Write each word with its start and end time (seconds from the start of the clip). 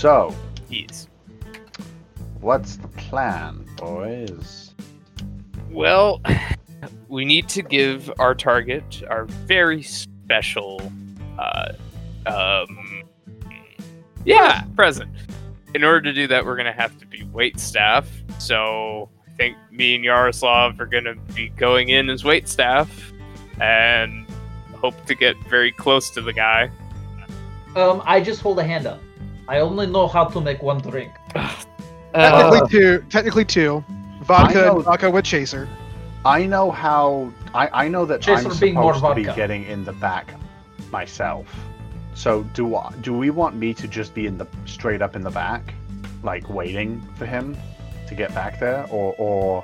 So, 0.00 0.34
Yes. 0.70 1.08
what's 2.40 2.76
the 2.76 2.88
plan, 2.88 3.66
boys? 3.76 4.74
Well, 5.70 6.22
we 7.08 7.26
need 7.26 7.50
to 7.50 7.60
give 7.60 8.10
our 8.18 8.34
target 8.34 9.02
our 9.10 9.26
very 9.26 9.82
special, 9.82 10.80
uh, 11.38 11.72
um, 12.24 13.02
yeah, 14.24 14.62
present. 14.74 15.10
In 15.74 15.84
order 15.84 16.00
to 16.00 16.14
do 16.14 16.26
that, 16.28 16.46
we're 16.46 16.56
gonna 16.56 16.72
have 16.72 16.98
to 17.00 17.04
be 17.06 17.24
wait 17.24 17.60
staff. 17.60 18.08
So 18.38 19.10
I 19.28 19.32
think 19.32 19.58
me 19.70 19.96
and 19.96 20.02
Yaroslav 20.02 20.80
are 20.80 20.86
gonna 20.86 21.16
be 21.34 21.50
going 21.50 21.90
in 21.90 22.08
as 22.08 22.24
wait 22.24 22.48
staff, 22.48 23.12
and 23.60 24.26
hope 24.80 24.94
to 25.04 25.14
get 25.14 25.36
very 25.50 25.72
close 25.72 26.08
to 26.12 26.22
the 26.22 26.32
guy. 26.32 26.70
Um, 27.76 28.00
I 28.06 28.22
just 28.22 28.40
hold 28.40 28.58
a 28.60 28.64
hand 28.64 28.86
up. 28.86 28.98
I 29.50 29.58
only 29.58 29.86
know 29.88 30.06
how 30.06 30.24
to 30.26 30.40
make 30.40 30.62
one 30.62 30.78
drink. 30.80 31.12
Uh, 32.12 32.50
Technically 32.50 32.68
two. 32.80 33.04
Technically 33.08 33.44
two. 33.44 33.84
Vodka, 34.22 34.54
know- 34.62 34.76
and 34.76 34.84
vodka 34.84 35.08
with 35.08 35.24
chaser. 35.24 35.68
I 36.24 36.44
know 36.44 36.72
how. 36.72 37.32
I, 37.54 37.84
I 37.84 37.88
know 37.88 38.04
that 38.04 38.20
Chaser 38.20 38.50
I'm 38.50 38.58
being 38.58 38.74
more 38.74 38.94
supposed 38.96 39.12
to 39.12 39.14
be 39.14 39.24
vodka. 39.26 39.36
getting 39.40 39.64
in 39.66 39.84
the 39.84 39.92
back 39.92 40.34
myself. 40.90 41.46
So 42.14 42.42
do 42.52 42.74
I, 42.74 42.92
do 43.00 43.12
we 43.16 43.30
want 43.30 43.54
me 43.54 43.72
to 43.74 43.86
just 43.86 44.12
be 44.12 44.26
in 44.26 44.36
the 44.38 44.46
straight 44.66 45.02
up 45.02 45.14
in 45.14 45.22
the 45.22 45.30
back, 45.30 45.72
like 46.24 46.50
waiting 46.50 47.00
for 47.16 47.26
him 47.26 47.56
to 48.08 48.14
get 48.16 48.34
back 48.34 48.58
there, 48.58 48.86
or 48.90 49.14
or 49.16 49.62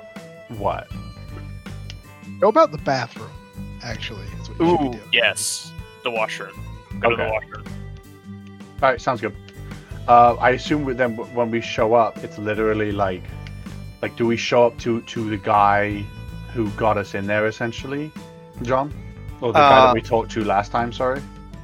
what? 0.57 0.87
Go 2.39 2.47
about 2.47 2.71
the 2.71 2.77
bathroom. 2.79 3.29
Actually, 3.83 4.23
is 4.41 4.49
what 4.49 4.59
you 4.59 4.65
should 4.69 4.81
ooh, 4.85 4.89
be 4.91 4.97
doing. 4.99 5.09
yes, 5.11 5.73
the 6.05 6.11
washroom. 6.11 6.55
Go 7.01 7.09
to 7.09 7.17
the 7.17 7.23
Okay. 7.23 7.31
washroom. 7.33 7.65
All 8.81 8.89
right, 8.89 9.01
sounds 9.01 9.19
good. 9.19 9.35
Uh, 10.07 10.35
I 10.39 10.51
assume 10.51 10.85
with 10.85 10.97
them 10.97 11.15
when 11.35 11.51
we 11.51 11.59
show 11.61 11.93
up, 11.93 12.17
it's 12.23 12.37
literally 12.37 12.91
like, 12.91 13.23
like, 14.01 14.15
do 14.15 14.25
we 14.25 14.37
show 14.37 14.65
up 14.65 14.77
to 14.79 15.01
to 15.01 15.29
the 15.29 15.37
guy 15.37 16.03
who 16.53 16.69
got 16.71 16.97
us 16.97 17.13
in 17.13 17.27
there 17.27 17.45
essentially, 17.47 18.11
John, 18.61 18.93
or 19.41 19.51
the 19.51 19.59
guy 19.59 19.77
Uh, 19.79 19.85
that 19.87 19.93
we 19.95 20.01
talked 20.01 20.31
to 20.31 20.43
last 20.45 20.71
time? 20.71 20.93
Sorry. 20.93 21.21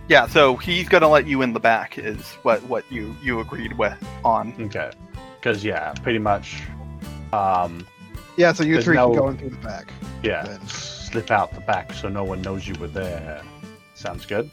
Yeah, 0.09 0.27
so 0.27 0.57
he's 0.57 0.89
gonna 0.89 1.07
let 1.07 1.25
you 1.25 1.41
in 1.41 1.53
the 1.53 1.59
back 1.59 1.97
is 1.97 2.33
what 2.43 2.61
what 2.63 2.83
you 2.91 3.15
you 3.23 3.39
agreed 3.39 3.77
with 3.77 3.97
on. 4.25 4.53
Okay. 4.59 4.91
Because 5.39 5.63
yeah, 5.63 5.93
pretty 6.03 6.19
much. 6.19 6.61
Um, 7.31 7.85
Yeah, 8.35 8.51
so 8.51 8.63
you 8.63 8.81
three 8.81 8.95
no- 8.95 9.09
can 9.09 9.17
go 9.19 9.27
in 9.29 9.37
through 9.37 9.49
the 9.51 9.67
back. 9.67 9.91
yeah, 10.23 10.43
Then. 10.43 10.59
slip 10.67 11.31
out 11.31 11.53
the 11.53 11.61
back 11.61 11.93
so 11.93 12.09
no 12.09 12.23
one 12.23 12.41
knows 12.41 12.67
you 12.67 12.73
were 12.75 12.87
there. 12.87 13.41
Sounds 13.95 14.25
good. 14.25 14.49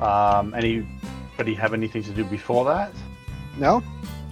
Um, 0.00 0.54
anybody 0.54 1.54
have 1.54 1.74
anything 1.74 2.02
to 2.04 2.10
do 2.10 2.24
before 2.24 2.64
that? 2.66 2.90
No? 3.58 3.82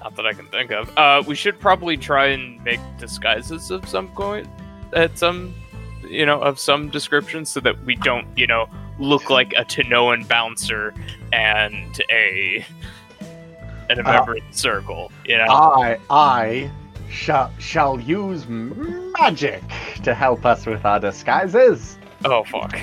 Not 0.01 0.17
that 0.17 0.27
I 0.27 0.33
can 0.33 0.47
think 0.49 0.71
of. 0.73 0.97
Uh, 0.97 1.23
we 1.27 1.35
should 1.35 1.59
probably 1.61 1.97
try 1.97 2.27
and 2.27 2.63
make 2.65 2.81
disguises 2.99 3.71
of 3.71 3.89
some 3.89 4.09
point, 4.09 4.49
at 4.95 5.17
some, 5.17 5.55
you 6.09 6.27
know, 6.27 6.41
of 6.41 6.59
some 6.59 6.89
description, 6.91 7.45
so 7.45 7.61
that 7.61 7.83
we 7.85 7.95
don't, 7.97 8.27
you 8.37 8.47
know, 8.47 8.69
look 8.99 9.31
like 9.31 9.53
a 9.57 9.65
Tanoan 9.65 10.27
bouncer 10.29 10.93
and 11.33 12.01
a 12.11 12.65
and 13.91 13.99
a 14.01 14.09
Uh, 14.09 14.13
member 14.13 14.37
of 14.37 14.43
the 14.51 14.57
circle. 14.57 15.13
You 15.25 15.39
know, 15.39 15.47
I 15.49 15.99
I 16.11 16.71
shall 17.11 17.53
shall 17.59 18.01
use 18.01 18.47
magic 18.49 19.63
to 20.03 20.15
help 20.15 20.45
us 20.45 20.67
with 20.67 20.85
our 20.85 20.99
disguises. 21.01 21.97
oh 22.25 22.43
fuck. 22.45 22.79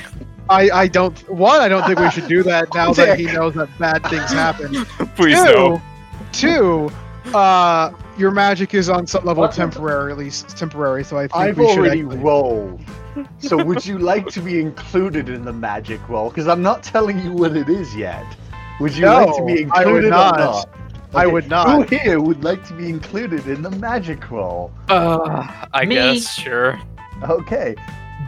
I, 0.50 0.70
I 0.72 0.88
don't. 0.88 1.18
One, 1.30 1.62
I 1.62 1.68
don't 1.68 1.86
think 1.86 2.00
we 2.00 2.10
should 2.10 2.28
do 2.28 2.42
that 2.44 2.74
now 2.74 2.92
that 2.94 3.20
he 3.20 3.26
knows 3.26 3.54
that 3.54 3.70
bad 3.78 4.04
things 4.08 4.32
happen. 4.32 4.74
Please 5.16 5.38
two, 5.44 5.54
no. 5.54 5.82
Two, 6.32 6.90
uh, 7.34 7.92
your 8.18 8.32
magic 8.32 8.74
is 8.74 8.90
on 8.90 9.06
some 9.08 9.26
level 9.26 9.42
What? 9.42 9.52
temporarily, 9.54 10.30
temporary. 10.32 11.04
So 11.04 11.18
I 11.18 11.22
think 11.22 11.36
I've 11.36 11.58
we 11.58 11.68
should. 11.70 11.78
already 11.80 12.02
actually- 12.02 12.18
rolled. 12.18 12.82
So 13.40 13.62
would 13.62 13.86
you 13.86 13.98
like 13.98 14.28
to 14.28 14.40
be 14.42 14.60
included 14.62 15.28
in 15.30 15.44
the 15.44 15.52
magic 15.52 16.00
roll? 16.08 16.30
Because 16.30 16.48
I'm 16.48 16.62
not 16.62 16.84
telling 16.84 17.20
you 17.20 17.32
what 17.34 17.58
it 17.58 17.68
is 17.68 17.94
yet. 17.96 18.24
Would 18.80 18.96
you 18.96 19.08
like 19.08 19.36
to 19.36 19.46
be 19.46 19.66
No, 19.66 19.72
I 19.74 19.86
would 19.86 20.06
included 20.06 20.10
not. 20.12 20.36
or 20.36 20.38
not? 20.40 20.70
I 21.14 21.24
Okay, 21.24 21.32
would 21.34 21.44
Who 21.46 21.50
not. 21.50 21.90
here 21.90 22.20
would 22.22 22.44
like 22.44 22.64
to 22.68 22.74
be 22.74 22.88
included 22.88 23.48
in 23.48 23.62
the 23.64 23.72
magic 23.72 24.30
roll? 24.32 24.72
Uh, 24.90 25.46
I 25.74 25.86
Me. 25.86 25.96
guess 25.96 26.30
sure. 26.34 26.80
Okay. 27.24 27.76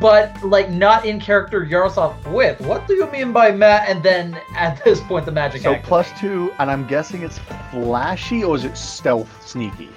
But 0.02 0.44
like 0.44 0.70
not 0.72 1.06
in 1.06 1.20
character 1.20 1.64
Yaroslav 1.64 2.26
with. 2.28 2.60
What 2.62 2.88
do 2.88 2.96
you 2.96 3.06
mean 3.12 3.32
by 3.32 3.52
Matt? 3.52 3.88
And 3.88 4.02
then 4.04 4.38
at 4.56 4.84
this 4.84 5.00
point 5.02 5.26
the 5.26 5.32
magic. 5.32 5.62
So 5.62 5.76
activates. 5.76 5.84
plus 5.84 6.20
two, 6.20 6.52
and 6.60 6.70
I'm 6.72 6.86
guessing 6.88 7.22
it's 7.22 7.40
flashy 7.72 8.44
or 8.44 8.56
is 8.56 8.66
it 8.66 8.76
stealth 8.76 9.48
sneaky? 9.48 9.90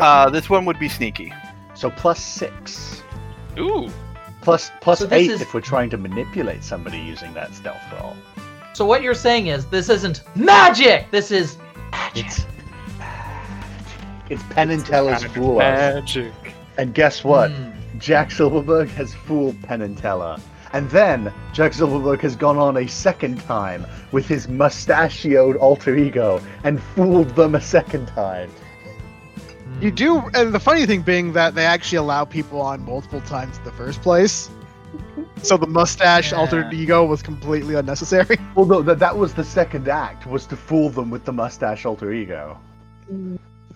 Uh, 0.00 0.30
this 0.30 0.48
one 0.48 0.64
would 0.64 0.78
be 0.78 0.88
sneaky. 0.88 1.32
so 1.74 1.90
plus 1.90 2.18
six. 2.20 3.02
Ooh. 3.58 3.88
Plus 4.40 4.70
plus 4.80 5.00
So 5.00 5.08
eight 5.10 5.30
is- 5.30 5.42
if 5.42 5.52
we're 5.52 5.60
trying 5.60 5.90
to 5.90 5.98
manipulate 5.98 6.64
somebody 6.64 6.98
using 6.98 7.34
that 7.34 7.54
stealth 7.54 7.82
roll. 8.00 8.16
So 8.72 8.86
what 8.86 9.02
you're 9.02 9.12
saying 9.14 9.48
is 9.48 9.66
this 9.66 9.88
isn't 9.88 10.22
magic. 10.36 11.10
This 11.10 11.30
is 11.30 11.58
magic. 11.90 12.26
It's 12.26 12.46
it's 14.30 14.42
Penn 14.50 14.70
and 14.70 14.84
Teller's 14.86 15.24
fool. 15.24 15.58
Magic. 15.58 16.32
And 16.76 16.94
guess 16.94 17.24
what? 17.24 17.50
Hmm. 17.50 17.70
Jack 17.98 18.30
Silverberg 18.30 18.88
has 18.90 19.14
fooled 19.14 19.60
Penn 19.62 19.82
and 19.82 19.96
Teller. 19.96 20.38
And 20.72 20.88
then 20.90 21.32
Jack 21.52 21.72
Silverberg 21.72 22.20
has 22.20 22.36
gone 22.36 22.58
on 22.58 22.76
a 22.76 22.86
second 22.86 23.40
time 23.40 23.86
with 24.12 24.26
his 24.28 24.48
mustachioed 24.48 25.56
alter 25.56 25.96
ego 25.96 26.40
and 26.64 26.80
fooled 26.82 27.30
them 27.30 27.54
a 27.54 27.60
second 27.60 28.06
time. 28.08 28.50
You 29.80 29.90
do, 29.90 30.18
and 30.34 30.52
the 30.52 30.60
funny 30.60 30.86
thing 30.86 31.02
being 31.02 31.32
that 31.34 31.54
they 31.54 31.64
actually 31.64 31.98
allow 31.98 32.24
people 32.24 32.60
on 32.60 32.84
multiple 32.84 33.20
times 33.22 33.58
in 33.58 33.64
the 33.64 33.72
first 33.72 34.02
place. 34.02 34.50
So 35.42 35.56
the 35.56 35.66
mustache 35.68 36.32
Yeah. 36.32 36.38
altered 36.38 36.72
ego 36.74 37.04
was 37.04 37.22
completely 37.22 37.74
unnecessary. 37.76 38.36
Well, 38.54 38.66
no, 38.66 38.82
that, 38.82 38.98
that 38.98 39.16
was 39.16 39.32
the 39.34 39.44
second 39.44 39.88
act, 39.88 40.26
was 40.26 40.46
to 40.46 40.56
fool 40.56 40.90
them 40.90 41.10
with 41.10 41.24
the 41.24 41.32
mustache 41.32 41.86
alter 41.86 42.12
ego. 42.12 42.58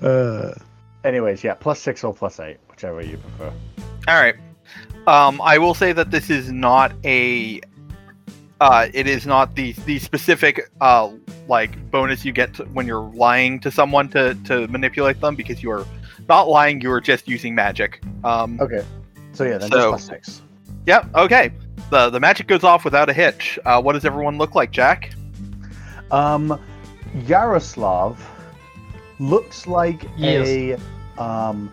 Uh, 0.02 0.50
Anyways, 1.04 1.42
yeah, 1.44 1.54
plus 1.54 1.80
six 1.80 2.02
or 2.04 2.12
plus 2.14 2.38
eight, 2.40 2.58
whichever 2.82 3.02
you 3.02 3.16
prefer. 3.18 3.52
All 4.08 4.20
right. 4.20 4.34
Um, 5.06 5.40
I 5.40 5.58
will 5.58 5.74
say 5.74 5.92
that 5.92 6.10
this 6.10 6.30
is 6.30 6.50
not 6.50 6.92
a. 7.04 7.60
Uh, 8.60 8.86
it 8.94 9.06
is 9.08 9.26
not 9.26 9.56
the 9.56 9.72
the 9.86 9.98
specific 9.98 10.70
uh 10.80 11.10
like 11.48 11.90
bonus 11.90 12.24
you 12.24 12.30
get 12.32 12.54
to, 12.54 12.64
when 12.66 12.86
you're 12.86 13.10
lying 13.14 13.58
to 13.60 13.70
someone 13.72 14.08
to 14.08 14.34
to 14.44 14.68
manipulate 14.68 15.20
them 15.20 15.34
because 15.34 15.62
you 15.62 15.70
are 15.70 15.84
not 16.28 16.48
lying. 16.48 16.80
You 16.80 16.90
are 16.92 17.00
just 17.00 17.28
using 17.28 17.54
magic. 17.54 18.00
Um, 18.24 18.60
Okay. 18.60 18.84
So 19.32 19.44
yeah, 19.44 19.58
then 19.58 19.70
So- 19.70 19.76
just 19.78 19.88
plus 19.88 20.04
six. 20.06 20.42
Yep. 20.86 21.14
Okay. 21.14 21.52
The 21.90 22.10
the 22.10 22.20
magic 22.20 22.46
goes 22.46 22.62
off 22.64 22.84
without 22.84 23.08
a 23.08 23.12
hitch. 23.12 23.58
Uh, 23.64 23.80
what 23.82 23.94
does 23.94 24.04
everyone 24.04 24.38
look 24.38 24.54
like, 24.54 24.70
Jack? 24.70 25.12
Um, 26.12 26.60
Yaroslav 27.26 28.20
looks 29.18 29.66
like 29.66 30.04
Yes. 30.16 30.46
a 30.48 30.76
um 31.18 31.72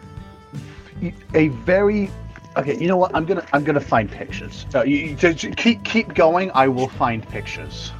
a 1.34 1.48
very 1.50 2.10
okay. 2.58 2.78
You 2.78 2.88
know 2.88 2.98
what? 2.98 3.16
I'm 3.16 3.26
gonna 3.26 3.46
I'm 3.54 3.64
gonna 3.64 3.80
find 3.80 4.10
pictures. 4.12 4.66
Uh, 4.74 4.84
you, 4.84 4.98
you 4.98 5.16
just 5.16 5.56
keep 5.58 5.84
keep 5.84 6.14
going. 6.14 6.52
I 6.54 6.68
will 6.68 6.90
find 6.90 7.28
pictures. 7.28 7.92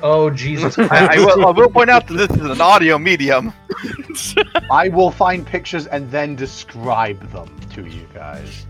Oh 0.00 0.30
Jesus 0.30 0.78
I, 0.78 1.08
I, 1.14 1.18
will, 1.18 1.46
I 1.46 1.50
will 1.50 1.68
point 1.68 1.90
out 1.90 2.06
that 2.06 2.14
this 2.14 2.30
is 2.38 2.48
an 2.48 2.60
audio 2.60 2.98
medium. 2.98 3.52
I 4.70 4.88
will 4.90 5.10
find 5.10 5.44
pictures 5.44 5.86
and 5.88 6.08
then 6.10 6.36
describe 6.36 7.18
them 7.32 7.48
to 7.74 7.84
you 7.86 8.06
guys. 8.14 8.64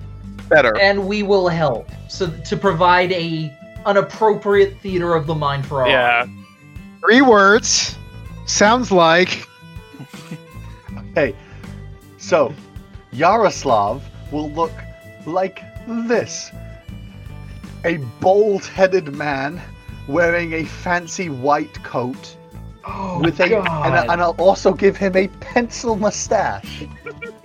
Better. 0.49 0.75
and 0.81 1.07
we 1.07 1.23
will 1.23 1.47
help. 1.49 1.91
So 2.09 2.31
to 2.31 2.57
provide 2.57 3.13
a 3.13 3.55
an 3.85 3.99
appropriate 3.99 4.79
theater 4.81 5.15
of 5.15 5.27
the 5.27 5.35
mind 5.35 5.67
for 5.67 5.83
our 5.83 5.89
Yeah. 5.89 6.27
three 7.01 7.21
words. 7.21 7.97
Sounds 8.47 8.91
like. 8.91 9.47
Hey, 11.15 11.35
so 12.17 12.55
Yaroslav 13.13 14.03
will 14.33 14.51
look 14.51 14.73
like 15.27 15.61
this 15.87 16.51
a 17.85 17.97
bald 18.21 18.65
headed 18.65 19.15
man 19.15 19.61
wearing 20.09 20.53
a 20.55 20.65
fancy 20.65 21.29
white 21.29 21.83
coat 21.85 22.37
Oh, 22.85 23.21
with 23.21 23.39
a 23.41 23.45
and, 23.45 23.65
God. 23.67 24.09
and 24.11 24.21
I'll 24.23 24.35
also 24.39 24.73
give 24.73 24.97
him 24.97 25.15
a 25.17 25.29
pencil 25.41 25.95
mustache. 25.97 26.85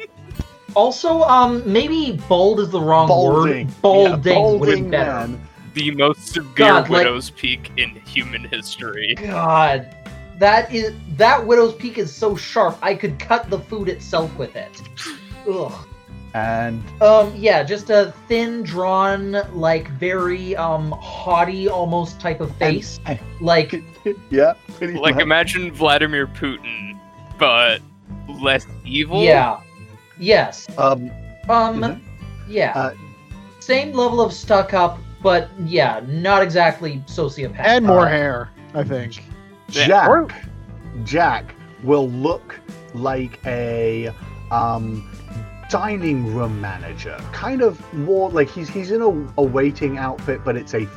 also, 0.76 1.22
um, 1.24 1.62
maybe 1.72 2.20
bold 2.30 2.60
is 2.62 2.70
the 2.70 2.80
wrong 2.80 3.08
Balding. 3.08 3.68
word. 3.68 3.82
Balding, 3.82 4.04
Yeah, 4.04 4.10
would 4.12 4.12
have 4.12 4.24
balding 4.24 4.82
been 4.84 4.92
better. 4.92 5.12
man. 5.28 5.48
The 5.74 5.92
most 5.92 6.28
severe 6.28 6.52
God, 6.56 6.90
like- 6.90 7.04
widow's 7.06 7.30
peak 7.32 7.72
in 7.78 7.90
human 8.06 8.46
history. 8.46 9.16
God, 9.20 9.94
that 10.40 10.74
is 10.74 10.94
that 11.18 11.46
widow's 11.46 11.76
peak 11.76 11.98
is 11.98 12.14
so 12.14 12.36
sharp. 12.36 12.78
I 12.82 12.96
could 12.96 13.20
cut 13.20 13.50
the 13.50 13.60
food 13.60 13.90
itself 13.90 14.36
with 14.38 14.56
it. 14.56 14.82
Ugh. 15.48 15.72
And 16.36 16.84
Um, 17.00 17.32
yeah, 17.36 17.62
just 17.64 17.92
a 17.92 18.12
thin, 18.28 18.64
drawn, 18.64 19.38
like 19.54 19.88
very 19.92 20.56
um 20.56 20.92
haughty 21.00 21.68
almost 21.70 22.20
type 22.20 22.42
of 22.42 22.56
face. 22.58 23.00
and- 23.06 23.20
like 23.40 23.84
yeah, 24.32 24.54
pretty 24.78 24.94
Like 24.94 25.16
much. 25.16 25.24
imagine 25.24 25.72
Vladimir 25.72 26.26
Putin 26.28 26.98
but 27.38 27.82
less 28.28 28.66
evil. 28.86 29.24
Yeah. 29.24 29.60
Yes. 30.20 30.68
Um, 30.78 31.12
Um. 31.50 32.02
Yeah. 32.48 32.72
Uh, 32.76 32.94
Same 33.60 33.92
level 33.94 34.20
of 34.22 34.34
stuck 34.34 34.74
up, 34.74 34.98
but 35.22 35.50
yeah, 35.66 36.02
not 36.08 36.42
exactly 36.42 37.02
sociopath. 37.08 37.60
And 37.60 37.86
more 37.86 38.06
Uh, 38.06 38.10
hair, 38.10 38.50
I 38.74 38.84
think. 38.84 39.24
Jack, 39.70 40.08
Or- 40.10 40.28
Jack 41.04 41.54
will 41.84 42.10
look 42.10 42.60
like 42.94 43.40
a 43.46 44.12
um, 44.52 45.10
dining 45.74 46.36
room 46.36 46.62
manager, 46.62 47.18
kind 47.32 47.64
of 47.64 47.82
more 47.96 48.30
like 48.30 48.48
he's 48.48 48.70
he's 48.70 48.92
in 48.92 49.02
a, 49.02 49.42
a 49.42 49.44
waiting 49.44 49.98
outfit, 49.98 50.40
but 50.46 50.56
it's 50.56 50.76
a 50.76 50.88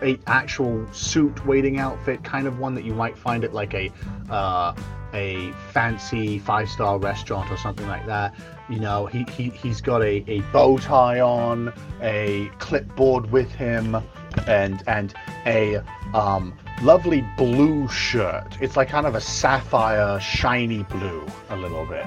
a 0.00 0.18
actual 0.26 0.90
suit 0.90 1.44
waiting 1.44 1.78
outfit, 1.78 2.24
kind 2.24 2.46
of 2.46 2.58
one 2.58 2.74
that 2.74 2.82
you 2.82 2.94
might 2.94 3.18
find 3.18 3.44
at 3.44 3.52
like 3.52 3.74
a 3.74 3.92
uh, 4.30 4.74
a 5.12 5.52
fancy 5.72 6.38
five 6.38 6.70
star 6.70 6.98
restaurant 6.98 7.50
or 7.50 7.58
something 7.58 7.86
like 7.88 8.06
that. 8.06 8.34
You 8.70 8.80
know, 8.80 9.04
he, 9.04 9.24
he 9.24 9.50
he's 9.50 9.82
got 9.82 10.00
a, 10.00 10.24
a 10.26 10.40
bow 10.50 10.78
tie 10.78 11.20
on, 11.20 11.70
a 12.00 12.50
clipboard 12.58 13.30
with 13.30 13.52
him, 13.52 14.02
and 14.46 14.82
and 14.86 15.12
a 15.44 15.82
um, 16.14 16.56
lovely 16.80 17.22
blue 17.36 17.86
shirt. 17.88 18.56
It's 18.62 18.78
like 18.78 18.88
kind 18.88 19.06
of 19.06 19.14
a 19.14 19.20
sapphire, 19.20 20.18
shiny 20.20 20.84
blue, 20.84 21.26
a 21.50 21.56
little 21.58 21.84
bit. 21.84 22.06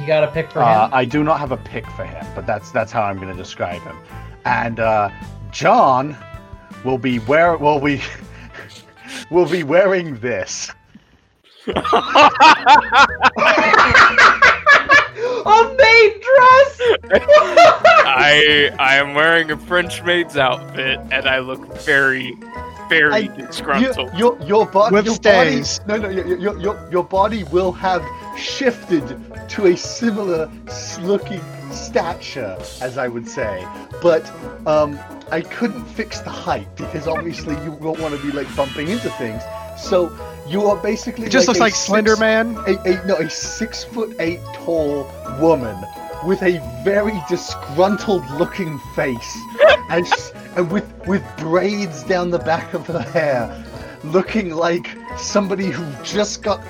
You 0.00 0.06
got 0.06 0.20
to 0.20 0.28
pick 0.28 0.50
for 0.50 0.62
Uh. 0.62 0.88
I 0.92 1.04
do 1.04 1.22
not 1.24 1.40
have 1.40 1.52
a 1.52 1.56
pick 1.56 1.86
for 1.90 2.04
him, 2.04 2.24
but 2.34 2.46
that's 2.46 2.70
that's 2.70 2.92
how 2.92 3.02
I'm 3.02 3.16
going 3.16 3.28
to 3.28 3.34
describe 3.34 3.82
him. 3.82 3.96
And 4.44 4.80
uh, 4.80 5.10
John 5.50 6.16
will 6.84 6.98
be 6.98 7.18
wear 7.20 7.56
will 7.56 7.80
be 7.80 8.00
will 9.30 9.48
be 9.48 9.62
wearing 9.62 10.18
this. 10.20 10.70
A 15.46 15.74
maid 15.78 16.20
dress. 16.20 16.80
I 18.06 18.70
I 18.78 18.96
am 18.96 19.14
wearing 19.14 19.50
a 19.50 19.56
French 19.56 20.02
maid's 20.02 20.36
outfit, 20.36 20.98
and 21.10 21.28
I 21.28 21.38
look 21.38 21.80
very, 21.82 22.36
very 22.88 23.12
I- 23.12 23.26
disgruntled. 23.26 24.12
your 24.16 24.38
your, 24.42 24.66
bo- 24.66 24.90
With 24.90 25.06
your 25.06 25.18
body 25.18 25.62
no 25.86 25.96
no 25.96 26.08
your, 26.08 26.26
your, 26.38 26.58
your, 26.58 26.88
your 26.90 27.04
body 27.04 27.44
will 27.44 27.72
have 27.72 28.04
shifted 28.38 29.04
to 29.50 29.66
a 29.66 29.76
similar 29.76 30.50
looking 31.00 31.40
stature 31.72 32.56
as 32.80 32.98
I 32.98 33.08
would 33.08 33.28
say 33.28 33.64
but 34.02 34.24
um 34.66 34.98
I 35.30 35.40
couldn't 35.40 35.84
fix 35.86 36.20
the 36.20 36.30
height 36.30 36.68
because 36.76 37.06
obviously 37.08 37.54
you 37.64 37.72
won't 37.72 37.98
want 38.00 38.14
to 38.14 38.22
be 38.22 38.30
like 38.32 38.48
bumping 38.56 38.88
into 38.88 39.10
things 39.10 39.42
so 39.76 40.16
you 40.48 40.66
are 40.66 40.76
basically 40.76 41.26
It 41.26 41.30
just 41.32 41.48
like 41.48 41.58
looks 41.58 41.60
a 41.60 41.62
like 41.64 41.74
Slender 41.74 42.16
Man. 42.16 42.56
a, 42.66 42.78
a 42.84 43.06
no 43.06 43.16
a 43.16 43.28
six 43.28 43.84
foot 43.84 44.14
eight 44.20 44.40
tall 44.54 45.10
woman 45.40 45.76
with 46.24 46.42
a 46.42 46.58
very 46.84 47.20
disgruntled 47.28 48.28
looking 48.32 48.78
face 48.94 49.36
and, 49.90 50.06
s- 50.06 50.32
and 50.56 50.70
with 50.70 50.90
with 51.06 51.22
braids 51.38 52.02
down 52.04 52.30
the 52.30 52.38
back 52.38 52.74
of 52.74 52.86
her 52.86 53.00
hair 53.00 53.64
looking 54.04 54.50
like 54.50 54.88
somebody 55.18 55.66
who 55.66 55.84
just 56.02 56.42
got 56.42 56.62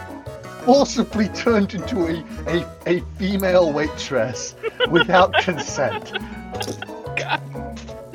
forcibly 0.65 1.29
turned 1.29 1.75
into 1.75 2.07
a, 2.07 2.25
a, 2.49 2.67
a 2.87 3.01
female 3.19 3.73
waitress 3.73 4.55
without 4.91 5.33
consent 5.35 6.13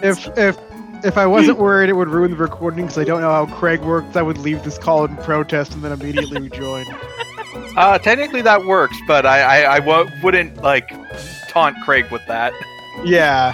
If 0.04 0.28
if 0.38 0.58
if 1.04 1.18
I 1.18 1.26
wasn't 1.26 1.58
worried 1.58 1.90
it 1.90 1.94
would 1.94 2.10
ruin 2.10 2.32
the 2.32 2.38
recording 2.38 2.86
because 2.86 2.98
I 2.98 3.04
don't 3.04 3.22
know 3.22 3.32
how 3.32 3.46
Craig 3.56 3.82
works, 3.82 4.16
I 4.16 4.22
would 4.22 4.38
leave 4.38 4.64
this 4.64 4.78
call 4.78 5.06
in 5.06 5.16
protest 5.18 5.74
and 5.74 5.84
then 5.84 5.92
immediately 5.92 6.42
rejoin. 6.42 6.86
Uh, 7.76 7.98
technically 7.98 8.42
that 8.42 8.66
works, 8.66 8.96
but 9.08 9.26
I 9.26 9.42
I, 9.64 9.76
I 9.76 9.80
w- 9.82 10.10
wouldn't 10.24 10.62
like 10.62 10.90
taunt 11.50 11.76
Craig 11.84 12.10
with 12.10 12.26
that. 12.28 12.54
Yeah. 13.04 13.52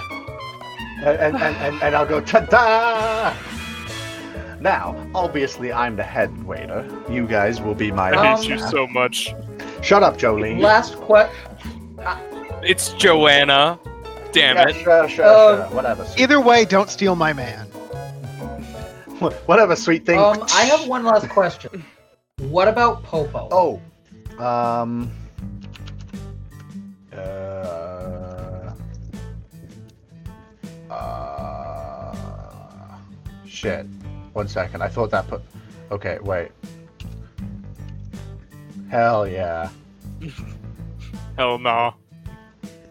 And, 1.04 1.18
and, 1.18 1.36
and, 1.36 1.56
and, 1.56 1.82
and 1.82 1.94
I'll 1.96 2.06
go 2.06 2.20
ta-da 2.20 3.34
now 4.60 4.96
obviously 5.14 5.72
I'm 5.72 5.96
the 5.96 6.02
head 6.02 6.44
waiter 6.44 6.84
you 7.08 7.26
guys 7.26 7.60
will 7.60 7.74
be 7.74 7.90
my 7.92 8.10
I 8.10 8.32
Um, 8.32 8.40
hate 8.40 8.48
you 8.48 8.58
so 8.58 8.86
much. 8.88 9.34
shut 9.82 10.02
up 10.02 10.16
Jolene 10.18 10.60
Last 10.60 10.96
question. 10.96 11.34
It's 12.62 12.92
Joanna. 12.94 13.78
Damn 14.32 14.56
yeah, 14.56 14.68
it. 14.68 14.74
sure, 14.76 15.08
sure, 15.08 15.24
Uh, 15.24 15.68
sure. 15.68 15.76
Whatever. 15.76 16.04
Sweet. 16.04 16.22
Either 16.22 16.40
way, 16.40 16.64
don't 16.64 16.90
steal 16.90 17.14
my 17.14 17.32
man. 17.32 17.66
Whatever, 19.46 19.74
sweet 19.76 20.04
thing. 20.04 20.18
Um, 20.18 20.44
I 20.54 20.64
have 20.64 20.86
one 20.88 21.04
last 21.04 21.28
question. 21.28 21.84
What 22.40 22.68
about 22.68 23.02
Popo? 23.04 23.48
Oh, 23.50 23.80
um, 24.44 25.10
shit. 33.58 33.86
One 34.32 34.48
second. 34.48 34.82
I 34.82 34.88
thought 34.88 35.10
that 35.10 35.26
put. 35.28 35.42
Okay, 35.90 36.18
wait. 36.22 36.50
Hell 38.90 39.26
yeah. 39.26 39.70
Hell 41.36 41.58
no. 41.58 41.94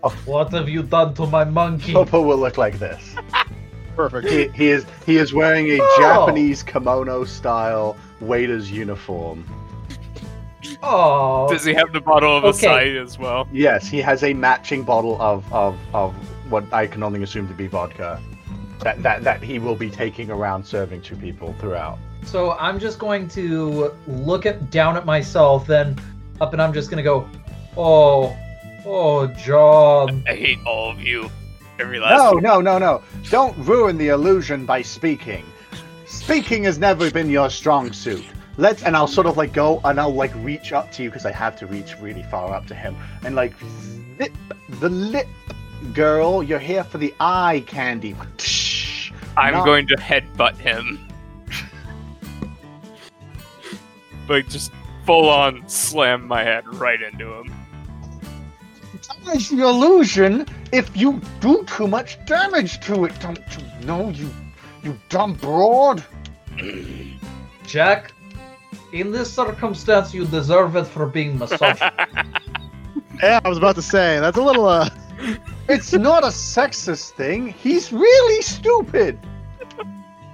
Oh. 0.03 0.09
What 0.25 0.51
have 0.53 0.69
you 0.69 0.83
done 0.83 1.13
to 1.15 1.25
my 1.25 1.43
monkey? 1.43 1.93
Popo 1.93 2.21
will 2.21 2.37
look 2.37 2.57
like 2.57 2.77
this. 2.79 3.15
Perfect. 3.95 4.27
He, 4.29 4.47
he 4.49 4.67
is 4.69 4.85
he 5.05 5.17
is 5.17 5.33
wearing 5.33 5.67
a 5.69 5.79
Oh. 5.81 5.97
Japanese 5.99 6.61
kimono 6.63 7.23
style 7.23 7.95
waiter's 8.21 8.69
uniform. 8.71 9.43
Oh, 10.83 11.47
Does 11.49 11.63
he 11.65 11.73
have 11.73 11.91
the 11.93 12.01
bottle 12.01 12.37
of 12.37 12.43
Okay. 12.43 12.67
Acai 12.67 13.01
as 13.03 13.17
well? 13.17 13.47
Yes, 13.51 13.87
he 13.87 13.99
has 13.99 14.23
a 14.23 14.33
matching 14.33 14.83
bottle 14.83 15.19
of, 15.21 15.51
of, 15.51 15.77
of 15.93 16.13
what 16.51 16.71
I 16.73 16.85
can 16.87 17.01
only 17.03 17.23
assume 17.23 17.47
to 17.47 17.53
be 17.53 17.67
vodka. 17.67 18.21
That, 18.81 19.01
that 19.03 19.23
that 19.23 19.41
he 19.43 19.59
will 19.59 19.75
be 19.75 19.89
taking 19.89 20.29
around 20.29 20.63
serving 20.65 21.01
to 21.03 21.15
people 21.15 21.53
throughout. 21.59 21.97
so 22.25 22.51
I'm 22.53 22.79
just 22.79 22.99
going 22.99 23.27
to 23.29 23.93
look 24.07 24.45
at 24.45 24.69
down 24.69 24.95
at 24.97 25.05
myself, 25.05 25.65
then 25.67 25.99
up, 26.39 26.53
and 26.53 26.61
I'm 26.61 26.73
just 26.73 26.89
gonna 26.89 27.03
go. 27.03 27.27
Oh, 27.75 28.35
oh, 28.85 29.27
John. 29.27 30.23
I 30.27 30.33
hate 30.35 30.59
all 30.65 30.89
of 30.91 30.99
you. 31.01 31.29
Every 31.79 31.99
last 31.99 32.17
No, 32.17 32.33
one. 32.33 32.43
no, 32.43 32.61
no, 32.61 32.77
no. 32.79 33.03
Don't 33.29 33.55
ruin 33.59 33.97
the 33.97 34.07
illusion 34.09 34.65
by 34.65 34.81
speaking. 34.81 35.45
Speaking 36.07 36.63
has 36.63 36.79
never 36.79 37.11
been 37.11 37.29
your 37.29 37.49
strong 37.49 37.91
suit. 37.93 38.25
Let's 38.57 38.81
and 38.83 38.95
I'll 38.95 39.07
sort 39.07 39.27
of 39.27 39.37
like 39.37 39.53
go 39.53 39.79
and 39.83 39.99
I'll 39.99 40.13
like 40.13 40.33
reach 40.37 40.73
up 40.73 40.91
to 40.93 41.03
you 41.03 41.09
because 41.09 41.25
I 41.27 41.31
have 41.31 41.55
to 41.59 41.67
reach 41.67 41.95
really 41.99 42.23
far 42.23 42.53
up 42.53 42.65
to 42.67 42.75
him 42.75 42.95
and 43.23 43.35
like 43.35 43.53
zip 44.17 44.33
the 44.79 44.89
lip 44.89 45.27
girl, 45.93 46.41
you're 46.41 46.57
here 46.57 46.83
for 46.83 46.97
the 46.97 47.13
eye 47.19 47.63
candy. 47.67 48.15
I'm 49.37 49.53
No. 49.53 49.63
going 49.65 49.87
to 49.87 49.95
headbutt 49.95 50.57
him. 50.57 50.99
like, 54.27 54.49
just 54.49 54.71
full 55.05 55.29
on 55.29 55.63
slam 55.69 56.27
my 56.27 56.43
head 56.43 56.67
right 56.75 57.01
into 57.01 57.31
him. 57.33 57.53
It's 59.27 59.49
the 59.49 59.61
illusion 59.63 60.45
if 60.73 60.95
you 60.97 61.21
do 61.39 61.63
too 61.65 61.87
much 61.87 62.17
damage 62.25 62.79
to 62.81 63.05
it, 63.05 63.17
don't 63.21 63.39
you 63.57 63.85
know, 63.85 64.09
you 64.09 64.29
you 64.83 64.97
dumb 65.09 65.33
broad? 65.33 66.03
Jack, 67.65 68.11
in 68.93 69.11
this 69.11 69.31
circumstance, 69.33 70.13
you 70.13 70.25
deserve 70.25 70.75
it 70.75 70.85
for 70.85 71.05
being 71.05 71.37
misogynistic. 71.37 71.93
Yeah, 73.23 73.39
I 73.43 73.49
was 73.49 73.57
about 73.57 73.73
to 73.75 73.81
say 73.81 74.19
that's 74.19 74.37
a 74.37 74.41
little 74.41 74.67
uh. 74.67 74.87
It's 75.69 75.91
not 75.93 76.23
a 76.23 76.27
sexist 76.27 77.11
thing. 77.11 77.47
He's 77.47 77.91
really 77.91 78.41
stupid. 78.41 79.19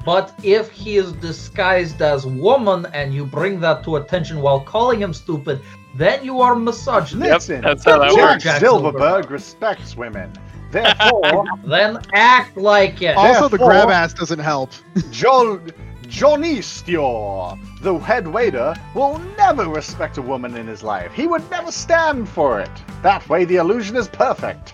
but 0.06 0.34
if 0.44 0.70
he 0.72 0.98
is 0.98 1.12
disguised 1.13 2.02
as 2.02 2.25
woman 2.25 2.86
and 2.94 3.13
you 3.13 3.25
bring 3.25 3.60
that 3.62 3.84
to 3.86 3.96
attention 3.96 4.42
while 4.42 4.60
calling 4.60 5.02
him 5.02 5.13
stupid, 5.13 5.62
then 5.96 6.24
you 6.24 6.42
are 6.42 6.56
misogynist. 6.56 7.50
Listen, 7.50 7.62
that's 7.62 7.84
how 7.86 8.00
that 8.00 8.10
Jack 8.12 8.18
works. 8.18 8.44
Jack 8.44 8.54
Jack 8.54 8.62
Silverberg 8.62 9.32
respects 9.32 9.96
women. 9.96 10.32
Therefore, 10.72 11.46
Then 11.66 12.00
act 12.13 12.58
like 12.58 13.02
it. 13.02 13.16
Also, 13.16 13.48
the 13.48 13.58
grab 13.60 13.90
ass 13.90 14.13
doesn't 14.13 14.40
help. 14.40 14.72
jo- 15.12 15.62
Johnistio, 16.08 17.58
the 17.82 17.98
head 17.98 18.28
waiter, 18.28 18.75
will 18.94 19.20
never 19.38 19.68
respect 19.68 20.18
a 20.18 20.22
woman 20.22 20.56
in 20.56 20.68
his 20.68 20.84
life. 20.84 21.12
He 21.13 21.28
would 21.28 21.50
never 21.50 21.72
stand 21.72 22.28
for 22.30 22.60
it. 22.60 22.70
That 23.02 23.28
way, 23.30 23.46
the 23.46 23.56
illusion 23.58 23.96
is 23.96 24.08
perfect. 24.08 24.74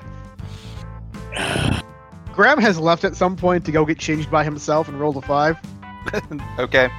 Graham 2.34 2.60
has 2.60 2.80
left 2.80 3.04
at 3.04 3.16
some 3.16 3.36
point 3.36 3.66
to 3.66 3.72
go 3.72 3.86
get 3.86 4.00
changed 4.00 4.32
by 4.32 4.44
himself 4.44 4.88
and 4.88 5.00
rolled 5.00 5.18
a 5.18 5.22
five. 5.22 5.58
Okay. 6.58 6.90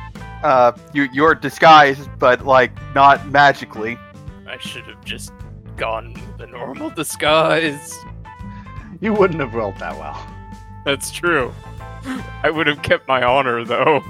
Uh, 0.45 0.73
you 0.93 1.09
you're 1.13 1.35
disguised, 1.35 2.09
but 2.19 2.47
like 2.47 2.71
not 2.95 3.27
magically. 3.29 3.99
I 4.47 4.57
should 4.59 4.85
have 4.85 5.05
just 5.05 5.33
gone 5.77 6.15
the 6.39 6.47
normal 6.47 6.91
disguise. 6.91 7.99
You 9.01 9.13
wouldn't 9.15 9.41
have 9.41 9.55
rolled 9.55 9.79
that 9.79 9.97
well. 9.99 10.25
That's 10.85 11.11
true. 11.11 11.53
I 12.43 12.51
would 12.51 12.67
have 12.67 12.83
kept 12.83 13.09
my 13.09 13.23
honor, 13.23 13.65
though. 13.65 14.03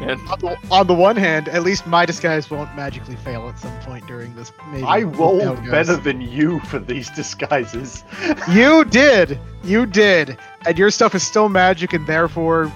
And 0.00 0.20
On 0.28 0.38
the, 0.38 0.58
on 0.70 0.86
the 0.86 0.94
one 0.94 1.16
hand, 1.16 1.48
at 1.48 1.62
least 1.62 1.86
my 1.86 2.04
disguise 2.04 2.50
won't 2.50 2.74
magically 2.76 3.16
fail 3.16 3.48
at 3.48 3.58
some 3.58 3.76
point 3.80 4.06
during 4.06 4.34
this. 4.34 4.52
Maybe 4.70 4.84
I 4.84 5.04
We'll 5.04 5.38
see 5.38 5.44
how 5.44 5.54
rolled 5.54 5.70
better 5.70 5.96
than 5.96 6.20
you 6.20 6.60
for 6.60 6.78
these 6.78 7.10
disguises. 7.10 8.04
You 8.48 8.84
did. 8.84 9.38
You 9.64 9.86
did. 9.86 10.36
And 10.66 10.78
your 10.78 10.90
stuff 10.90 11.14
is 11.14 11.22
still 11.22 11.48
magic 11.48 11.92
and 11.92 12.06
therefore 12.06 12.72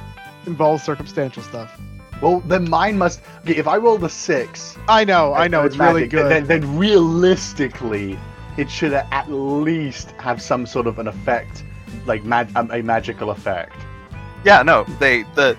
involves 0.47 0.83
circumstantial 0.83 1.43
stuff. 1.43 1.79
Well, 2.21 2.41
then 2.41 2.69
mine 2.71 2.99
must. 2.99 3.21
Okay, 3.41 3.57
if 3.57 3.67
I 3.67 3.77
roll 3.77 3.99
the 3.99 4.09
six, 4.09 4.77
I 4.89 5.05
know. 5.05 5.35
I 5.35 5.49
know. 5.49 5.63
with 5.63 5.73
It's 5.73 5.81
really 5.81 6.07
good. 6.07 6.31
Then, 6.31 6.47
then 6.47 6.79
realistically, 6.79 8.19
it 8.57 8.71
should 8.71 8.93
at 8.93 9.31
least 9.31 10.13
have 10.13 10.41
some 10.41 10.67
sort 10.67 10.87
of 10.87 10.99
an 10.99 11.09
effect, 11.09 11.65
like 12.07 12.25
mag- 12.25 12.55
um, 12.57 12.71
a 12.71 12.83
magical 12.83 13.31
effect. 13.31 13.75
Yeah, 14.45 14.63
no, 14.63 14.85
they 14.99 15.25
the 15.35 15.57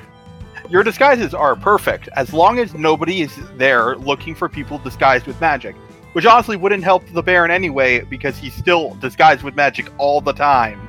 your 0.74 0.84
disguises 0.84 1.36
are 1.36 1.56
perfect 1.56 2.10
as 2.16 2.34
long 2.34 2.58
as 2.58 2.74
nobody 2.74 3.22
is 3.22 3.36
there 3.58 3.96
looking 3.96 4.34
for 4.34 4.50
people 4.50 4.80
disguised 4.80 5.28
with 5.28 5.40
magic. 5.40 5.76
Which 6.14 6.26
honestly 6.26 6.58
wouldn't 6.58 6.84
help 6.84 7.08
the 7.10 7.22
Baron 7.22 7.52
anyway 7.52 8.02
because 8.02 8.38
he's 8.38 8.56
still 8.56 8.96
disguised 8.96 9.44
with 9.44 9.56
magic 9.56 9.92
all 10.00 10.20
the 10.20 10.34
time. 10.34 10.88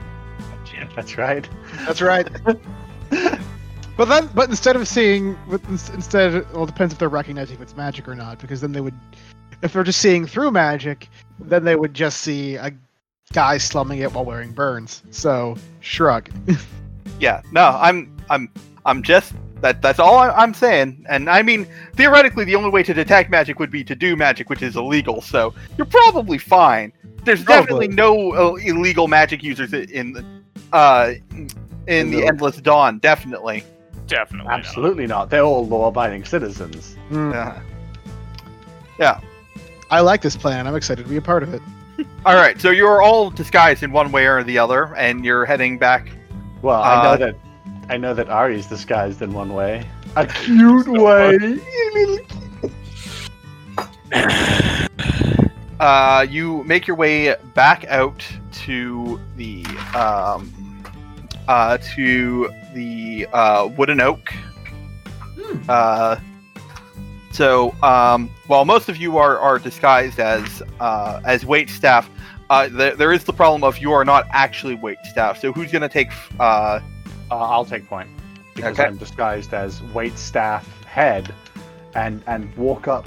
Yeah, 0.72 0.88
That's 0.96 1.18
right. 1.18 1.46
That's 1.86 2.00
right. 2.00 2.26
but 3.96 4.06
then, 4.06 4.30
but 4.34 4.48
instead 4.48 4.74
of 4.74 4.88
seeing, 4.88 5.38
instead, 5.68 6.50
well, 6.52 6.64
it 6.64 6.66
depends 6.66 6.94
if 6.94 6.98
they're 6.98 7.08
recognizing 7.10 7.56
if 7.56 7.62
it's 7.62 7.76
magic 7.76 8.08
or 8.08 8.14
not. 8.14 8.38
Because 8.38 8.62
then 8.62 8.72
they 8.72 8.80
would, 8.80 8.94
if 9.62 9.74
they're 9.74 9.84
just 9.84 10.00
seeing 10.00 10.26
through 10.26 10.50
magic, 10.50 11.10
then 11.38 11.64
they 11.64 11.76
would 11.76 11.92
just 11.92 12.22
see 12.22 12.56
a 12.56 12.72
guy 13.34 13.58
slumming 13.58 13.98
it 13.98 14.12
while 14.12 14.24
wearing 14.24 14.52
burns. 14.52 15.02
So 15.10 15.56
shrug. 15.80 16.30
Yeah, 17.20 17.42
no, 17.52 17.78
I'm 17.80 18.14
I'm 18.28 18.50
I'm 18.84 19.02
just 19.02 19.34
that 19.64 19.80
that's 19.80 19.98
all 19.98 20.18
I, 20.18 20.28
I'm 20.30 20.52
saying. 20.52 21.06
And 21.08 21.28
I 21.30 21.40
mean, 21.42 21.66
theoretically, 21.94 22.44
the 22.44 22.54
only 22.54 22.68
way 22.70 22.82
to 22.82 22.92
detect 22.92 23.30
magic 23.30 23.58
would 23.58 23.70
be 23.70 23.82
to 23.84 23.94
do 23.94 24.14
magic, 24.14 24.50
which 24.50 24.60
is 24.62 24.76
illegal. 24.76 25.20
So 25.22 25.54
you're 25.78 25.86
probably 25.86 26.36
fine. 26.38 26.92
There's 27.24 27.42
Probably. 27.42 27.62
definitely 27.88 27.88
no 27.88 28.32
uh, 28.32 28.54
illegal 28.56 29.08
magic 29.08 29.42
users 29.42 29.72
in 29.72 30.12
the 30.12 30.22
uh 30.74 31.14
in 31.30 31.48
In 31.86 32.10
the 32.10 32.20
the- 32.20 32.26
Endless 32.26 32.56
Dawn. 32.58 32.98
Definitely. 32.98 33.64
definitely. 34.06 34.52
Absolutely 34.52 35.06
not. 35.06 35.30
They're 35.30 35.42
all 35.42 35.66
law-abiding 35.66 36.24
citizens. 36.26 36.94
Hmm. 37.08 37.32
Yeah. 38.98 39.20
I 39.90 40.00
like 40.00 40.20
this 40.20 40.36
plan. 40.36 40.66
I'm 40.66 40.76
excited 40.76 41.02
to 41.04 41.08
be 41.08 41.16
a 41.16 41.22
part 41.22 41.42
of 41.42 41.54
it. 41.54 41.62
All 42.26 42.34
right. 42.34 42.60
So 42.60 42.70
you're 42.70 43.00
all 43.02 43.30
disguised 43.30 43.82
in 43.82 43.92
one 43.92 44.10
way 44.12 44.26
or 44.26 44.42
the 44.42 44.58
other, 44.58 44.94
and 44.96 45.24
you're 45.24 45.44
heading 45.44 45.78
back. 45.78 46.10
Well, 46.62 46.82
I 46.82 47.02
know 47.02 47.10
Uh, 47.10 47.16
that. 47.18 47.34
I 47.88 47.96
know 47.96 48.14
that 48.14 48.28
Ari's 48.28 48.66
disguised 48.66 49.22
in 49.22 49.32
one 49.32 49.54
way. 49.54 49.88
A 50.16 50.26
cute 50.44 50.88
way. 50.88 51.58
Uh, 55.80 56.24
you 56.30 56.62
make 56.64 56.86
your 56.86 56.96
way 56.96 57.34
back 57.54 57.84
out 57.88 58.24
to 58.52 59.20
the 59.36 59.64
um, 59.94 60.50
uh, 61.48 61.76
to 61.94 62.48
the 62.72 63.26
uh, 63.32 63.68
wooden 63.76 64.00
oak. 64.00 64.32
Hmm. 65.36 65.58
Uh, 65.68 66.16
so 67.32 67.74
um, 67.82 68.30
while 68.46 68.64
most 68.64 68.88
of 68.88 68.96
you 68.96 69.18
are, 69.18 69.38
are 69.38 69.58
disguised 69.58 70.20
as 70.20 70.62
uh, 70.78 71.20
as 71.24 71.44
wait 71.44 71.68
staff, 71.68 72.08
uh, 72.50 72.68
th- 72.68 72.94
there 72.94 73.12
is 73.12 73.24
the 73.24 73.32
problem 73.32 73.64
of 73.64 73.78
you 73.78 73.92
are 73.92 74.04
not 74.04 74.26
actually 74.30 74.76
wait 74.76 74.98
staff. 75.04 75.40
So 75.40 75.52
who's 75.52 75.72
gonna 75.72 75.88
take? 75.88 76.10
Uh, 76.38 76.80
Uh, 77.30 77.36
I'll 77.38 77.64
take 77.64 77.86
point 77.88 78.08
because 78.54 78.78
Okay. 78.78 78.88
I'm 78.88 78.96
disguised 78.96 79.52
as 79.54 79.82
wait 79.94 80.16
staff 80.18 80.66
head, 80.84 81.34
and 81.94 82.22
and 82.26 82.54
walk 82.56 82.88
up 82.88 83.06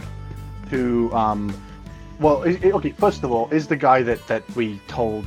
to 0.70 1.12
um. 1.14 1.54
Well, 2.20 2.38
okay. 2.48 2.92
First 2.92 3.24
of 3.24 3.32
all, 3.32 3.48
is 3.52 3.68
the 3.68 3.76
guy 3.76 4.02
that 4.04 4.26
that 4.28 4.44
we 4.56 4.80
told 4.88 5.26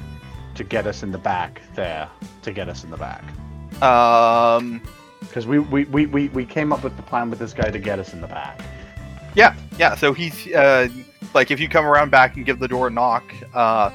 to 0.56 0.64
get 0.64 0.86
us 0.86 1.02
in 1.02 1.12
the 1.12 1.18
back 1.18 1.62
there 1.74 2.08
to 2.42 2.52
get 2.52 2.68
us 2.68 2.82
in 2.84 2.90
the 2.90 2.96
back? 2.96 3.22
um, 3.82 4.82
Because 5.20 5.46
we, 5.46 5.58
we, 5.60 5.84
we, 5.84 6.06
we, 6.06 6.28
we 6.30 6.44
came 6.44 6.72
up 6.72 6.82
with 6.82 6.96
the 6.96 7.02
plan 7.02 7.30
with 7.30 7.38
this 7.38 7.52
guy 7.52 7.70
to 7.70 7.78
get 7.78 7.98
us 8.00 8.12
in 8.12 8.20
the 8.20 8.26
back. 8.26 8.60
yeah, 9.34 9.54
yeah. 9.78 9.94
So 9.94 10.12
he's 10.12 10.52
uh, 10.52 10.88
like 11.32 11.50
if 11.52 11.60
you 11.60 11.68
come 11.68 11.86
around 11.86 12.10
back 12.10 12.36
and 12.36 12.44
give 12.44 12.58
the 12.58 12.68
door 12.68 12.88
a 12.88 12.90
knock. 12.90 13.24
Uh, 13.54 13.90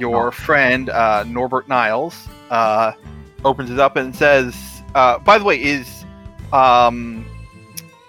your 0.00 0.30
friend 0.30 0.90
uh, 0.90 1.24
Norbert 1.24 1.68
Niles 1.68 2.28
uh, 2.50 2.92
opens 3.44 3.70
it 3.70 3.78
up 3.78 3.96
and 3.96 4.14
says, 4.14 4.82
uh, 4.94 5.18
"By 5.18 5.38
the 5.38 5.44
way, 5.44 5.62
is 5.62 6.04
um, 6.52 7.24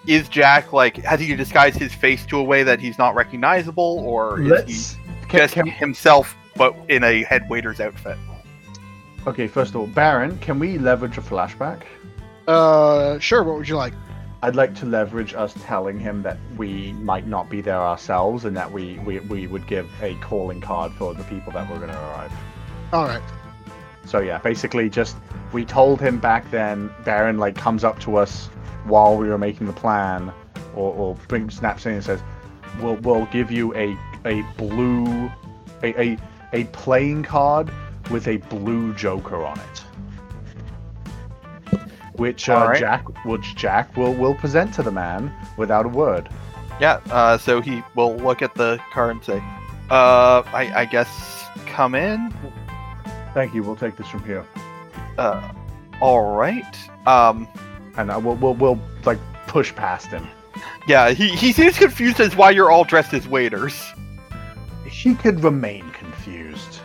is 0.06 0.28
Jack 0.28 0.72
like 0.72 0.96
has 0.98 1.20
he 1.20 1.34
disguised 1.34 1.78
his 1.78 1.94
face 1.94 2.26
to 2.26 2.38
a 2.38 2.44
way 2.44 2.62
that 2.62 2.80
he's 2.80 2.98
not 2.98 3.14
recognizable, 3.14 4.02
or 4.06 4.40
is 4.42 4.48
Let's. 4.48 4.94
he 4.94 5.00
Can, 5.28 5.40
just 5.40 5.54
can, 5.54 5.66
himself 5.66 6.36
but 6.56 6.74
in 6.88 7.04
a 7.04 7.22
head 7.24 7.48
waiter's 7.48 7.80
outfit?" 7.80 8.18
okay, 9.26 9.46
first 9.46 9.70
of 9.70 9.76
all, 9.76 9.86
Baron, 9.86 10.38
can 10.38 10.58
we 10.58 10.78
leverage 10.78 11.18
a 11.18 11.22
flashback? 11.22 11.82
Uh, 12.46 13.18
sure. 13.18 13.42
What 13.42 13.56
would 13.56 13.68
you 13.68 13.76
like? 13.76 13.94
I'd 14.42 14.56
like 14.56 14.74
to 14.76 14.86
leverage 14.86 15.32
us 15.32 15.54
telling 15.62 15.98
him 15.98 16.22
that 16.22 16.36
we 16.58 16.92
might 16.94 17.26
not 17.26 17.48
be 17.48 17.62
there 17.62 17.80
ourselves 17.80 18.44
and 18.44 18.54
that 18.56 18.70
we, 18.70 18.98
we, 18.98 19.20
we 19.20 19.46
would 19.46 19.66
give 19.66 19.88
a 20.02 20.14
calling 20.16 20.60
card 20.60 20.92
for 20.92 21.14
the 21.14 21.24
people 21.24 21.50
that 21.52 21.68
were 21.70 21.78
going 21.78 21.90
to 21.90 21.98
arrive. 21.98 22.32
All 22.92 23.06
right. 23.06 23.22
So 24.06 24.20
yeah, 24.20 24.38
basically 24.38 24.90
just 24.90 25.16
we 25.52 25.64
told 25.64 26.00
him 26.00 26.18
back 26.18 26.50
then. 26.50 26.90
Baron 27.04 27.38
like 27.38 27.56
comes 27.56 27.84
up 27.84 27.98
to 28.00 28.16
us 28.16 28.46
while 28.84 29.16
we 29.16 29.28
were 29.28 29.38
making 29.38 29.66
the 29.66 29.72
plan, 29.72 30.32
or, 30.74 30.92
or 30.94 31.14
brings 31.28 31.56
snaps 31.56 31.86
in 31.86 31.92
and 31.92 32.04
says, 32.04 32.22
"We'll 32.80 32.96
we'll 32.96 33.26
give 33.26 33.50
you 33.50 33.74
a 33.74 33.96
a 34.26 34.42
blue 34.56 35.30
a 35.82 36.00
a, 36.00 36.18
a 36.52 36.64
playing 36.64 37.22
card 37.22 37.70
with 38.10 38.28
a 38.28 38.36
blue 38.36 38.94
Joker 38.94 39.44
on 39.44 39.58
it." 39.58 39.84
Which 42.16 42.48
uh, 42.48 42.54
Alright. 42.54 42.80
Jack, 42.80 43.24
which 43.24 43.56
Jack 43.56 43.96
will 43.96 44.14
will 44.14 44.34
present 44.34 44.74
to 44.74 44.82
the 44.82 44.92
man 44.92 45.32
without 45.56 45.86
a 45.86 45.88
word. 45.88 46.28
Yeah. 46.80 47.00
Uh, 47.10 47.38
so 47.38 47.60
he 47.60 47.82
will 47.94 48.16
look 48.16 48.42
at 48.42 48.54
the 48.54 48.78
card 48.92 49.10
and 49.12 49.24
say, 49.24 49.38
"Uh, 49.90 50.42
I, 50.52 50.72
I 50.74 50.84
guess 50.84 51.44
come 51.66 51.94
in." 51.94 52.32
Thank 53.34 53.52
you. 53.54 53.62
We'll 53.62 53.76
take 53.76 53.96
this 53.96 54.08
from 54.08 54.24
here, 54.24 54.44
Uh, 55.18 55.52
all 56.00 56.34
right. 56.36 56.76
Um, 57.06 57.46
and 57.96 58.10
uh, 58.10 58.20
we'll 58.22 58.36
we'll 58.36 58.54
we'll 58.54 58.80
like 59.04 59.18
push 59.46 59.74
past 59.74 60.06
him. 60.08 60.26
yeah. 60.86 61.10
He 61.10 61.28
he 61.30 61.52
seems 61.52 61.76
confused 61.78 62.20
as 62.20 62.34
why 62.36 62.50
you're 62.50 62.70
all 62.70 62.84
dressed 62.84 63.12
as 63.12 63.26
waiters. 63.28 63.92
he 64.88 65.14
could 65.14 65.42
remain 65.42 65.88
confused. 65.90 66.78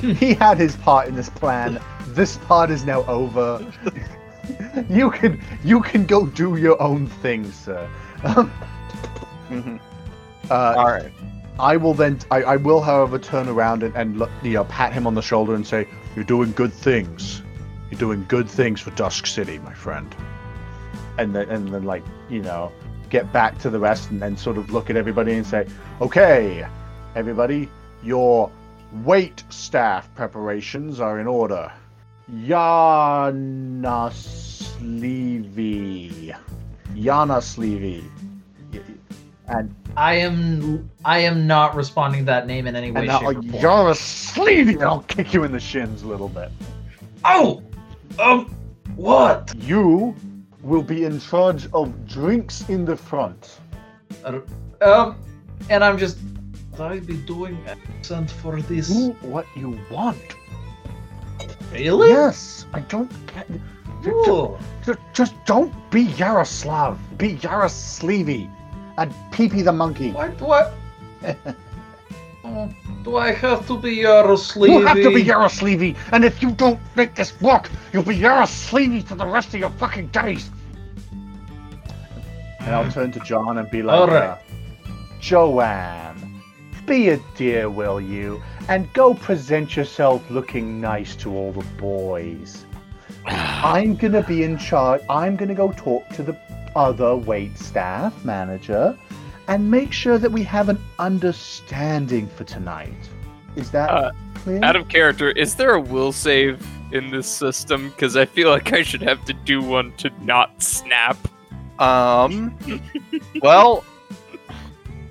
he 0.00 0.34
had 0.34 0.58
his 0.58 0.74
part 0.76 1.06
in 1.08 1.14
this 1.14 1.28
plan. 1.30 1.80
This 2.08 2.36
part 2.38 2.70
is 2.70 2.84
now 2.84 3.04
over. 3.06 3.64
you 4.90 5.10
can 5.12 5.40
you 5.64 5.80
can 5.80 6.04
go 6.04 6.26
do 6.26 6.56
your 6.56 6.80
own 6.82 7.06
thing, 7.06 7.50
sir. 7.52 7.88
Um, 8.24 8.50
Mhm. 9.50 9.80
uh, 10.50 10.74
All 10.78 10.86
right. 10.90 11.12
I 11.58 11.76
will 11.76 11.94
then. 11.94 12.18
I, 12.30 12.42
I 12.42 12.56
will, 12.56 12.80
however, 12.80 13.18
turn 13.18 13.48
around 13.48 13.82
and, 13.82 13.94
and 13.94 14.28
you 14.42 14.54
know 14.54 14.64
pat 14.64 14.92
him 14.92 15.06
on 15.06 15.14
the 15.14 15.22
shoulder 15.22 15.54
and 15.54 15.66
say, 15.66 15.86
"You're 16.16 16.24
doing 16.24 16.52
good 16.52 16.72
things. 16.72 17.42
You're 17.90 18.00
doing 18.00 18.24
good 18.28 18.48
things 18.48 18.80
for 18.80 18.90
Dusk 18.92 19.26
City, 19.26 19.58
my 19.58 19.74
friend." 19.74 20.14
And 21.18 21.34
then 21.34 21.48
and 21.50 21.68
then 21.68 21.84
like 21.84 22.02
you 22.30 22.40
know 22.42 22.72
get 23.10 23.30
back 23.32 23.58
to 23.58 23.68
the 23.68 23.78
rest 23.78 24.10
and 24.10 24.22
then 24.22 24.36
sort 24.36 24.56
of 24.56 24.70
look 24.70 24.88
at 24.88 24.96
everybody 24.96 25.34
and 25.34 25.46
say, 25.46 25.66
"Okay, 26.00 26.66
everybody, 27.14 27.68
your 28.02 28.50
wait 29.04 29.44
staff 29.50 30.12
preparations 30.14 31.00
are 31.00 31.20
in 31.20 31.26
order. 31.26 31.70
Yana 32.30 34.10
Sleevy, 34.82 36.34
Yana 36.94 37.40
Sleevy, 37.42 38.04
and 39.52 39.74
I 39.96 40.14
am 40.14 40.90
I 41.04 41.18
am 41.18 41.46
not 41.46 41.74
responding 41.74 42.20
to 42.20 42.26
that 42.26 42.46
name 42.46 42.66
in 42.66 42.76
any 42.76 42.90
way, 42.90 43.00
and 43.00 43.08
now 43.08 43.20
shape, 43.20 43.60
you're 43.60 43.90
a 43.90 43.96
and 44.68 44.82
I'll 44.82 45.02
kick 45.02 45.34
you 45.34 45.44
in 45.44 45.52
the 45.52 45.60
shins 45.60 46.02
a 46.02 46.06
little 46.06 46.28
bit. 46.28 46.50
Oh, 47.24 47.62
um, 48.18 48.54
what? 48.96 49.54
You 49.58 50.14
will 50.62 50.82
be 50.82 51.04
in 51.04 51.20
charge 51.20 51.68
of 51.72 52.06
drinks 52.06 52.68
in 52.68 52.84
the 52.84 52.96
front. 52.96 53.58
Um, 54.80 55.16
and 55.70 55.84
I'm 55.84 55.98
just. 55.98 56.18
Would 56.72 56.80
I 56.80 57.00
be 57.00 57.18
doing 57.18 57.58
accent 57.66 58.30
for 58.30 58.60
this? 58.62 58.88
Do 58.88 59.10
what 59.20 59.46
you 59.54 59.78
want. 59.90 60.18
Really? 61.70 62.08
Yes, 62.08 62.66
I 62.72 62.80
don't 62.80 63.10
get. 63.26 63.46
Just, 64.02 64.62
just, 64.84 64.98
just 65.12 65.44
don't 65.44 65.72
be 65.90 66.02
Yaroslav. 66.02 66.98
Be 67.18 67.36
Yarosleevy. 67.36 68.50
And 68.98 69.12
Peepee 69.30 69.64
the 69.64 69.72
monkey. 69.72 70.12
Why 70.12 70.28
do 70.28 70.50
I? 70.50 70.72
Oh, 72.44 72.68
do 73.04 73.16
I 73.16 73.30
have 73.32 73.68
to 73.68 73.78
be 73.78 73.98
Yarosleevy? 73.98 74.80
You 74.80 74.80
have 74.84 74.96
to 74.96 75.14
be 75.14 75.22
Yarosleevy, 75.22 75.96
and 76.10 76.24
if 76.24 76.42
you 76.42 76.50
don't 76.50 76.80
make 76.96 77.14
this 77.14 77.40
work, 77.40 77.70
you'll 77.92 78.02
be 78.02 78.16
Yarosleevy 78.16 79.04
for 79.04 79.14
the 79.14 79.24
rest 79.24 79.54
of 79.54 79.60
your 79.60 79.70
fucking 79.70 80.08
days. 80.08 80.50
And 82.58 82.74
I'll 82.74 82.90
turn 82.90 83.12
to 83.12 83.20
John 83.20 83.58
and 83.58 83.70
be 83.70 83.82
like, 83.82 83.96
All 83.96 84.08
right. 84.08 84.30
uh, 84.30 84.38
Joanne, 85.20 86.42
be 86.84 87.10
a 87.10 87.20
dear, 87.36 87.70
will 87.70 88.00
you? 88.00 88.42
And 88.68 88.92
go 88.92 89.14
present 89.14 89.76
yourself 89.76 90.28
looking 90.28 90.80
nice 90.80 91.14
to 91.16 91.32
all 91.32 91.52
the 91.52 91.64
boys. 91.78 92.64
I'm 93.26 93.94
gonna 93.94 94.24
be 94.24 94.42
in 94.42 94.58
charge. 94.58 95.00
I'm 95.08 95.36
gonna 95.36 95.54
go 95.54 95.70
talk 95.72 96.08
to 96.10 96.24
the 96.24 96.36
other 96.76 97.16
wait 97.16 97.58
staff 97.58 98.24
manager 98.24 98.96
and 99.48 99.70
make 99.70 99.92
sure 99.92 100.18
that 100.18 100.30
we 100.30 100.42
have 100.44 100.68
an 100.68 100.78
understanding 100.98 102.28
for 102.28 102.44
tonight. 102.44 103.08
Is 103.56 103.70
that 103.72 103.90
Uh, 103.90 104.10
clear? 104.34 104.60
Out 104.62 104.76
of 104.76 104.88
character, 104.88 105.30
is 105.30 105.54
there 105.56 105.74
a 105.74 105.80
will 105.80 106.12
save 106.12 106.64
in 106.92 107.10
this 107.10 107.26
system? 107.26 107.90
Because 107.90 108.16
I 108.16 108.24
feel 108.24 108.48
like 108.50 108.72
I 108.72 108.82
should 108.82 109.02
have 109.02 109.24
to 109.26 109.32
do 109.32 109.60
one 109.62 109.92
to 109.98 110.10
not 110.22 110.62
snap. 110.62 111.16
Um. 111.78 112.56
well, 113.42 113.84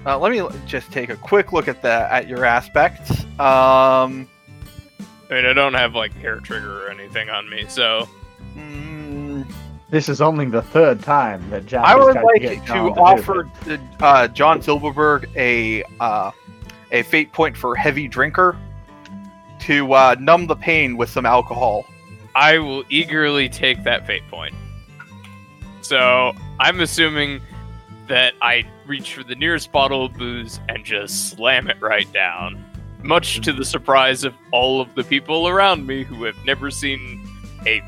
uh, 0.05 0.17
let 0.17 0.31
me 0.31 0.41
just 0.65 0.91
take 0.91 1.09
a 1.09 1.15
quick 1.17 1.51
look 1.53 1.67
at 1.67 1.81
the 1.81 1.89
at 2.11 2.27
your 2.27 2.45
aspects. 2.45 3.23
Um. 3.39 4.27
I 5.29 5.35
mean, 5.35 5.45
I 5.45 5.53
don't 5.53 5.73
have 5.73 5.95
like 5.95 6.13
hair 6.13 6.39
trigger 6.39 6.85
or 6.85 6.89
anything 6.89 7.29
on 7.29 7.49
me, 7.49 7.65
so 7.67 8.07
mm, 8.55 9.10
This 9.91 10.07
is 10.07 10.21
only 10.21 10.45
the 10.45 10.61
third 10.61 11.03
time 11.03 11.47
that 11.49 11.65
Jack. 11.65 11.85
I 11.85 11.97
would 11.97 12.15
like 12.15 12.41
get 12.41 12.65
to 12.67 12.91
offer 12.95 13.49
it. 13.67 13.81
uh, 13.99 14.29
John 14.29 14.61
Silverberg 14.61 15.29
a 15.35 15.83
uh, 15.99 16.31
a 16.93 17.03
fate 17.03 17.33
point 17.33 17.57
for 17.57 17.75
heavy 17.75 18.07
drinker 18.07 18.57
to 19.59 19.93
uh, 19.93 20.15
numb 20.17 20.47
the 20.47 20.55
pain 20.55 20.95
with 20.95 21.09
some 21.09 21.25
alcohol. 21.25 21.85
I 22.35 22.57
will 22.57 22.85
eagerly 22.89 23.49
take 23.49 23.83
that 23.83 24.07
fate 24.07 24.25
point. 24.29 24.55
So 25.81 26.31
I'm 26.61 26.79
assuming 26.79 27.41
that 28.07 28.33
I 28.41 28.63
reach 28.87 29.13
for 29.13 29.23
the 29.23 29.35
nearest 29.35 29.73
bottle 29.73 30.05
of 30.05 30.13
booze 30.13 30.61
and 30.69 30.85
just 30.85 31.31
slam 31.31 31.69
it 31.69 31.81
right 31.81 32.11
down. 32.13 32.63
Much 33.03 33.41
to 33.41 33.51
the 33.51 33.65
surprise 33.65 34.23
of 34.23 34.33
all 34.51 34.79
of 34.79 34.95
the 34.95 35.03
people 35.03 35.49
around 35.49 35.85
me 35.85 36.03
who 36.03 36.23
have 36.23 36.37
never 36.45 36.71
seen 36.71 37.27
a 37.65 37.81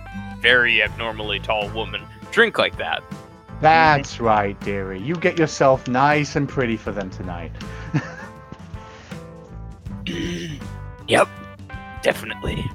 very 0.44 0.84
abnormally 0.84 1.40
tall 1.40 1.70
woman 1.70 2.06
drink 2.32 2.60
like 2.60 2.78
that. 2.78 3.02
That's 3.62 4.20
right, 4.20 4.60
dearie. 4.60 5.00
You 5.00 5.16
get 5.16 5.40
yourself 5.40 5.88
nice 5.88 6.36
and 6.36 6.50
pretty 6.50 6.76
for 6.76 6.92
them 6.92 7.10
tonight. 7.10 7.52
yep, 11.08 11.30
definitely. 12.02 12.70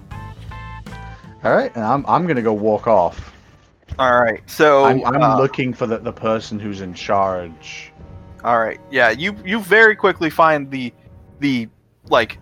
All 1.44 1.54
right, 1.54 1.70
and 1.76 1.84
I'm 1.84 2.06
I'm 2.06 2.26
gonna 2.26 2.42
go 2.42 2.54
walk 2.54 2.87
off. 2.87 3.34
All 3.98 4.18
right, 4.18 4.40
so 4.48 4.84
I'm, 4.84 5.04
I'm 5.04 5.22
uh, 5.22 5.38
looking 5.38 5.75
for 5.75 5.87
the, 5.87 5.98
the 5.98 6.12
person 6.12 6.58
who's 6.58 6.80
in 6.80 6.94
charge. 6.94 7.92
All 8.44 8.58
right. 8.58 8.80
Yeah, 8.90 9.10
you 9.10 9.37
you 9.44 9.60
very 9.60 9.94
quickly 9.94 10.30
find 10.30 10.70
the 10.70 10.92
the 11.40 11.68
like 12.08 12.38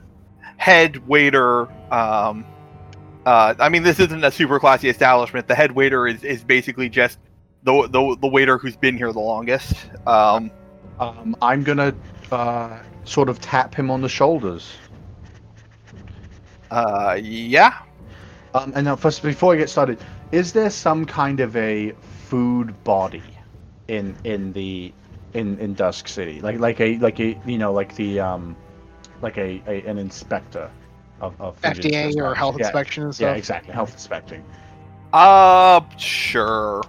head 0.56 1.06
waiter 1.08 1.68
um 1.92 2.46
uh 3.26 3.54
I 3.60 3.68
mean 3.68 3.82
this 3.84 4.00
isn't 4.00 4.24
a 4.24 4.32
super 4.32 4.58
classy 4.60 4.88
establishment. 4.88 5.48
The 5.48 5.56
head 5.56 5.72
waiter 5.72 6.06
is 6.08 6.24
is 6.24 6.44
basically 6.44 6.88
just 6.88 7.18
the 7.64 7.88
the, 7.88 8.16
the 8.20 8.28
waiter 8.28 8.58
who's 8.58 8.76
been 8.76 8.96
here 8.96 9.12
the 9.12 9.20
longest. 9.20 9.74
Um 10.06 10.52
Um, 10.98 11.36
I'm 11.42 11.62
gonna 11.64 11.94
uh, 12.32 12.78
sort 13.04 13.28
of 13.28 13.40
tap 13.40 13.74
him 13.74 13.90
on 13.90 14.00
the 14.02 14.08
shoulders. 14.08 14.78
uh 16.70 17.18
yeah. 17.22 17.74
Um, 18.54 18.72
and 18.74 18.86
now, 18.86 18.96
first, 18.96 19.22
before 19.22 19.54
I 19.54 19.58
get 19.58 19.68
started, 19.70 20.00
is 20.32 20.52
there 20.52 20.70
some 20.70 21.04
kind 21.04 21.40
of 21.40 21.56
a 21.56 21.92
food 22.28 22.82
body 22.84 23.22
in 23.88 24.16
in 24.24 24.52
the 24.52 24.94
in 25.34 25.58
in 25.58 25.74
Dusk 25.74 26.08
City, 26.08 26.40
like 26.40 26.58
like 26.58 26.80
a 26.80 26.98
like 26.98 27.20
a 27.20 27.38
you 27.46 27.58
know 27.58 27.72
like 27.72 27.94
the 27.96 28.20
um 28.20 28.56
like 29.22 29.36
a, 29.38 29.62
a 29.66 29.82
an 29.86 29.98
inspector 29.98 30.70
of, 31.20 31.40
of 31.40 31.60
FDA 31.62 32.16
or 32.16 32.34
health 32.34 32.56
yeah, 32.58 32.66
inspection 32.66 33.04
and 33.04 33.14
stuff. 33.14 33.26
Yeah, 33.26 33.34
exactly. 33.34 33.72
Health 33.72 33.92
inspecting. 33.92 34.44
Uh 35.12 35.80
sure. 35.96 36.82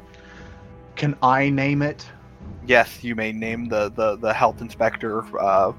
Can 0.96 1.16
I 1.22 1.50
name 1.50 1.82
it? 1.82 2.06
Yes, 2.66 3.04
you 3.04 3.16
may 3.16 3.32
name 3.32 3.70
the 3.70 3.90
the, 3.90 4.18
the 4.18 4.34
health 4.34 4.62
inspector 4.62 5.24
uh 5.40 5.74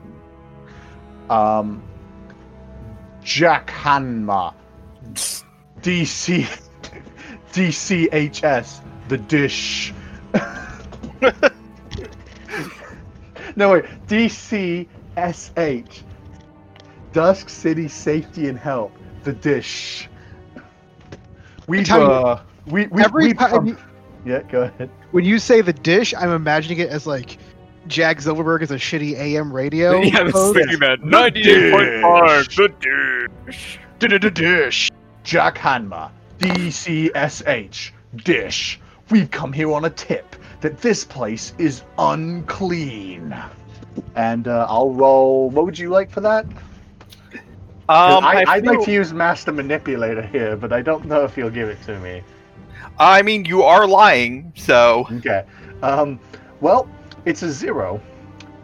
Um, 1.29 1.83
Jack 3.23 3.69
Hanma, 3.69 4.55
DC, 5.83 6.47
DCHS, 7.53 8.81
the 9.09 9.19
dish. 9.19 9.93
no 13.57 13.73
wait, 13.73 13.85
DCSH, 14.07 16.03
Dusk 17.19 17.49
City 17.49 17.89
Safety 17.89 18.47
and 18.47 18.57
Help, 18.57 18.97
the 19.25 19.33
dish. 19.33 20.09
We 21.67 21.83
tell 21.83 22.01
you, 22.01 22.07
uh, 22.07 22.43
we 22.69 22.87
we 22.87 23.03
Every 23.03 23.25
we 23.25 23.35
time 23.35 23.67
you, 23.67 23.77
yeah, 24.25 24.43
go 24.43 24.63
ahead. 24.63 24.89
when 25.11 25.25
you 25.25 25.41
say 25.41 25.61
the 25.61 25.73
dish, 25.73 26.15
I'm 26.17 26.31
imagining 26.31 26.79
it 26.79 26.91
as 26.91 27.09
like 27.09 27.39
Jack 27.89 28.21
Silverberg 28.21 28.63
is 28.63 28.71
a 28.71 28.77
shitty 28.77 29.17
AM 29.17 29.53
radio. 29.53 30.01
yeah, 30.01 30.21
I 30.21 30.23
was 30.23 30.33
host. 30.33 30.59
thinking 30.59 30.79
that. 30.79 31.01
The 31.01 31.07
98.5, 31.09 32.57
the 32.57 33.49
dish. 33.49 33.81
The 33.99 34.31
dish. 34.31 34.91
Jack 35.25 35.59
Hanma, 35.59 36.13
DCSH, 36.39 37.91
dish. 38.19 38.81
We've 39.11 39.29
come 39.29 39.53
here 39.53 39.73
on 39.73 39.87
a 39.87 39.91
tip 39.91 40.37
that 40.61 40.79
this 40.79 41.03
place 41.03 41.53
is 41.59 41.83
unclean. 41.99 43.37
And 44.15 44.47
uh, 44.47 44.67
I'll 44.69 44.93
roll. 44.93 45.51
What 45.51 45.65
would 45.65 45.77
you 45.77 45.89
like 45.89 46.13
for 46.13 46.21
that? 46.21 46.47
Um 47.89 48.25
I, 48.25 48.45
I, 48.47 48.53
I'd 48.55 48.67
like 48.67 48.83
to 48.85 48.93
use 48.93 49.13
Master 49.13 49.53
Manipulator 49.53 50.23
here, 50.23 50.57
but 50.57 50.73
I 50.73 50.83
don't 50.83 51.07
know 51.07 51.25
if 51.25 51.35
he'll 51.35 51.51
give 51.51 51.69
it 51.69 51.81
to 51.85 51.99
me. 52.01 52.23
I 52.99 53.23
mean 53.23 53.45
you 53.45 53.63
are 53.63 53.87
lying, 53.87 54.53
so 54.57 55.07
Okay. 55.13 55.45
Um, 55.83 56.19
well, 56.61 56.89
it's 57.25 57.43
a 57.43 57.51
zero, 57.53 58.01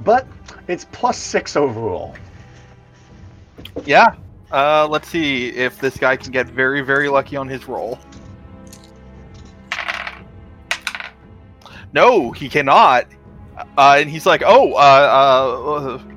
but 0.05 0.27
it's 0.69 0.85
plus 0.87 1.17
six 1.19 1.57
overall. 1.57 2.15
yeah. 3.85 4.15
Uh 4.53 4.87
let's 4.89 5.09
see 5.09 5.49
if 5.49 5.79
this 5.81 5.97
guy 5.97 6.17
can 6.17 6.31
get 6.33 6.47
very 6.49 6.81
very 6.83 7.09
lucky 7.09 7.37
on 7.37 7.49
his 7.49 7.67
roll. 7.69 7.99
No, 11.93 12.33
he 12.33 12.49
cannot. 12.49 13.07
Uh, 13.79 13.99
and 14.01 14.11
he's 14.11 14.27
like, 14.27 14.43
"Oh, 14.45 14.73
uh, 14.73 14.77
uh, 15.99 16.14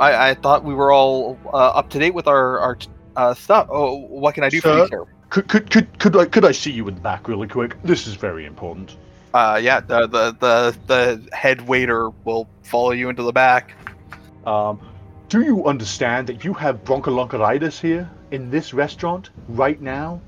I, 0.00 0.30
I 0.30 0.34
thought 0.34 0.64
we 0.64 0.74
were 0.74 0.92
all 0.92 1.38
uh, 1.46 1.56
up 1.56 1.90
to 1.90 1.98
date 1.98 2.14
with 2.14 2.26
our 2.26 2.58
our 2.58 2.78
uh, 3.16 3.34
stuff. 3.34 3.68
Oh, 3.70 3.96
what 3.96 4.34
can 4.34 4.44
I 4.44 4.48
do 4.48 4.60
for 4.60 4.76
you, 4.76 4.88
sir?" 4.88 5.06
Could, 5.30 5.48
could, 5.48 5.70
could, 5.70 5.98
could 5.98 6.16
I 6.16 6.24
could 6.24 6.44
I 6.44 6.52
see 6.52 6.70
you 6.70 6.88
in 6.88 6.94
the 6.94 7.00
back 7.00 7.28
really 7.28 7.48
quick? 7.48 7.76
This 7.82 8.06
is 8.06 8.14
very 8.14 8.46
important. 8.46 8.96
Uh, 9.34 9.60
yeah, 9.62 9.80
the, 9.80 10.06
the 10.06 10.36
the 10.40 10.78
the 10.86 11.36
head 11.36 11.66
waiter 11.68 12.10
will 12.24 12.48
follow 12.62 12.92
you 12.92 13.08
into 13.08 13.22
the 13.22 13.32
back. 13.32 13.74
Um, 14.46 14.80
do 15.28 15.42
you 15.42 15.66
understand 15.66 16.26
that 16.28 16.44
you 16.44 16.54
have 16.54 16.82
broncholoncolitis 16.84 17.78
here 17.78 18.10
in 18.30 18.50
this 18.50 18.72
restaurant 18.72 19.28
right 19.48 19.80
now? 19.80 20.22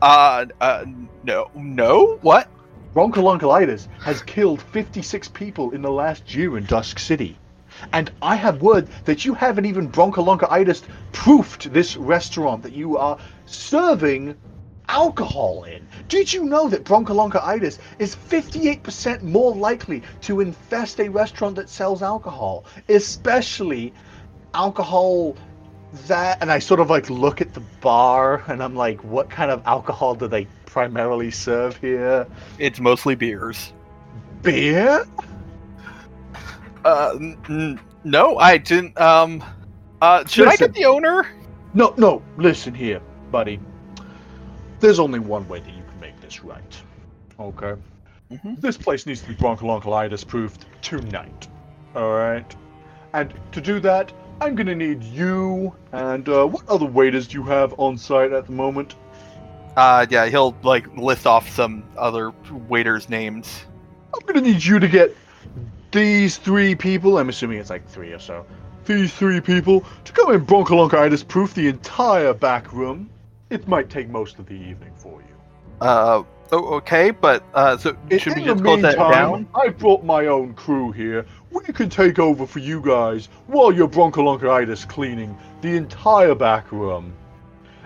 Uh, 0.00 0.46
uh, 0.60 0.84
no, 1.24 1.50
no, 1.54 2.18
what? 2.22 2.48
Broncholoncolitis 2.94 3.86
has 4.00 4.22
killed 4.22 4.62
56 4.62 5.28
people 5.28 5.72
in 5.72 5.82
the 5.82 5.90
last 5.90 6.34
year 6.34 6.56
in 6.56 6.64
Dusk 6.64 6.98
City. 6.98 7.36
And 7.92 8.10
I 8.22 8.36
have 8.36 8.62
word 8.62 8.88
that 9.04 9.24
you 9.24 9.34
haven't 9.34 9.66
even 9.66 9.90
broncholoncolitis 9.90 10.82
proofed 11.12 11.72
this 11.72 11.96
restaurant 11.96 12.62
that 12.62 12.72
you 12.72 12.96
are 12.96 13.18
serving 13.46 14.36
alcohol 14.88 15.64
in. 15.64 15.86
Did 16.08 16.32
you 16.32 16.44
know 16.44 16.68
that 16.68 16.84
broncholoncolitis 16.84 17.78
is 17.98 18.16
58% 18.16 19.22
more 19.22 19.54
likely 19.54 20.02
to 20.22 20.40
infest 20.40 20.98
a 21.00 21.08
restaurant 21.08 21.56
that 21.56 21.68
sells 21.68 22.02
alcohol, 22.02 22.64
especially 22.88 23.92
alcohol 24.54 25.36
that 26.06 26.38
and 26.42 26.52
I 26.52 26.58
sort 26.58 26.80
of 26.80 26.90
like 26.90 27.08
look 27.08 27.40
at 27.40 27.54
the 27.54 27.60
bar 27.80 28.42
and 28.48 28.62
I'm 28.62 28.76
like 28.76 29.02
what 29.04 29.30
kind 29.30 29.50
of 29.50 29.62
alcohol 29.66 30.14
do 30.14 30.28
they 30.28 30.46
primarily 30.66 31.30
serve 31.30 31.76
here? 31.78 32.26
It's 32.58 32.80
mostly 32.80 33.14
beers. 33.14 33.72
Beer? 34.42 35.06
Uh, 36.84 37.12
n- 37.16 37.38
n- 37.48 37.80
no, 38.04 38.38
I 38.38 38.58
didn't. 38.58 38.98
Um, 39.00 39.42
uh, 40.00 40.24
should 40.24 40.48
I 40.48 40.56
get 40.56 40.74
the 40.74 40.84
owner? 40.84 41.26
No, 41.74 41.94
no, 41.96 42.22
listen 42.36 42.72
here, 42.74 43.00
buddy. 43.30 43.60
There's 44.80 44.98
only 44.98 45.18
one 45.18 45.46
way 45.48 45.60
that 45.60 45.70
you 45.74 45.82
can 45.90 46.00
make 46.00 46.20
this 46.20 46.42
right. 46.44 46.80
Okay? 47.38 47.74
Mhm. 48.32 48.60
This 48.60 48.76
place 48.76 49.06
needs 49.06 49.20
to 49.22 49.28
be 49.28 49.34
broncholoncolitis 49.34 50.26
proofed 50.26 50.66
tonight. 50.82 51.48
Alright? 51.96 52.54
And 53.12 53.34
to 53.52 53.60
do 53.60 53.80
that, 53.80 54.12
I'm 54.40 54.54
gonna 54.54 54.74
need 54.74 55.02
you 55.02 55.74
and 55.92 56.28
uh, 56.28 56.46
what 56.46 56.68
other 56.68 56.84
waiters 56.86 57.26
do 57.26 57.38
you 57.38 57.44
have 57.44 57.74
on 57.78 57.96
site 57.96 58.32
at 58.32 58.46
the 58.46 58.52
moment? 58.52 58.94
Uh, 59.76 60.06
yeah, 60.10 60.26
he'll 60.26 60.54
like 60.62 60.86
list 60.96 61.26
off 61.26 61.48
some 61.48 61.82
other 61.96 62.32
waiters' 62.68 63.08
names. 63.08 63.64
I'm 64.14 64.24
gonna 64.26 64.40
need 64.40 64.62
you 64.62 64.78
to 64.78 64.88
get 64.88 65.16
these 65.90 66.36
three 66.36 66.74
people. 66.74 67.18
I'm 67.18 67.28
assuming 67.28 67.58
it's 67.58 67.70
like 67.70 67.86
three 67.88 68.12
or 68.12 68.18
so. 68.18 68.46
These 68.84 69.12
three 69.14 69.40
people 69.40 69.84
to 70.04 70.12
come 70.12 70.32
and 70.32 70.46
broncolongitis 70.46 71.26
proof 71.26 71.54
the 71.54 71.68
entire 71.68 72.32
back 72.32 72.72
room. 72.72 73.10
It 73.50 73.66
might 73.68 73.90
take 73.90 74.08
most 74.08 74.38
of 74.38 74.46
the 74.46 74.54
evening 74.54 74.92
for 74.96 75.20
you. 75.20 75.26
Uh, 75.80 76.22
oh, 76.52 76.74
okay, 76.76 77.10
but 77.10 77.44
uh, 77.54 77.76
so 77.76 77.96
In, 78.10 78.18
should 78.18 78.36
we 78.36 78.44
just 78.44 78.62
close 78.62 78.82
that 78.82 78.96
down? 78.96 79.48
I 79.54 79.68
brought 79.68 80.04
my 80.04 80.26
own 80.26 80.54
crew 80.54 80.92
here. 80.92 81.26
We 81.50 81.62
can 81.72 81.88
take 81.88 82.18
over 82.18 82.46
for 82.46 82.58
you 82.58 82.80
guys 82.80 83.28
while 83.46 83.72
you're 83.72 83.88
broncolongitis 83.88 84.88
cleaning 84.88 85.36
the 85.60 85.76
entire 85.76 86.34
back 86.34 86.70
room. 86.72 87.14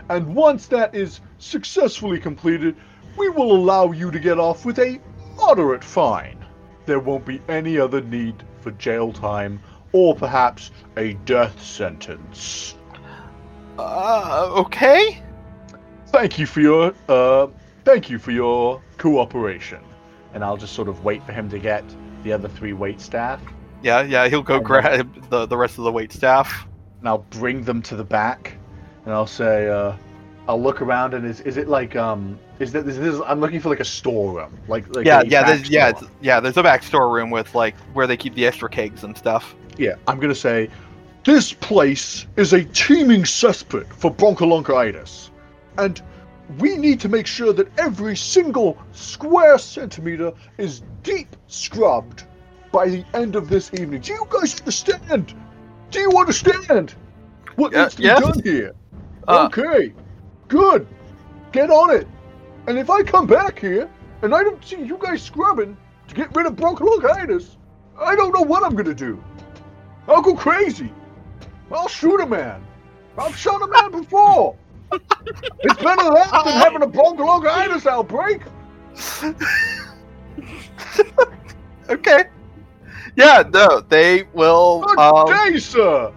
And 0.09 0.35
once 0.35 0.67
that 0.69 0.95
is 0.95 1.21
successfully 1.39 2.19
completed, 2.19 2.77
we 3.17 3.29
will 3.29 3.53
allow 3.53 3.93
you 3.93 4.11
to 4.11 4.19
get 4.19 4.39
off 4.39 4.65
with 4.65 4.79
a 4.79 5.01
moderate 5.37 5.85
fine. 5.85 6.42
There 6.87 7.01
won't 7.01 7.25
be 7.25 7.41
any 7.49 7.79
other 7.79 8.01
need 8.01 8.43
for 8.61 8.71
jail 8.73 9.13
time 9.13 9.61
or 9.93 10.15
perhaps 10.15 10.71
a 10.97 11.15
death 11.25 11.63
sentence. 11.63 12.75
Uh, 13.79 14.53
okay. 14.57 15.23
Thank 16.09 16.39
you 16.39 16.47
for 16.47 16.61
your 16.61 16.95
uh 17.09 17.47
thank 17.85 18.11
you 18.11 18.19
for 18.19 18.31
your 18.33 18.83
cooperation. 18.99 19.81
And 20.35 20.45
I'll 20.45 20.57
just 20.57 20.75
sort 20.75 20.89
of 20.89 21.05
wait 21.05 21.23
for 21.25 21.33
him 21.33 21.49
to 21.51 21.59
get 21.59 21.85
the 22.23 22.33
other 22.33 22.49
three 22.49 22.73
wait 22.73 23.01
staff. 23.01 23.41
Yeah, 23.83 24.03
yeah, 24.03 24.29
he'll 24.29 24.43
go 24.43 24.61
grab 24.61 25.29
the 25.31 25.47
the 25.47 25.57
rest 25.57 25.79
of 25.79 25.85
the 25.85 25.93
wait 25.93 26.13
staff. 26.13 26.67
and 27.01 27.09
I'll 27.09 27.27
bring 27.31 27.65
them 27.65 27.83
to 27.83 27.97
the 27.97 28.05
back, 28.05 28.57
and 29.05 29.13
I'll 29.13 29.27
say, 29.27 29.69
uh, 29.69 29.97
I'll 30.47 30.63
look 30.63 30.81
around, 30.81 31.15
and 31.15 31.27
is 31.27 31.41
is 31.41 31.57
it 31.57 31.69
like 31.69 31.97
um 31.97 32.39
is 32.63 32.73
that 32.73 32.87
this 32.87 32.97
is 32.97 33.21
I'm 33.27 33.41
looking 33.41 33.61
for 33.61 33.69
like 33.69 33.81
a 33.81 33.85
storeroom, 33.85 34.57
like 34.69 34.95
like 34.95 35.05
yeah, 35.07 35.23
yeah, 35.27 35.43
there's 35.45 35.69
yeah, 35.69 35.89
it's, 35.91 36.03
yeah. 36.21 36.41
There's 36.41 36.57
a 36.57 36.63
back 36.63 36.83
storeroom 36.83 37.31
with 37.31 37.55
like 37.55 37.77
where 37.95 38.07
they 38.07 38.17
keep 38.17 38.35
the 38.35 38.47
extra 38.47 38.69
kegs 38.71 39.05
and 39.05 39.17
stuff. 39.17 39.55
yeah. 39.77 39.97
I'm 40.07 40.19
gonna 40.21 40.35
say, 40.35 40.69
this 41.25 41.53
place 41.53 42.27
is 42.37 42.53
a 42.53 42.65
teeming 42.67 43.23
cesspit 43.23 43.93
for 43.93 44.11
bronchiolitis, 44.13 45.31
and 45.79 46.01
we 46.59 46.77
need 46.77 47.01
to 47.01 47.09
make 47.09 47.27
sure 47.27 47.53
that 47.53 47.67
every 47.79 48.17
single 48.17 48.79
square 48.93 49.59
centimeter 49.59 50.33
is 50.59 50.83
deep 51.03 51.35
scrubbed 51.49 52.25
by 52.73 52.89
the 52.89 53.05
end 53.15 53.37
of 53.37 53.49
this 53.49 53.73
evening. 53.75 54.01
Do 54.01 54.13
you 54.13 54.27
guys 54.31 54.59
understand? 54.61 55.35
Do 55.91 56.01
you 56.01 56.11
understand 56.17 56.95
what 57.57 57.73
Yeah, 57.73 57.83
needs 57.83 57.95
to 57.97 58.01
be 58.03 58.07
yes. 58.07 58.21
done 58.21 58.43
here? 58.43 58.75
Uh, 59.29 59.47
okay, 59.47 59.93
good. 60.49 60.87
Get 61.53 61.71
on 61.71 61.91
it. 61.95 62.07
And 62.67 62.79
if 62.79 62.91
I 62.91 63.03
come 63.03 63.27
back 63.27 63.59
here 63.59 63.91
and 64.23 64.35
I 64.35 64.43
don't 64.43 64.65
see 64.65 64.83
you 64.83 64.99
guys 64.99 65.23
scrubbing 65.23 65.77
to 66.09 66.15
get 66.15 66.35
rid 66.37 66.47
of 66.47 66.55
bronchiolitis, 66.55 67.57
I 68.01 68.15
don't 68.15 68.33
know 68.35 68.43
what 68.43 68.63
I'm 68.65 68.75
gonna 68.75 68.95
do. 68.95 69.23
I'll 70.09 70.23
go 70.23 70.35
crazy. 70.35 70.93
I'll 71.71 71.89
shoot 71.89 72.21
a 72.21 72.27
man. 72.27 72.65
I've 73.19 73.37
shot 73.37 73.63
a 73.63 73.67
man 73.67 73.91
before. 74.03 74.57
it's 74.93 75.83
better 75.83 76.11
that 76.11 76.43
than 76.45 76.53
having 76.55 76.83
a 76.83 76.87
bronchiolitis 76.87 77.87
outbreak. 77.87 78.43
okay. 81.89 82.25
Yeah, 83.17 83.43
no, 83.53 83.81
they 83.81 84.25
will. 84.35 84.83
Good 84.83 84.99
Um, 84.99 85.27
day, 85.27 85.59
sir. 85.59 86.13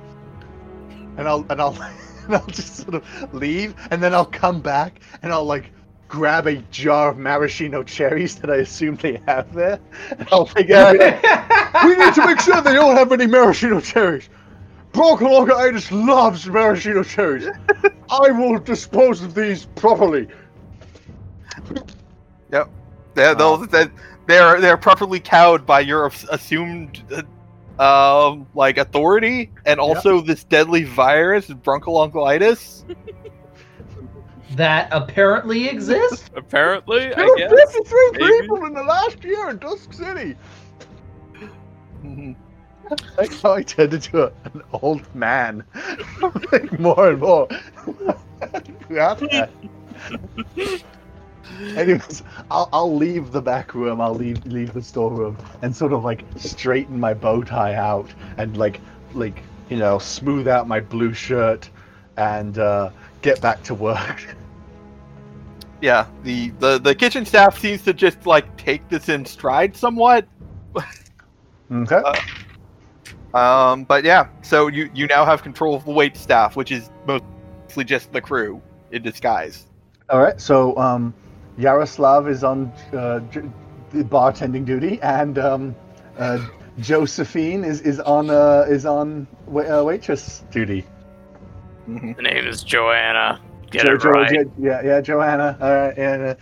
And 1.17 1.27
I'll 1.27 1.45
and 1.49 1.61
I'll 1.61 1.77
and 2.25 2.35
I'll 2.35 2.45
just 2.47 2.77
sort 2.77 2.95
of 2.95 3.33
leave, 3.33 3.75
and 3.91 4.01
then 4.01 4.13
I'll 4.13 4.25
come 4.25 4.61
back, 4.61 4.99
and 5.21 5.31
I'll 5.31 5.45
like 5.45 5.71
grab 6.07 6.47
a 6.47 6.57
jar 6.71 7.09
of 7.09 7.17
maraschino 7.17 7.83
cherries 7.83 8.35
that 8.35 8.49
I 8.49 8.57
assume 8.57 8.95
they 8.95 9.21
have 9.27 9.53
there, 9.53 9.79
and 10.17 10.27
I'll 10.31 10.45
take 10.55 10.69
everything. 10.69 11.19
we 11.83 11.95
need 11.95 12.13
to 12.13 12.25
make 12.25 12.39
sure 12.39 12.61
they 12.61 12.73
don't 12.73 12.95
have 12.95 13.11
any 13.11 13.27
maraschino 13.27 13.81
cherries. 13.81 14.29
Bronchiolitis 14.93 15.91
loves 15.91 16.47
maraschino 16.47 17.03
cherries. 17.03 17.47
I 18.09 18.31
will 18.31 18.59
dispose 18.59 19.21
of 19.21 19.33
these 19.35 19.65
properly. 19.75 20.27
Yep. 22.51 22.69
They're, 23.13 23.35
they'll, 23.35 23.57
they're 23.57 23.91
they're 24.27 24.59
they're 24.59 24.77
properly 24.77 25.19
cowed 25.19 25.65
by 25.65 25.81
your 25.81 26.11
assumed 26.29 27.03
uh, 27.77 28.31
um 28.31 28.47
like 28.55 28.77
authority 28.77 29.51
and 29.65 29.79
also 29.79 30.21
this 30.21 30.43
deadly 30.43 30.83
virus 30.83 31.47
bronchiolitis. 31.47 32.83
that 34.51 34.87
apparently 34.91 35.67
exists. 35.67 36.29
Apparently, 36.35 37.09
There 37.09 37.19
I 37.19 37.25
were 37.25 37.35
guess. 37.35 37.51
53 37.51 38.11
maybe. 38.13 38.41
people 38.41 38.65
in 38.65 38.73
the 38.73 38.83
last 38.83 39.23
year 39.23 39.49
in 39.49 39.57
Dusk 39.57 39.93
City. 39.93 40.35
Like 43.17 43.33
how 43.41 43.53
I 43.53 43.63
turned 43.63 43.95
into 43.95 44.25
a, 44.25 44.31
an 44.53 44.61
old 44.71 45.15
man, 45.15 45.63
like 46.51 46.79
more 46.79 47.09
and 47.09 47.19
more. 47.19 47.47
Throughout 48.87 49.17
that. 49.31 49.49
Anyways, 51.75 52.21
I'll, 52.51 52.69
I'll 52.71 52.95
leave 52.95 53.31
the 53.31 53.41
back 53.41 53.73
room. 53.73 54.01
I'll 54.01 54.13
leave 54.13 54.45
leave 54.45 54.73
the 54.73 54.83
storeroom 54.83 55.35
and 55.63 55.75
sort 55.75 55.93
of 55.93 56.03
like 56.03 56.23
straighten 56.35 56.99
my 56.99 57.13
bow 57.15 57.41
tie 57.41 57.73
out 57.73 58.13
and 58.37 58.55
like 58.55 58.81
like 59.15 59.41
you 59.69 59.77
know 59.77 59.97
smooth 59.97 60.47
out 60.47 60.67
my 60.67 60.79
blue 60.79 61.13
shirt 61.13 61.69
and 62.17 62.59
uh, 62.59 62.91
get 63.25 63.41
back 63.41 63.61
to 63.63 63.73
work. 63.73 64.23
Yeah, 65.81 66.07
the, 66.23 66.51
the 66.59 66.79
the 66.79 66.95
kitchen 66.95 67.25
staff 67.25 67.59
seems 67.59 67.83
to 67.83 67.93
just 67.93 68.25
like 68.25 68.57
take 68.57 68.87
this 68.87 69.09
in 69.09 69.25
stride 69.25 69.75
somewhat. 69.75 70.25
Okay. 71.69 72.01
Um, 73.33 73.83
but 73.83 74.05
yeah, 74.05 74.29
so 74.41 74.67
you 74.67 74.89
you 74.95 75.05
now 75.05 75.25
have 75.25 75.43
control 75.43 75.75
of 75.75 75.83
the 75.83 75.91
wait 75.91 76.15
staff, 76.15 76.55
which 76.55 76.71
is 76.71 76.89
mostly 77.05 77.83
just 77.83 78.13
the 78.13 78.21
crew 78.21 78.61
in 78.91 79.03
disguise. 79.03 79.67
All 80.09 80.21
right, 80.21 80.39
so 80.39 80.75
um, 80.77 81.13
Yaroslav 81.57 82.29
is 82.29 82.43
on 82.43 82.71
uh, 82.93 83.19
bartending 83.91 84.65
duty, 84.65 84.99
and 85.01 85.37
um, 85.37 85.75
uh, 86.17 86.39
Josephine 86.79 87.65
is 87.65 87.81
is 87.81 87.99
on 87.99 88.29
uh, 88.29 88.65
is 88.69 88.85
on 88.85 89.27
wa- 89.45 89.79
uh, 89.81 89.83
waitress 89.83 90.45
duty. 90.51 90.85
Hmm 91.85 92.13
The 92.13 92.21
name 92.21 92.47
is 92.47 92.63
Joanna. 92.63 93.39
Get 93.71 93.85
Jo- 93.85 93.93
it 93.93 94.01
Jo- 94.01 94.09
right. 94.09 94.33
Jo- 94.33 94.51
yeah, 94.57 94.81
yeah, 94.83 95.01
Joanna. 95.01 95.57
All 95.61 95.75
right, 95.75 95.97
and 95.97 96.23
uh, 96.23 96.35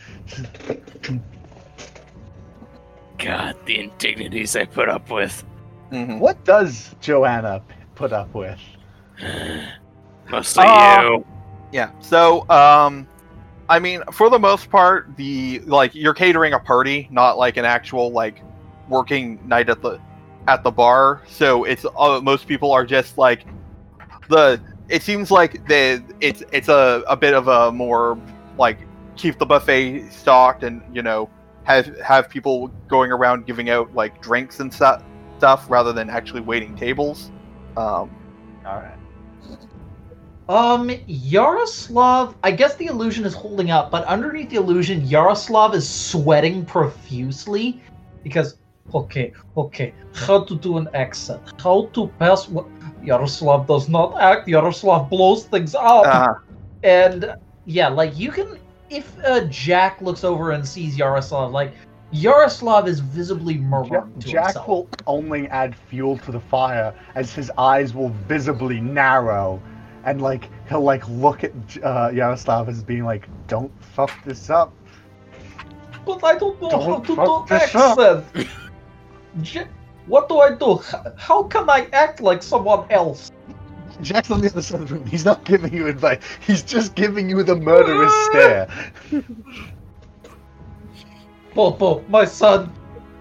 God, 3.18 3.56
the 3.66 3.80
indignities 3.80 4.56
I 4.56 4.66
put 4.66 4.90
up 4.90 5.10
with. 5.10 5.44
hmm 5.90 6.20
what 6.20 6.44
does 6.46 6.96
Joanna 7.02 7.62
put 7.96 8.12
up 8.14 8.34
with? 8.34 8.60
Mostly 10.32 10.64
Uh, 10.66 11.02
you. 11.04 11.26
Yeah. 11.72 11.92
So, 12.00 12.48
um, 12.50 13.08
I 13.70 13.80
mean, 13.80 14.04
for 14.12 14.30
the 14.30 14.40
most 14.40 14.70
part, 14.70 15.16
the 15.18 15.60
like 15.66 15.96
you're 15.96 16.14
catering 16.14 16.54
a 16.54 16.60
party, 16.60 17.08
not 17.12 17.38
like 17.38 17.58
an 17.58 17.66
actual 17.66 18.12
like 18.12 18.42
working 18.90 19.40
night 19.48 19.70
at 19.70 19.82
the 19.82 20.00
at 20.48 20.64
the 20.64 20.72
bar. 20.72 21.22
So 21.28 21.64
it's 21.64 21.86
uh, 21.98 22.20
most 22.22 22.48
people 22.48 22.72
are 22.72 22.86
just 22.86 23.18
like 23.18 23.46
the. 24.30 24.60
It 24.90 25.02
seems 25.02 25.32
like 25.32 25.68
the 25.68 26.04
it's 26.20 26.44
it's 26.52 26.68
a 26.68 27.04
a 27.08 27.16
bit 27.16 27.34
of 27.34 27.48
a 27.48 27.72
more 27.72 28.18
like 28.58 28.80
keep 29.16 29.38
the 29.40 29.46
buffet 29.46 30.10
stocked 30.10 30.64
and 30.64 30.82
you 30.94 31.02
know 31.02 31.30
have 31.64 31.98
have 32.00 32.30
people 32.30 32.68
going 32.88 33.12
around 33.12 33.46
giving 33.46 33.70
out 33.70 33.94
like 33.94 34.22
drinks 34.22 34.60
and 34.60 34.74
stuff 34.74 35.04
stuff 35.38 35.66
rather 35.70 35.92
than 35.92 36.10
actually 36.10 36.42
waiting 36.42 36.76
tables. 36.76 37.32
Um, 37.76 38.10
All 38.66 38.82
right. 38.82 38.98
Um, 40.50 40.92
Yaroslav, 41.08 42.36
I 42.44 42.52
guess 42.52 42.76
the 42.76 42.88
illusion 42.88 43.26
is 43.26 43.34
holding 43.34 43.72
up, 43.72 43.92
but 43.92 44.04
underneath 44.06 44.50
the 44.50 44.58
illusion, 44.58 45.06
Yaroslav 45.06 45.74
is 45.74 45.88
sweating 45.88 46.66
profusely 46.66 47.82
because, 48.24 48.58
okay, 48.94 49.32
okay, 49.56 49.94
how 50.14 50.44
to 50.44 50.58
do 50.58 50.78
an 50.78 50.90
accent, 50.94 51.42
how 51.62 51.90
to 51.94 52.08
pass 52.20 52.50
what. 52.50 52.66
Yaroslav 53.04 53.68
does 53.68 53.90
not 53.90 54.20
act, 54.22 54.48
Yaroslav 54.48 55.10
blows 55.10 55.46
things 55.46 55.76
up. 55.76 56.06
uh, 56.06 56.34
And 56.84 57.34
yeah, 57.66 57.88
like 57.90 58.18
you 58.18 58.32
can, 58.32 58.60
if 58.90 59.18
uh, 59.26 59.42
Jack 59.46 60.02
looks 60.02 60.24
over 60.24 60.52
and 60.52 60.68
sees 60.68 60.98
Yaroslav, 60.98 61.52
like 61.52 61.74
Yaroslav 62.12 62.88
is 62.88 63.00
visibly 63.00 63.56
Jack, 63.56 63.64
murmuring 63.64 64.14
to 64.20 64.28
Jack 64.28 64.46
himself. 64.48 64.68
will 64.68 64.90
only 65.08 65.48
add 65.50 65.76
fuel 65.76 66.18
to 66.20 66.32
the 66.32 66.40
fire 66.40 66.94
as 67.16 67.34
his 67.34 67.52
eyes 67.58 67.94
will 67.94 68.10
visibly 68.28 68.80
narrow, 68.80 69.62
and 70.06 70.22
like 70.22 70.50
he'll 70.70 70.82
like 70.82 71.08
look 71.10 71.44
at 71.44 71.52
uh, 71.84 72.12
Yaroslav 72.14 72.70
as 72.70 72.84
being 72.84 73.04
like, 73.06 73.28
"Don't 73.48 73.72
fuck 73.82 74.12
this 74.24 74.50
up." 74.50 74.72
But 76.06 76.24
I 76.24 76.38
don't 76.38 76.62
know 76.62 76.70
how 76.70 77.00
Don't 77.00 77.06
to 77.06 77.16
fuck 77.16 77.48
do 77.48 77.56
accent. 77.56 78.26
J- 79.42 79.68
what 80.08 80.28
do 80.30 80.40
I 80.40 80.56
do? 80.56 80.82
How 81.18 81.44
can 81.44 81.70
I 81.70 81.88
act 81.94 82.22
like 82.22 82.44
someone 82.44 82.86
else? 82.92 83.32
Jack's 84.02 84.32
on 84.32 84.42
the 84.42 84.48
other 84.50 84.62
side 84.62 84.82
of 84.82 84.90
the 84.90 84.96
room. 84.96 85.06
He's 85.06 85.24
not 85.26 85.44
giving 85.46 85.74
you 85.74 85.88
advice. 85.88 86.22
He's 86.46 86.64
just 86.64 86.96
giving 86.96 87.30
you 87.30 87.44
the 87.44 87.56
murderous 87.56 88.14
stare. 88.26 88.68
Popo, 91.54 92.04
my 92.10 92.26
son, 92.26 92.72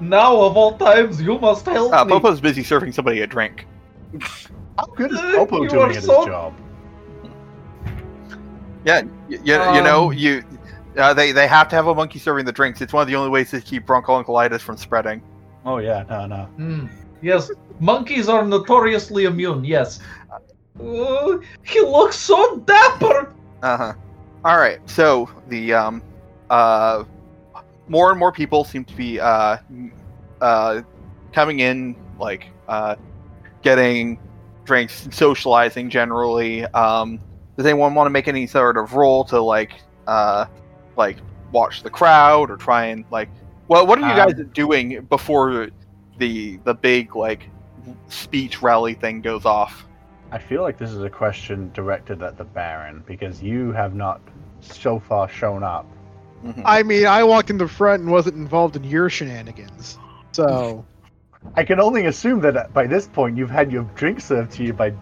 Now 0.00 0.40
of 0.40 0.56
all 0.56 0.76
times, 0.78 1.20
you 1.20 1.38
must 1.38 1.66
help 1.66 1.92
Uh, 1.92 2.04
me. 2.04 2.12
Popo's 2.12 2.40
busy 2.40 2.62
serving 2.64 2.92
somebody 2.92 3.20
a 3.20 3.26
drink. 3.26 3.66
How 4.78 4.86
good 4.96 5.12
is 5.12 5.18
Uh, 5.18 5.34
Popo 5.36 5.62
you 5.62 5.68
doing 5.68 5.82
are 5.82 5.88
at 5.90 5.94
his 5.96 6.06
job? 6.06 6.54
Yeah, 8.84 9.02
y- 9.02 9.10
you, 9.28 9.38
you 9.74 9.82
know, 9.82 10.06
Um, 10.08 10.14
you 10.14 10.42
uh, 10.96 11.14
they 11.14 11.30
they 11.32 11.46
have 11.46 11.68
to 11.68 11.76
have 11.76 11.86
a 11.86 11.94
monkey 11.94 12.18
serving 12.18 12.44
the 12.46 12.52
drinks. 12.52 12.80
It's 12.80 12.92
one 12.92 13.02
of 13.02 13.08
the 13.08 13.14
only 13.16 13.30
ways 13.30 13.50
to 13.50 13.60
keep 13.60 13.86
bronchiolitis 13.86 14.60
from 14.60 14.76
spreading. 14.76 15.22
Oh 15.64 15.78
yeah, 15.78 16.04
no, 16.08 16.26
no. 16.26 16.44
Hmm. 16.56 16.86
Yes, 17.22 17.50
monkeys 17.78 18.28
are 18.28 18.44
notoriously 18.44 19.24
immune. 19.24 19.64
Yes. 19.64 20.00
Uh, 20.80 21.38
he 21.64 21.80
looks 21.80 22.16
so 22.16 22.58
dapper. 22.58 23.32
Uh 23.62 23.76
huh. 23.76 23.92
All 24.44 24.58
right. 24.58 24.78
So 24.90 25.30
the 25.48 25.72
um, 25.72 26.02
uh, 26.50 27.04
more 27.88 28.10
and 28.10 28.18
more 28.18 28.32
people 28.32 28.64
seem 28.64 28.84
to 28.84 28.96
be 28.96 29.20
uh, 29.20 29.58
uh, 30.40 30.82
coming 31.32 31.60
in, 31.60 31.94
like 32.18 32.46
uh, 32.68 32.96
getting 33.62 34.18
drinks, 34.64 35.08
socializing 35.12 35.90
generally. 35.90 36.64
Um, 36.66 37.20
does 37.56 37.66
anyone 37.66 37.94
want 37.94 38.06
to 38.06 38.10
make 38.10 38.26
any 38.26 38.46
sort 38.46 38.76
of 38.76 38.94
roll 38.94 39.24
to 39.26 39.40
like 39.40 39.72
uh, 40.08 40.46
like 40.96 41.18
watch 41.52 41.82
the 41.84 41.90
crowd 41.90 42.50
or 42.50 42.56
try 42.56 42.86
and 42.86 43.04
like? 43.12 43.28
Well, 43.72 43.86
what 43.86 43.98
are 44.00 44.08
you 44.08 44.16
guys 44.34 44.46
doing 44.52 45.04
before 45.08 45.68
the 46.18 46.58
the 46.64 46.74
big 46.74 47.16
like 47.16 47.48
speech 48.08 48.62
rally 48.62 48.94
thing 48.94 49.20
goes 49.22 49.44
off? 49.44 49.84
I 50.30 50.38
feel 50.38 50.62
like 50.62 50.78
this 50.78 50.90
is 50.90 51.02
a 51.02 51.10
question 51.10 51.70
directed 51.74 52.22
at 52.22 52.38
the 52.38 52.44
Baron 52.44 53.02
because 53.06 53.42
you 53.42 53.72
have 53.72 53.94
not 53.94 54.20
so 54.60 54.98
far 55.00 55.28
shown 55.28 55.62
up. 55.62 55.86
Mhm. 56.44 56.62
I 56.64 56.82
mean, 56.82 57.06
I 57.06 57.22
walked 57.24 57.50
in 57.50 57.58
the 57.58 57.68
front 57.68 58.02
and 58.02 58.10
wasn't 58.10 58.36
involved 58.36 58.76
in 58.76 58.84
your 58.84 59.08
shenanigans. 59.10 59.98
So, 60.32 60.84
I 61.56 61.64
can 61.64 61.80
only 61.80 62.06
assume 62.06 62.40
that 62.40 62.72
by 62.72 62.86
this 62.86 63.06
point 63.08 63.36
you've 63.36 63.50
had 63.50 63.70
your 63.72 63.84
drink 63.94 64.20
served 64.20 64.52
to 64.52 64.62
you 64.64 64.72
by 64.72 64.92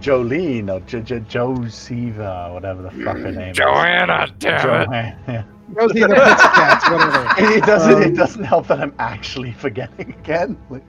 Jolene 0.00 0.70
or 0.72 0.80
J- 0.86 1.00
J- 1.00 1.20
Josiva, 1.20 2.52
whatever 2.54 2.82
the 2.82 2.90
fuck 2.90 3.16
her 3.18 3.32
name 3.32 3.52
Joanna, 3.54 4.24
is. 4.24 4.30
damn 4.38 4.54
it. 4.54 4.62
Joanna. 4.62 5.16
those 5.26 5.44
are 5.76 5.88
the 5.88 5.94
pizza 5.94 6.08
cats, 6.14 6.90
whatever. 6.90 7.34
It, 7.38 7.56
it 7.62 7.64
doesn't. 7.66 7.94
Um, 7.94 8.02
it 8.02 8.16
doesn't 8.16 8.44
help 8.44 8.66
that 8.68 8.80
I'm 8.80 8.94
actually 8.98 9.52
forgetting 9.52 10.10
again. 10.18 10.56
Like, 10.70 10.84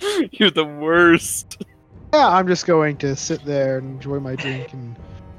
You're 0.32 0.50
the 0.50 0.64
worst. 0.64 1.62
Yeah, 2.12 2.28
I'm 2.28 2.46
just 2.46 2.66
going 2.66 2.96
to 2.98 3.16
sit 3.16 3.44
there 3.44 3.78
and 3.78 3.94
enjoy 3.96 4.20
my 4.20 4.36
drink 4.36 4.72
and, 4.72 4.96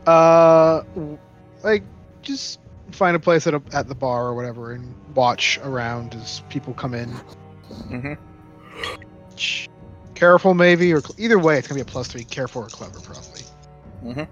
uh, 0.08 0.82
like, 1.64 1.84
just 2.22 2.60
find 2.92 3.16
a 3.16 3.20
place 3.20 3.48
at 3.48 3.54
a, 3.54 3.62
at 3.74 3.88
the 3.88 3.96
bar 3.96 4.26
or 4.28 4.34
whatever 4.36 4.72
and 4.74 4.94
watch 5.16 5.58
around 5.64 6.16
as 6.16 6.42
people 6.50 6.74
come 6.74 6.94
in. 6.94 7.10
Mhm. 7.90 8.18
Careful, 10.16 10.54
maybe, 10.54 10.92
or 10.94 11.02
cl- 11.02 11.16
either 11.18 11.38
way, 11.40 11.58
it's 11.58 11.68
gonna 11.68 11.78
be 11.78 11.82
a 11.82 11.86
plus 11.86 12.08
three. 12.08 12.24
Careful 12.24 12.64
or 12.64 12.68
clever, 12.68 13.00
probably. 13.02 13.42
Mhm. 14.04 14.28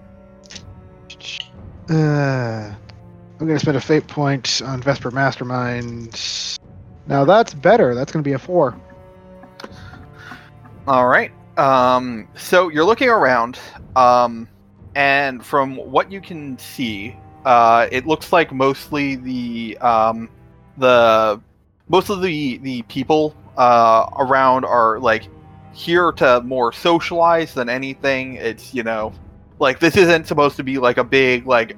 Uh, 1.89 2.73
I'm 3.43 3.47
gonna 3.47 3.59
spend 3.59 3.75
a 3.75 3.81
fate 3.81 4.07
point 4.07 4.61
on 4.63 4.81
Vesper 4.81 5.11
Mastermind. 5.11 6.17
Now 7.07 7.25
that's 7.25 7.53
better. 7.53 7.93
That's 7.93 8.09
gonna 8.09 8.23
be 8.23 8.31
a 8.31 8.39
four. 8.39 8.73
All 10.87 11.07
right. 11.07 11.29
Um, 11.57 12.29
so 12.35 12.69
you're 12.69 12.85
looking 12.85 13.09
around, 13.09 13.59
um, 13.97 14.47
and 14.95 15.45
from 15.45 15.75
what 15.75 16.09
you 16.09 16.21
can 16.21 16.57
see, 16.57 17.17
uh, 17.43 17.89
it 17.91 18.07
looks 18.07 18.31
like 18.31 18.53
mostly 18.53 19.17
the 19.17 19.77
um, 19.79 20.29
the 20.77 21.41
most 21.89 22.09
of 22.09 22.21
the 22.21 22.59
the 22.59 22.83
people 22.83 23.35
uh, 23.57 24.05
around 24.19 24.63
are 24.63 25.01
like 25.01 25.27
here 25.73 26.13
to 26.13 26.39
more 26.43 26.71
socialize 26.71 27.53
than 27.53 27.67
anything. 27.67 28.35
It's 28.35 28.73
you 28.73 28.83
know, 28.83 29.11
like 29.59 29.79
this 29.79 29.97
isn't 29.97 30.27
supposed 30.27 30.55
to 30.55 30.63
be 30.63 30.77
like 30.77 30.97
a 30.97 31.03
big 31.03 31.45
like 31.45 31.75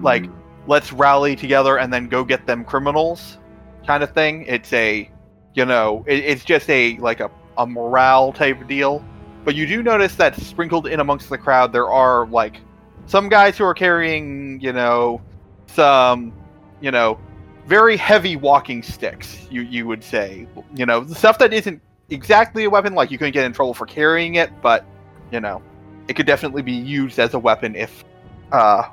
like 0.00 0.24
let's 0.66 0.92
rally 0.92 1.36
together 1.36 1.78
and 1.78 1.92
then 1.92 2.08
go 2.08 2.24
get 2.24 2.46
them 2.46 2.64
criminals 2.64 3.38
kind 3.86 4.02
of 4.02 4.12
thing. 4.12 4.44
It's 4.46 4.72
a 4.72 5.10
you 5.54 5.66
know, 5.66 6.04
it, 6.06 6.24
it's 6.24 6.44
just 6.44 6.68
a 6.70 6.96
like 6.98 7.20
a 7.20 7.30
a 7.58 7.66
morale 7.66 8.32
type 8.32 8.66
deal. 8.66 9.04
But 9.44 9.54
you 9.54 9.66
do 9.66 9.82
notice 9.82 10.14
that 10.16 10.36
sprinkled 10.36 10.86
in 10.86 11.00
amongst 11.00 11.28
the 11.28 11.38
crowd, 11.38 11.72
there 11.72 11.90
are 11.90 12.26
like 12.26 12.60
some 13.06 13.28
guys 13.28 13.58
who 13.58 13.64
are 13.64 13.74
carrying, 13.74 14.60
you 14.60 14.72
know, 14.72 15.20
some, 15.66 16.32
you 16.80 16.90
know, 16.90 17.18
very 17.66 17.96
heavy 17.96 18.36
walking 18.36 18.82
sticks. 18.82 19.46
You 19.50 19.62
you 19.62 19.86
would 19.86 20.02
say, 20.04 20.46
you 20.74 20.86
know, 20.86 21.00
the 21.00 21.14
stuff 21.14 21.38
that 21.38 21.52
isn't 21.52 21.80
exactly 22.10 22.64
a 22.64 22.70
weapon. 22.70 22.94
Like 22.94 23.10
you 23.10 23.18
couldn't 23.18 23.32
get 23.32 23.44
in 23.44 23.52
trouble 23.52 23.74
for 23.74 23.86
carrying 23.86 24.36
it, 24.36 24.50
but 24.62 24.84
you 25.30 25.40
know, 25.40 25.62
it 26.08 26.14
could 26.14 26.26
definitely 26.26 26.62
be 26.62 26.72
used 26.72 27.18
as 27.18 27.34
a 27.34 27.38
weapon 27.38 27.74
if, 27.74 28.04
uh, 28.52 28.84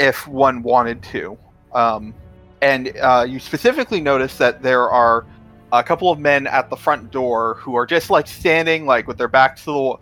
if 0.00 0.26
one 0.26 0.62
wanted 0.62 1.02
to. 1.02 1.38
Um, 1.72 2.14
and 2.62 2.96
uh, 3.00 3.24
you 3.28 3.38
specifically 3.38 4.00
notice 4.00 4.36
that 4.38 4.62
there 4.62 4.90
are 4.90 5.26
a 5.72 5.84
couple 5.84 6.10
of 6.10 6.18
men 6.18 6.46
at 6.48 6.68
the 6.68 6.76
front 6.76 7.12
door 7.12 7.54
who 7.54 7.76
are 7.76 7.86
just 7.86 8.10
like 8.10 8.26
standing 8.26 8.86
like 8.86 9.06
with 9.06 9.18
their 9.18 9.28
backs 9.28 9.64
to 9.64 9.72
the 9.72 9.94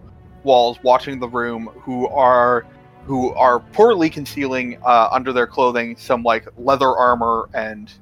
walls 0.44 0.78
watching 0.82 1.18
the 1.18 1.28
room 1.28 1.68
who 1.82 2.08
are 2.08 2.64
who 3.04 3.34
are 3.34 3.60
poorly 3.60 4.08
concealing 4.08 4.78
uh, 4.86 5.08
under 5.12 5.32
their 5.32 5.46
clothing 5.46 5.94
some 5.96 6.22
like 6.22 6.48
leather 6.56 6.96
armor 6.96 7.50
and 7.52 7.92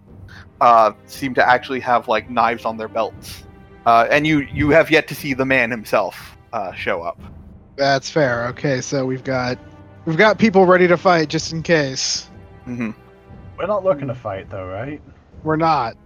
uh, 0.61 0.93
seem 1.07 1.35
to 1.35 1.47
actually 1.47 1.81
have 1.81 2.07
like 2.07 2.31
knives 2.31 2.65
on 2.65 2.77
their 2.77 2.89
belts 2.89 3.45
uh, 3.87 4.07
and 4.11 4.27
you 4.27 4.41
you 4.53 4.71
have 4.71 4.91
yet 4.91 5.09
to 5.09 5.15
see 5.15 5.35
the 5.35 5.45
man 5.45 5.71
himself 5.71 6.37
uh, 6.53 6.73
show 6.73 7.03
up 7.03 7.21
That's 7.77 8.09
fair. 8.09 8.47
Okay, 8.49 8.81
so 8.81 9.05
we've 9.05 9.25
got 9.25 9.59
we've 10.07 10.17
got 10.17 10.39
people 10.39 10.65
ready 10.67 10.89
to 10.89 10.97
fight 10.97 11.29
just 11.29 11.53
in 11.53 11.63
case. 11.63 12.29
hmm 12.65 12.91
We're 13.59 13.67
not 13.67 13.85
looking 13.85 14.09
to 14.09 14.15
fight 14.15 14.49
though, 14.51 14.67
right? 14.67 15.01
We're 15.43 15.57
not. 15.57 15.97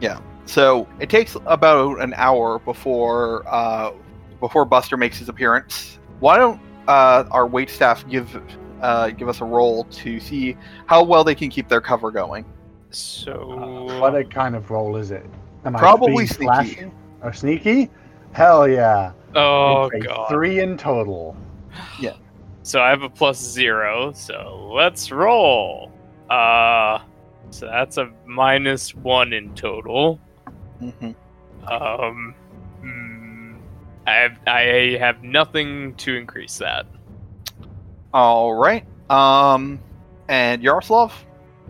yeah 0.00 0.20
So 0.46 0.86
it 1.00 1.08
takes 1.10 1.36
about 1.46 2.00
an 2.00 2.14
hour 2.16 2.58
before 2.60 3.44
uh, 3.48 3.92
before 4.40 4.64
Buster 4.64 4.96
makes 4.96 5.18
his 5.18 5.28
appearance. 5.28 5.98
Why 6.20 6.36
don't 6.36 6.60
uh, 6.86 7.24
our 7.30 7.46
wait 7.46 7.70
staff 7.70 8.06
give 8.08 8.40
uh, 8.82 9.10
give 9.10 9.28
us 9.28 9.40
a 9.40 9.44
roll 9.44 9.84
to 9.84 10.20
see 10.20 10.56
how 10.86 11.02
well 11.02 11.24
they 11.24 11.34
can 11.34 11.48
keep 11.48 11.68
their 11.68 11.80
cover 11.80 12.10
going? 12.10 12.44
So 12.90 13.86
What 14.00 14.14
a 14.14 14.24
kind 14.24 14.54
of 14.54 14.70
role 14.70 14.96
is 14.96 15.10
it? 15.10 15.24
Am 15.64 15.72
Probably 15.74 16.12
being 16.14 16.26
sneaky. 16.26 16.44
flashy? 16.46 16.90
Or 17.22 17.32
sneaky? 17.32 17.90
Hell 18.32 18.68
yeah. 18.68 19.12
Oh 19.34 19.88
god. 20.02 20.28
Three 20.28 20.60
in 20.60 20.76
total. 20.76 21.36
So 22.62 22.80
I 22.80 22.88
have 22.88 23.02
a 23.02 23.10
plus 23.10 23.38
zero, 23.38 24.12
so 24.14 24.70
let's 24.74 25.10
roll. 25.10 25.92
Uh 26.30 26.98
so 27.50 27.66
that's 27.66 27.98
a 27.98 28.10
minus 28.26 28.94
one 28.94 29.32
in 29.34 29.54
total. 29.54 30.18
hmm 30.78 31.10
Um 31.70 32.34
hmm, 32.80 33.56
I 34.06 34.12
have, 34.14 34.38
I 34.46 34.96
have 34.98 35.22
nothing 35.22 35.94
to 35.96 36.14
increase 36.16 36.56
that. 36.58 36.86
All 38.12 38.54
right. 38.54 38.84
Um, 39.10 39.78
and 40.28 40.62
Yaroslav, 40.62 41.12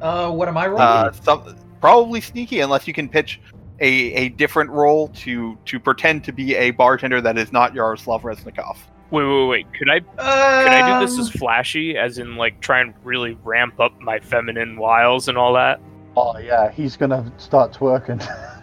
Uh, 0.01 0.31
what 0.31 0.47
am 0.49 0.57
I 0.57 0.67
rolling? 0.67 0.83
uh, 0.83 1.13
some, 1.13 1.57
probably 1.81 2.21
sneaky 2.21 2.61
unless 2.61 2.87
you 2.87 2.95
can 2.95 3.09
pitch 3.09 3.41
a, 3.81 3.89
a 4.15 4.29
different 4.31 4.71
role 4.71 5.09
to 5.09 5.59
to 5.65 5.81
pretend 5.81 6.23
to 6.25 6.33
be 6.33 6.55
a 6.55 6.71
bartender 6.73 7.21
that 7.21 7.37
is 7.37 7.51
not 7.53 7.75
Yaroslav 7.75 8.23
Reznikov. 8.23 8.77
Wait, 9.15 9.25
wait, 9.25 9.47
wait. 9.47 9.73
Could 9.75 9.89
I 9.91 10.01
could 10.01 10.19
I 10.19 10.99
do 11.01 11.07
this 11.07 11.19
as 11.19 11.31
flashy, 11.31 11.97
as 11.97 12.19
in 12.19 12.37
like 12.37 12.61
try 12.61 12.81
and 12.81 12.93
really 13.05 13.39
ramp 13.45 13.79
up 13.79 13.99
my 14.01 14.19
feminine 14.19 14.77
wiles 14.77 15.29
and 15.29 15.39
all 15.39 15.53
that? 15.55 15.81
Oh 16.17 16.37
yeah, 16.39 16.71
he's 16.71 16.97
gonna 16.97 17.31
start 17.39 17.73
twerking. 17.73 18.21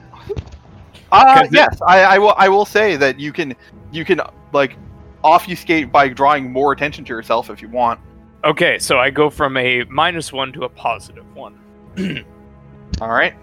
Uh, 1.13 1.39
'Cause 1.39 1.47
it- 1.47 1.53
yes, 1.53 1.77
I, 1.85 2.03
I 2.03 2.17
will. 2.19 2.33
I 2.37 2.47
will 2.47 2.63
say 2.65 2.95
that 2.95 3.19
you 3.19 3.33
can 3.33 3.53
you 3.91 4.05
can 4.05 4.21
like 4.53 4.77
obfuscate 5.25 5.91
by 5.91 6.07
drawing 6.07 6.49
more 6.53 6.71
attention 6.71 7.03
to 7.03 7.09
yourself 7.13 7.49
if 7.49 7.61
you 7.61 7.67
want. 7.67 7.99
Okay, 8.45 8.79
so 8.79 8.97
I 8.97 9.09
go 9.09 9.29
from 9.29 9.57
a 9.57 9.83
minus 9.89 10.31
one 10.31 10.53
to 10.53 10.63
a 10.63 10.69
positive 10.69 11.25
one. 11.35 11.59
All 13.01 13.09
right. 13.09 13.33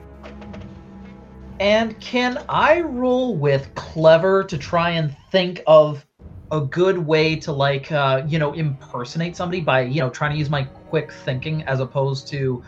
And 1.61 1.99
can 2.01 2.43
I 2.49 2.81
roll 2.81 3.37
with 3.37 3.75
clever 3.75 4.45
to 4.45 4.57
try 4.57 4.91
and 4.91 5.15
think 5.31 5.63
of 5.67 6.07
a 6.51 6.61
good 6.61 6.99
way 6.99 7.37
to 7.37 7.53
like 7.53 7.93
uh, 7.93 8.23
you 8.27 8.39
know 8.39 8.53
impersonate 8.55 9.37
somebody 9.37 9.61
by 9.61 9.83
you 9.83 10.01
know 10.01 10.11
trying 10.11 10.33
to 10.33 10.39
use 10.39 10.51
my 10.51 10.65
quick 10.65 11.13
thinking 11.13 11.63
as 11.65 11.81
opposed 11.81 12.27
to 12.29 12.63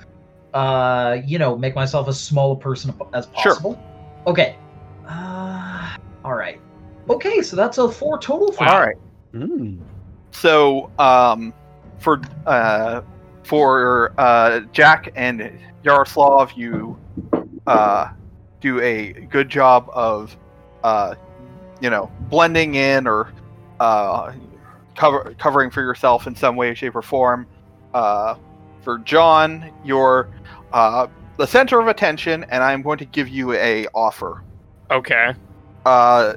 uh, 0.55 1.19
you 1.25 1.38
know 1.38 1.57
make 1.57 1.75
myself 1.75 2.09
as 2.09 2.21
small 2.21 2.53
a 2.53 2.57
person 2.57 2.95
as 3.12 3.27
possible. 3.27 3.43
Sure. 3.43 3.53
possible. 3.55 4.23
Okay. 4.27 4.57
Uh, 5.07 5.97
all 6.25 6.35
right. 6.35 6.61
Okay, 7.09 7.43
so 7.43 7.57
that's 7.57 7.79
a 7.79 7.90
four 7.90 8.19
total 8.19 8.53
for 8.53 8.64
All 8.64 8.81
me. 8.81 8.87
right. 8.87 8.97
Hmm. 9.33 9.81
So, 10.33 10.90
um, 10.99 11.53
for 11.99 12.21
uh, 12.47 13.03
for 13.43 14.12
uh, 14.19 14.61
Jack 14.73 15.11
and 15.16 15.59
Yaroslav, 15.83 16.53
you 16.53 16.99
uh, 17.66 18.12
do 18.61 18.81
a 18.81 19.12
good 19.12 19.49
job 19.49 19.90
of, 19.93 20.37
uh, 20.85 21.14
you 21.81 21.90
know, 21.90 22.11
blending 22.29 22.75
in 22.77 23.07
or 23.07 23.33
uh, 23.81 24.33
cover, 24.95 25.35
covering 25.38 25.71
for 25.71 25.83
yourself 25.83 26.27
in 26.27 26.37
some 26.37 26.55
way, 26.55 26.75
shape, 26.75 26.95
or 26.95 27.03
form. 27.03 27.47
Uh, 27.93 28.37
for 28.83 28.99
John, 28.99 29.73
you're 29.85 30.29
uh, 30.73 31.09
the 31.37 31.47
center 31.47 31.81
of 31.81 31.88
attention, 31.88 32.45
and 32.45 32.62
I'm 32.62 32.83
going 32.83 32.99
to 32.99 33.05
give 33.05 33.29
you 33.29 33.53
a 33.55 33.87
offer. 33.95 34.45
Okay. 34.90 35.35
Uh, 35.85 36.35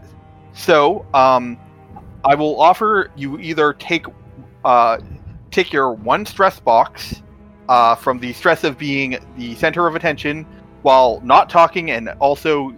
so, 0.53 1.06
um, 1.13 1.60
I 2.25 2.36
will 2.36 2.60
offer 2.60 3.12
you 3.15 3.38
either 3.39 3.73
take 3.73 4.06
uh, 4.63 4.97
take 5.51 5.73
your 5.73 5.91
one 5.91 6.25
stress 6.25 6.60
box 6.60 7.21
uh, 7.67 7.95
from 7.95 8.19
the 8.19 8.34
stress 8.34 8.63
of 8.63 8.77
being 8.77 9.17
the 9.38 9.56
center 9.56 9.88
of 9.88 9.95
attention 9.95 10.45
while 10.84 11.21
not 11.21 11.49
talking 11.49 11.91
and 11.91 12.10
also 12.19 12.73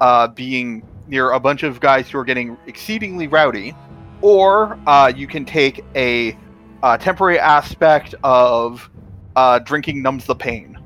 uh, 0.00 0.28
being 0.28 0.82
near 1.08 1.32
a 1.32 1.40
bunch 1.40 1.62
of 1.62 1.80
guys 1.80 2.08
who 2.10 2.18
are 2.18 2.24
getting 2.24 2.56
exceedingly 2.66 3.28
rowdy, 3.28 3.74
or 4.20 4.78
uh, 4.86 5.12
you 5.14 5.26
can 5.26 5.44
take 5.44 5.84
a, 5.94 6.36
uh 6.82 6.96
temporary 6.98 7.38
aspect 7.38 8.14
of 8.22 8.88
uh, 9.36 9.58
drinking 9.60 10.02
numbs 10.02 10.24
the 10.26 10.34
pain. 10.34 10.78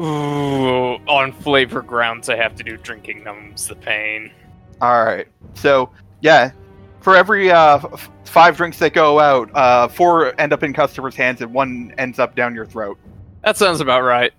Ooh, 0.00 0.94
on 1.06 1.32
flavor 1.32 1.82
grounds, 1.82 2.28
I 2.28 2.36
have 2.36 2.54
to 2.56 2.64
do 2.64 2.76
drinking 2.76 3.22
numbs 3.22 3.68
the 3.68 3.74
pain. 3.74 4.30
All 4.80 5.04
right. 5.04 5.28
So 5.54 5.90
yeah, 6.20 6.52
for 7.00 7.16
every 7.16 7.50
uh, 7.50 7.80
f- 7.92 8.10
five 8.24 8.56
drinks 8.56 8.78
that 8.78 8.94
go 8.94 9.20
out, 9.20 9.50
uh, 9.54 9.88
four 9.88 10.38
end 10.40 10.52
up 10.52 10.62
in 10.62 10.72
customers' 10.72 11.16
hands 11.16 11.42
and 11.42 11.52
one 11.52 11.92
ends 11.98 12.18
up 12.18 12.34
down 12.34 12.54
your 12.54 12.66
throat. 12.66 12.98
That 13.44 13.56
sounds 13.56 13.80
about 13.80 14.02
right. 14.02 14.32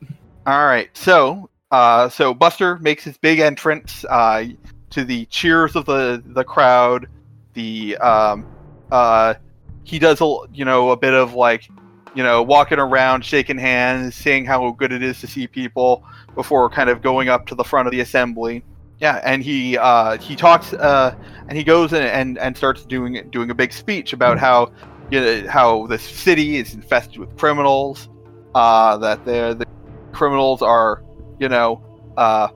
All 0.48 0.66
right. 0.66 0.90
So 0.98 1.50
uh, 1.72 2.10
so 2.10 2.34
Buster 2.34 2.78
makes 2.80 3.04
his 3.04 3.18
big 3.18 3.40
entrance 3.40 4.04
uh, 4.10 4.46
to 4.90 5.06
the 5.06 5.26
cheers 5.26 5.76
of 5.76 5.86
the 5.86 6.24
the 6.26 6.44
crowd. 6.44 7.08
The 7.54 7.98
um, 7.98 8.46
uh, 8.92 9.36
he 9.84 10.00
does 10.00 10.22
a 10.22 10.38
you 10.54 10.66
know 10.66 10.92
a 10.92 10.98
bit 10.98 11.14
of 11.14 11.34
like 11.34 11.70
you 12.16 12.24
know 12.24 12.44
walking 12.44 12.80
around, 12.80 13.26
shaking 13.26 13.58
hands, 13.58 14.16
saying 14.16 14.46
how 14.46 14.72
good 14.72 14.92
it 14.92 15.04
is 15.04 15.20
to 15.22 15.28
see 15.28 15.48
people 15.48 16.04
before 16.36 16.70
kind 16.70 16.90
of 16.90 17.02
going 17.02 17.30
up 17.30 17.46
to 17.48 17.56
the 17.56 17.64
front 17.64 17.88
of 17.88 17.92
the 17.92 18.00
assembly. 18.00 18.64
Yeah, 19.00 19.20
and 19.24 19.42
he 19.42 19.78
uh, 19.78 20.18
he 20.18 20.36
talks 20.36 20.74
uh, 20.74 21.16
and 21.48 21.58
he 21.58 21.64
goes 21.64 21.92
and, 21.92 22.04
and, 22.04 22.38
and 22.38 22.56
starts 22.56 22.86
doing 22.86 23.28
doing 23.32 23.50
a 23.50 23.56
big 23.56 23.74
speech 23.74 24.14
about 24.14 24.38
how 24.38 24.72
you 25.10 25.20
know, 25.20 25.48
how 25.50 25.88
the 25.88 25.98
city 25.98 26.58
is 26.58 26.74
infested 26.74 27.18
with 27.18 27.36
criminals, 27.38 28.10
uh, 28.54 28.98
that 28.98 29.26
the 29.26 29.56
the 29.58 29.66
criminals 30.12 30.62
are 30.62 31.04
you 31.40 31.50
know 31.50 31.84
uh, 32.16 32.50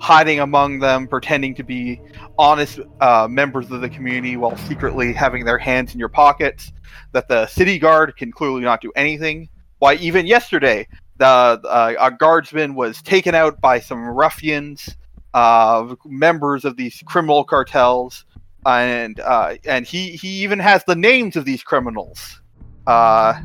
hiding 0.00 0.40
among 0.40 0.78
them, 0.78 1.06
pretending 1.06 1.54
to 1.54 1.62
be 1.62 2.00
honest 2.40 2.80
uh, 3.00 3.28
members 3.30 3.70
of 3.70 3.82
the 3.82 3.88
community 3.88 4.36
while 4.38 4.56
secretly 4.56 5.12
having 5.12 5.44
their 5.44 5.58
hands 5.58 5.92
in 5.92 6.00
your 6.00 6.08
pockets. 6.08 6.72
That 7.12 7.28
the 7.28 7.46
city 7.46 7.78
guard 7.78 8.16
can 8.16 8.32
clearly 8.32 8.62
not 8.62 8.80
do 8.80 8.90
anything. 8.96 9.48
Why, 9.78 9.94
even 9.96 10.26
yesterday, 10.26 10.88
the 11.18 11.26
uh, 11.26 11.94
a 12.00 12.10
guardsman 12.10 12.74
was 12.74 13.02
taken 13.02 13.34
out 13.34 13.60
by 13.60 13.78
some 13.78 14.08
ruffians 14.08 14.96
uh, 15.34 15.94
members 16.04 16.64
of 16.64 16.76
these 16.76 17.02
criminal 17.06 17.44
cartels, 17.44 18.24
and 18.64 19.20
uh, 19.20 19.56
and 19.64 19.86
he 19.86 20.12
he 20.12 20.42
even 20.42 20.58
has 20.58 20.82
the 20.84 20.96
names 20.96 21.36
of 21.36 21.44
these 21.44 21.62
criminals 21.62 22.40
uh, 22.86 23.40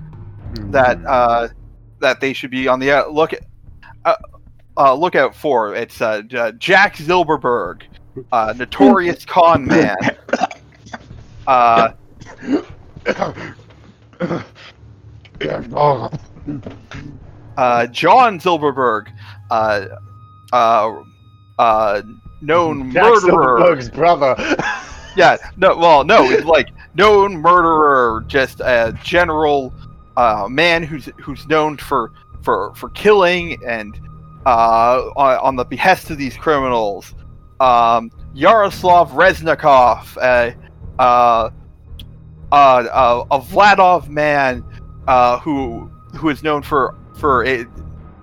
that 0.72 1.04
uh, 1.06 1.50
that 2.00 2.22
they 2.22 2.34
should 2.34 2.52
be 2.52 2.68
on 2.68 2.80
the 2.80 3.06
look 3.12 3.34
uh, 4.06 4.16
uh, 4.78 4.94
lookout 4.94 5.36
for. 5.36 5.76
It's 5.76 6.02
uh, 6.02 6.22
Jack 6.58 6.98
Zilberberg, 6.98 7.84
uh, 8.32 8.54
notorious 8.58 9.26
con 9.26 9.66
man. 9.66 9.96
Uh, 11.48 11.92
uh, 17.56 17.86
John 17.88 18.40
Zilberberg, 18.40 19.12
uh, 19.52 19.86
uh, 20.52 21.04
uh, 21.60 22.02
known 22.42 22.92
Jack 22.92 23.04
murderer. 23.04 23.20
Silverberg's 23.20 23.90
brother. 23.90 24.36
Yeah, 25.16 25.38
no, 25.56 25.78
well, 25.78 26.04
no, 26.04 26.30
it's 26.30 26.44
like 26.44 26.68
known 26.94 27.38
murderer, 27.38 28.26
just 28.28 28.60
a 28.60 28.98
general 29.02 29.74
uh, 30.18 30.48
man 30.50 30.84
who's 30.84 31.06
who's 31.22 31.48
known 31.48 31.78
for 31.78 32.12
for 32.42 32.76
for 32.76 32.90
killing 32.90 33.58
and 33.66 33.98
uh, 34.46 35.10
on, 35.16 35.38
on 35.38 35.56
the 35.56 35.64
behest 35.64 36.10
of 36.10 36.18
these 36.18 36.36
criminals. 36.36 37.14
Um, 37.60 38.12
Yaroslav 38.34 39.12
Reznikov, 39.12 40.18
a 40.18 40.56
uh, 41.00 41.50
uh, 42.52 42.56
uh, 42.56 43.26
a 43.32 43.40
Vladov 43.40 44.10
man 44.10 44.64
uh, 45.08 45.40
who 45.40 45.90
who 46.18 46.30
is 46.30 46.44
known 46.44 46.62
for 46.62 46.96
for 47.18 47.44
it, 47.44 47.68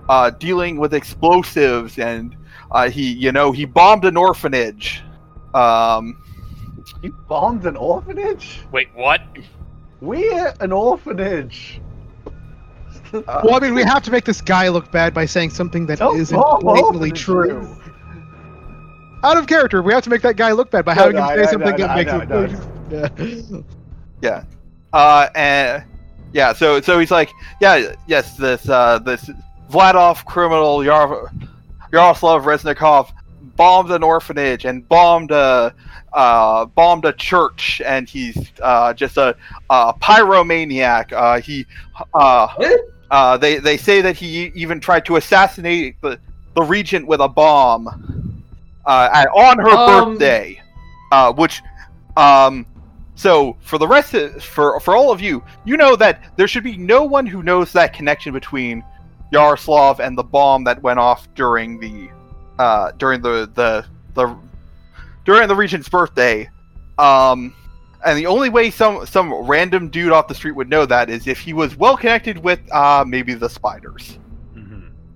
uh, 0.09 0.29
dealing 0.31 0.77
with 0.77 0.93
explosives 0.93 1.97
and 1.97 2.35
uh, 2.71 2.89
he 2.89 3.11
you 3.11 3.31
know 3.31 3.51
he 3.51 3.65
bombed 3.65 4.05
an 4.05 4.17
orphanage. 4.17 5.03
Um, 5.53 6.21
you 7.01 7.11
bombed 7.27 7.65
an 7.65 7.75
orphanage? 7.75 8.61
Wait, 8.71 8.89
what? 8.93 9.21
We're 10.01 10.53
an 10.59 10.71
orphanage. 10.71 11.81
Well, 13.11 13.53
I 13.53 13.59
mean, 13.59 13.75
we 13.75 13.83
have 13.83 14.01
to 14.03 14.11
make 14.11 14.25
this 14.25 14.41
guy 14.41 14.69
look 14.69 14.91
bad 14.91 15.13
by 15.13 15.25
saying 15.25 15.51
something 15.51 15.85
that 15.85 15.99
Don't 15.99 16.19
isn't 16.19 16.41
blatantly 16.61 17.11
true. 17.11 17.77
Out 19.23 19.37
of 19.37 19.47
character, 19.47 19.81
we 19.81 19.93
have 19.93 20.03
to 20.03 20.09
make 20.09 20.21
that 20.21 20.35
guy 20.35 20.51
look 20.51 20.69
bad 20.69 20.83
by 20.83 20.93
No, 20.93 21.01
having 21.01 21.15
no, 21.15 21.23
him 21.23 21.37
say 21.37 21.43
I 21.43 21.51
something 21.51 21.71
know, 21.71 21.77
that 21.77 21.89
I 21.89 21.95
makes 21.95 22.29
know, 22.29 22.45
him. 22.45 23.65
Yeah. 24.21 24.41
Yeah. 24.41 24.43
Uh, 24.91 25.29
and 25.33 25.83
yeah, 26.33 26.53
so 26.53 26.81
so 26.81 26.99
he's 26.99 27.11
like, 27.11 27.31
yeah, 27.61 27.95
yes, 28.07 28.35
this 28.37 28.67
uh, 28.69 28.99
this 28.99 29.29
Vladov 29.71 30.25
criminal 30.25 30.83
Yar- 30.83 31.31
Yaroslav 31.91 32.43
Reznikov 32.43 33.11
bombed 33.55 33.91
an 33.91 34.03
orphanage 34.03 34.65
and 34.65 34.87
bombed 34.89 35.31
a 35.31 35.73
uh, 36.13 36.65
bombed 36.65 37.05
a 37.05 37.13
church, 37.13 37.81
and 37.85 38.07
he's 38.09 38.51
uh, 38.61 38.93
just 38.93 39.17
a, 39.17 39.35
a 39.69 39.93
pyromaniac. 39.93 41.11
Uh, 41.11 41.39
he 41.39 41.65
uh, 42.13 42.47
uh, 43.09 43.37
they 43.37 43.57
they 43.57 43.77
say 43.77 44.01
that 44.01 44.15
he 44.15 44.51
even 44.55 44.79
tried 44.79 45.05
to 45.05 45.15
assassinate 45.15 45.99
the 46.01 46.19
the 46.55 46.61
regent 46.61 47.07
with 47.07 47.19
a 47.19 47.27
bomb 47.27 48.12
uh, 48.85 49.09
at, 49.13 49.27
on 49.29 49.57
her 49.59 49.69
Um, 49.69 50.11
birthday, 50.11 50.61
uh, 51.11 51.31
which 51.33 51.61
um, 52.17 52.65
so 53.15 53.55
for 53.61 53.77
the 53.77 53.87
rest 53.87 54.13
of 54.13 54.43
for 54.43 54.79
for 54.79 54.95
all 54.95 55.11
of 55.11 55.21
you, 55.21 55.43
you 55.65 55.77
know 55.77 55.95
that 55.95 56.35
there 56.35 56.47
should 56.47 56.63
be 56.63 56.77
no 56.77 57.03
one 57.03 57.25
who 57.25 57.43
knows 57.43 57.71
that 57.73 57.93
connection 57.93 58.33
between 58.33 58.83
Yaroslav 59.31 59.99
and 59.99 60.17
the 60.17 60.23
bomb 60.23 60.63
that 60.65 60.81
went 60.81 60.99
off 60.99 61.27
during 61.35 61.79
the 61.79 62.09
uh, 62.59 62.91
during 62.97 63.21
the 63.21 63.49
the 63.53 63.85
the 64.13 64.37
during 65.25 65.47
the 65.47 65.55
regent's 65.55 65.89
birthday. 65.89 66.49
Um, 66.97 67.55
and 68.05 68.17
the 68.17 68.27
only 68.27 68.49
way 68.49 68.69
some 68.69 69.05
some 69.05 69.33
random 69.33 69.89
dude 69.89 70.11
off 70.11 70.27
the 70.27 70.35
street 70.35 70.51
would 70.51 70.69
know 70.69 70.85
that 70.85 71.09
is 71.09 71.25
if 71.27 71.39
he 71.39 71.53
was 71.53 71.75
well 71.75 71.95
connected 71.97 72.37
with 72.37 72.59
uh, 72.71 73.03
maybe 73.07 73.33
the 73.33 73.49
spiders. 73.49 74.19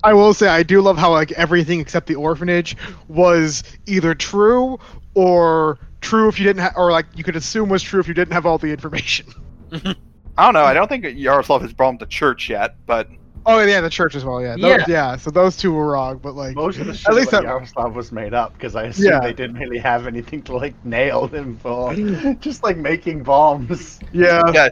I 0.08 0.14
will 0.14 0.34
say 0.34 0.48
I 0.48 0.64
do 0.64 0.80
love 0.82 0.98
how 0.98 1.12
like 1.12 1.34
everything 1.34 1.82
except 1.82 2.08
the 2.08 2.16
orphanage 2.16 2.78
was 3.10 3.62
either 3.88 4.16
true 4.16 4.80
or 5.16 5.80
true 6.00 6.30
if 6.30 6.40
you 6.40 6.46
didn't 6.46 6.62
have, 6.62 6.74
or 6.78 6.92
like 6.92 7.06
you 7.14 7.24
could 7.26 7.36
assume 7.36 7.68
was 7.68 7.84
true 7.84 8.00
if 8.00 8.08
you 8.08 8.14
didn't 8.14 8.32
have 8.34 8.46
all 8.46 8.58
the 8.58 8.72
information. 8.72 9.28
I 9.74 10.46
don't 10.46 10.54
know. 10.54 10.64
I 10.64 10.74
don't 10.74 10.88
think 10.88 11.06
Yaroslav 11.18 11.62
has 11.62 11.74
bombed 11.74 12.00
the 12.00 12.06
church 12.06 12.50
yet, 12.50 12.76
but 12.86 13.10
Oh 13.46 13.60
yeah, 13.60 13.82
the 13.82 13.90
church 13.90 14.16
as 14.16 14.24
well. 14.24 14.42
Yeah, 14.42 14.56
Yeah. 14.58 14.78
Those, 14.78 14.88
yeah. 14.88 15.16
So 15.18 15.30
those 15.30 15.58
two 15.58 15.74
were 15.74 15.88
wrong, 15.92 16.20
but 16.20 16.36
like 16.36 16.56
Most 16.56 16.80
of 16.80 16.88
the 16.88 16.94
shit 16.94 17.10
At 17.10 17.16
least 17.16 17.32
that- 17.32 17.44
Yaroslav 17.44 17.94
was 17.94 18.14
made 18.14 18.34
up 18.34 18.54
because 18.54 18.76
I 18.78 18.84
assume 18.84 19.08
Yeah. 19.12 19.20
they 19.20 19.34
didn't 19.34 19.58
really 19.58 19.78
have 19.80 20.08
anything 20.08 20.42
to 20.44 20.56
like 20.56 20.74
nail 20.86 21.28
him 21.28 21.58
for. 21.58 21.94
Just 22.40 22.64
like 22.64 22.78
making 22.78 23.24
bombs. 23.24 24.00
yeah, 24.14 24.42
yeah, 24.54 24.70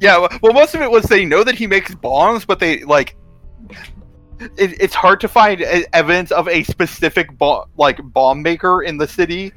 yeah. 0.00 0.18
well- 0.18 0.30
Well, 0.42 0.52
most 0.52 0.74
of 0.74 0.80
it 0.80 0.90
was 0.90 1.04
they 1.04 1.24
know 1.24 1.44
that 1.44 1.54
he 1.54 1.68
makes 1.68 1.94
bombs, 1.94 2.44
but 2.44 2.58
they 2.58 2.82
like. 2.82 3.14
It, 4.40 4.80
it's 4.80 4.94
hard 4.94 5.20
to 5.20 5.28
find 5.28 5.60
e- 5.60 5.84
evidence 5.92 6.30
of 6.30 6.48
a 6.48 6.62
specific 6.62 7.36
bomb, 7.38 7.68
like 7.76 7.98
bomb 8.12 8.42
maker 8.42 8.82
in 8.82 8.96
the 8.96 9.08
city. 9.08 9.52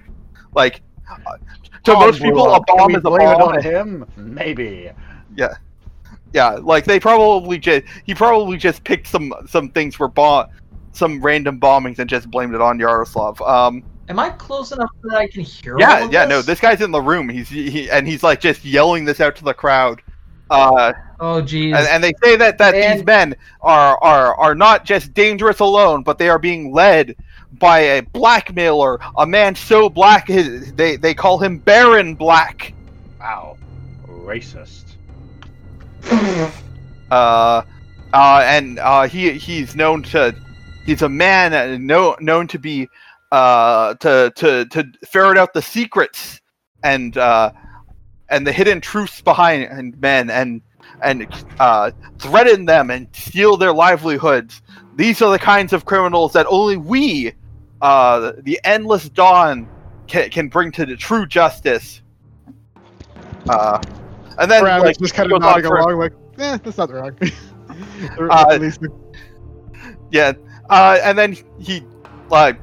Like, 0.53 0.81
uh, 1.09 1.37
to 1.83 1.93
Bomb 1.93 1.99
most 2.01 2.21
people, 2.21 2.53
a 2.53 2.61
bomb 2.61 2.91
is 2.91 2.97
a 2.97 3.01
blame 3.01 3.29
it 3.29 3.41
on 3.41 3.61
him? 3.61 4.05
Maybe. 4.15 4.91
Yeah, 5.35 5.55
yeah. 6.33 6.51
like 6.51 6.85
they 6.85 6.99
probably 6.99 7.57
just 7.57 7.85
he 8.05 8.13
probably 8.13 8.57
just 8.57 8.83
picked 8.83 9.07
some 9.07 9.33
some 9.47 9.69
things 9.69 9.95
for 9.95 10.07
bomb, 10.07 10.47
some 10.91 11.21
random 11.21 11.59
bombings 11.59 11.99
and 11.99 12.09
just 12.09 12.29
blamed 12.29 12.53
it 12.53 12.61
on 12.61 12.79
Yaroslav. 12.79 13.41
Um, 13.41 13.83
Am 14.09 14.19
I 14.19 14.29
close 14.31 14.71
enough 14.71 14.89
that 15.03 15.15
I 15.17 15.27
can 15.27 15.41
hear? 15.41 15.75
all 15.75 15.79
yeah, 15.79 16.05
of 16.05 16.11
yeah, 16.11 16.25
no, 16.25 16.37
this? 16.37 16.47
this 16.47 16.59
guy's 16.59 16.81
in 16.81 16.91
the 16.91 17.01
room. 17.01 17.29
He's 17.29 17.49
he, 17.49 17.89
and 17.89 18.07
he's 18.07 18.23
like 18.23 18.41
just 18.41 18.65
yelling 18.65 19.05
this 19.05 19.19
out 19.21 19.35
to 19.37 19.43
the 19.43 19.53
crowd. 19.53 20.01
Uh, 20.51 20.93
Oh, 21.23 21.39
geez. 21.39 21.75
and, 21.75 21.87
and 21.87 22.03
they 22.03 22.13
say 22.23 22.35
that 22.35 22.57
that 22.57 22.73
these 22.73 23.05
men 23.05 23.35
are 23.61 23.95
are 24.01 24.35
are 24.35 24.55
not 24.55 24.85
just 24.85 25.13
dangerous 25.13 25.59
alone, 25.59 26.01
but 26.01 26.17
they 26.17 26.29
are 26.29 26.39
being 26.39 26.73
led 26.73 27.15
by 27.59 27.79
a 27.79 28.01
blackmailer, 28.01 28.99
a 29.17 29.25
man 29.27 29.53
so 29.53 29.87
black 29.87 30.27
his, 30.27 30.73
they 30.73 30.95
they 30.95 31.13
call 31.13 31.37
him 31.37 31.59
Baron 31.59 32.15
Black. 32.15 32.73
Wow. 33.19 33.55
Racist. 34.07 34.95
Uh, 37.11 37.61
uh, 38.13 38.41
and 38.45 38.79
uh, 38.79 39.07
he 39.07 39.31
he's 39.33 39.75
known 39.75 40.01
to 40.03 40.35
he's 40.85 41.01
a 41.03 41.09
man 41.09 41.53
uh, 41.53 41.77
know, 41.77 42.15
known 42.19 42.47
to 42.47 42.57
be 42.57 42.87
uh 43.31 43.93
to 43.95 44.31
to 44.35 44.65
to 44.65 44.83
ferret 45.05 45.37
out 45.37 45.53
the 45.53 45.61
secrets 45.61 46.41
and 46.83 47.17
uh 47.17 47.51
and 48.31 48.47
the 48.47 48.51
hidden 48.51 48.81
truths 48.81 49.21
behind 49.21 49.99
men 50.01 50.29
and 50.29 50.61
and 51.03 51.27
uh 51.59 51.91
threaten 52.17 52.65
them 52.65 52.89
and 52.89 53.07
steal 53.13 53.57
their 53.57 53.73
livelihoods 53.73 54.61
these 54.95 55.21
are 55.21 55.31
the 55.31 55.39
kinds 55.39 55.73
of 55.73 55.85
criminals 55.85 56.33
that 56.33 56.45
only 56.47 56.77
we 56.77 57.33
uh 57.81 58.31
the 58.39 58.59
endless 58.63 59.09
dawn 59.09 59.69
can, 60.07 60.29
can 60.29 60.47
bring 60.47 60.71
to 60.71 60.85
the 60.85 60.95
true 60.95 61.25
justice 61.25 62.01
uh 63.49 63.79
and 64.39 64.49
then 64.49 64.61
Brad 64.61 64.81
like 64.81 64.97
just 64.97 65.13
kind 65.13 65.31
of 65.31 65.41
nodding 65.41 65.65
for- 65.65 65.77
along, 65.77 65.99
like, 65.99 66.13
eh, 66.39 66.57
that's 66.63 66.77
not 66.77 66.91
wrong. 66.91 67.15
Uh, 68.19 68.45
at 68.51 68.61
least 68.61 68.81
Yeah, 70.11 70.33
uh, 70.69 70.99
and 71.03 71.17
then 71.17 71.37
he 71.57 71.83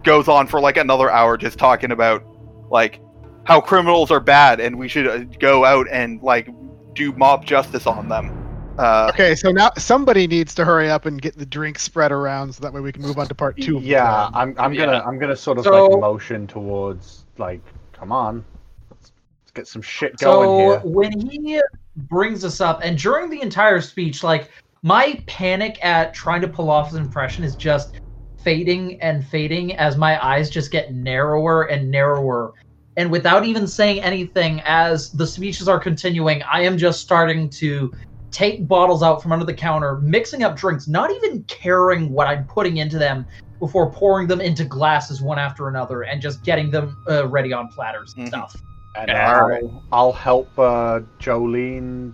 goes 0.04 0.28
on 0.28 0.46
for 0.46 0.60
like 0.60 0.76
another 0.76 1.10
hour 1.10 1.36
just 1.36 1.58
talking 1.58 1.92
about 1.92 2.24
like 2.70 3.00
how 3.48 3.62
criminals 3.62 4.10
are 4.10 4.20
bad 4.20 4.60
and 4.60 4.78
we 4.78 4.86
should 4.88 5.06
uh, 5.06 5.20
go 5.40 5.64
out 5.64 5.86
and 5.90 6.22
like 6.22 6.48
do 6.94 7.12
mob 7.12 7.46
justice 7.46 7.86
on 7.86 8.06
them. 8.06 8.30
Uh, 8.78 9.10
Okay, 9.12 9.34
so 9.34 9.50
now 9.50 9.70
somebody 9.78 10.26
needs 10.26 10.54
to 10.54 10.66
hurry 10.66 10.90
up 10.90 11.06
and 11.06 11.20
get 11.20 11.36
the 11.36 11.46
drink 11.46 11.78
spread 11.78 12.12
around 12.12 12.54
so 12.54 12.60
that 12.60 12.72
way 12.74 12.80
we 12.82 12.92
can 12.92 13.00
move 13.02 13.18
on 13.18 13.26
to 13.26 13.34
part 13.34 13.56
two. 13.56 13.78
of 13.78 13.82
Yeah, 13.84 14.28
plan. 14.28 14.30
I'm. 14.34 14.54
I'm 14.66 14.74
Yeah. 14.74 14.84
gonna. 14.84 15.02
I'm 15.04 15.18
gonna 15.18 15.34
sort 15.34 15.56
of 15.58 15.64
So- 15.64 15.86
like 15.86 15.98
motion 16.00 16.46
towards 16.46 17.24
like, 17.38 17.62
come 17.94 18.12
on, 18.12 18.44
let's, 18.90 19.12
let's 19.42 19.50
get 19.54 19.66
some 19.66 19.80
shit 19.82 20.16
going 20.18 20.46
so 20.48 20.58
here. 20.58 20.80
when 20.92 21.18
he 21.18 21.60
brings 21.96 22.44
us 22.44 22.60
up, 22.60 22.80
and 22.84 22.98
during 22.98 23.30
the 23.30 23.40
entire 23.40 23.80
speech, 23.80 24.22
like 24.22 24.50
my 24.82 25.20
panic 25.26 25.78
at 25.82 26.12
trying 26.12 26.42
to 26.42 26.48
pull 26.48 26.68
off 26.70 26.90
his 26.90 26.98
impression 26.98 27.44
is 27.44 27.56
just 27.56 28.00
fading 28.44 29.00
and 29.00 29.26
fading 29.26 29.74
as 29.76 29.96
my 29.96 30.22
eyes 30.24 30.50
just 30.50 30.70
get 30.70 30.92
narrower 30.94 31.64
and 31.64 31.90
narrower. 31.90 32.52
And 32.98 33.12
without 33.12 33.46
even 33.46 33.68
saying 33.68 34.02
anything, 34.02 34.60
as 34.64 35.12
the 35.12 35.24
speeches 35.24 35.68
are 35.68 35.78
continuing, 35.78 36.42
I 36.42 36.62
am 36.62 36.76
just 36.76 37.00
starting 37.00 37.48
to 37.50 37.92
take 38.32 38.66
bottles 38.66 39.04
out 39.04 39.22
from 39.22 39.30
under 39.30 39.44
the 39.44 39.54
counter, 39.54 39.98
mixing 39.98 40.42
up 40.42 40.56
drinks, 40.56 40.88
not 40.88 41.12
even 41.12 41.44
caring 41.44 42.10
what 42.10 42.26
I'm 42.26 42.44
putting 42.48 42.78
into 42.78 42.98
them 42.98 43.24
before 43.60 43.88
pouring 43.92 44.26
them 44.26 44.40
into 44.40 44.64
glasses 44.64 45.22
one 45.22 45.38
after 45.38 45.68
another 45.68 46.02
and 46.02 46.20
just 46.20 46.42
getting 46.42 46.72
them 46.72 46.96
uh, 47.08 47.28
ready 47.28 47.52
on 47.52 47.68
platters 47.68 48.14
and 48.16 48.24
Mhm. 48.26 48.28
stuff. 48.30 48.60
And 48.96 49.12
Yeah, 49.12 49.46
I'll. 49.46 49.82
I'll 49.92 50.12
help 50.12 50.48
uh, 50.58 50.98
Jolene, 51.20 52.12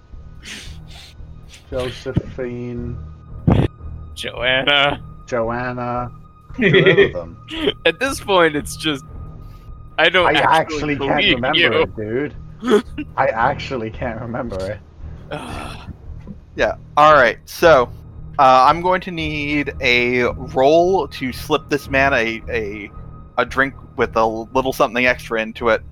Josephine, 1.70 2.98
Joanna. 4.14 5.02
Joanna, 5.26 6.12
them. 6.58 7.38
At 7.86 7.98
this 8.00 8.20
point, 8.20 8.54
it's 8.54 8.76
just 8.76 9.02
I 9.98 10.08
don't 10.08 10.36
I 10.36 10.40
actually, 10.40 10.94
actually 10.94 11.08
can't 11.08 11.34
remember 11.34 11.58
you. 11.58 11.72
it, 11.82 11.96
dude. 11.96 12.34
I 13.16 13.28
actually 13.28 13.90
can't 13.90 14.20
remember 14.20 14.58
it. 14.60 14.78
yeah. 16.56 16.76
All 16.96 17.14
right. 17.14 17.38
So 17.44 17.90
uh, 18.38 18.66
I'm 18.68 18.80
going 18.80 19.00
to 19.02 19.10
need 19.10 19.74
a 19.80 20.24
roll 20.24 21.06
to 21.08 21.32
slip 21.32 21.68
this 21.68 21.88
man 21.88 22.12
a 22.12 22.42
a 22.48 22.90
a 23.38 23.44
drink 23.44 23.74
with 23.96 24.16
a 24.16 24.26
little 24.26 24.72
something 24.72 25.06
extra 25.06 25.40
into 25.40 25.68
it. 25.68 25.82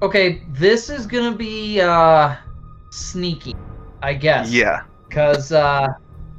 Okay, 0.00 0.42
this 0.50 0.90
is 0.90 1.06
gonna 1.06 1.36
be 1.36 1.80
uh 1.80 2.36
sneaky, 2.90 3.54
I 4.02 4.14
guess. 4.14 4.50
Yeah. 4.50 4.82
Because 5.08 5.52
uh 5.52 5.88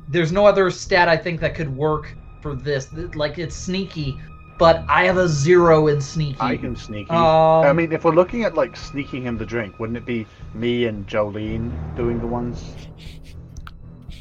there's 0.07 0.31
no 0.31 0.45
other 0.45 0.69
stat 0.71 1.07
I 1.07 1.17
think 1.17 1.39
that 1.41 1.55
could 1.55 1.75
work 1.75 2.15
for 2.41 2.55
this. 2.55 2.91
Like 3.15 3.37
it's 3.37 3.55
sneaky, 3.55 4.19
but 4.59 4.83
I 4.89 5.05
have 5.05 5.17
a 5.17 5.27
zero 5.27 5.87
in 5.87 6.01
sneaky. 6.01 6.37
I 6.39 6.57
can 6.57 6.75
sneaky. 6.75 7.09
Um, 7.11 7.65
I 7.65 7.73
mean, 7.73 7.91
if 7.93 8.03
we're 8.03 8.13
looking 8.13 8.43
at 8.43 8.53
like 8.53 8.75
sneaking 8.75 9.23
him 9.23 9.37
the 9.37 9.45
drink, 9.45 9.79
wouldn't 9.79 9.97
it 9.97 10.05
be 10.05 10.27
me 10.53 10.85
and 10.85 11.07
Jolene 11.07 11.71
doing 11.95 12.19
the 12.19 12.27
ones? 12.27 12.75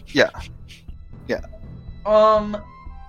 Yeah. 0.06 0.30
Yeah. 1.26 1.40
Um, 2.06 2.56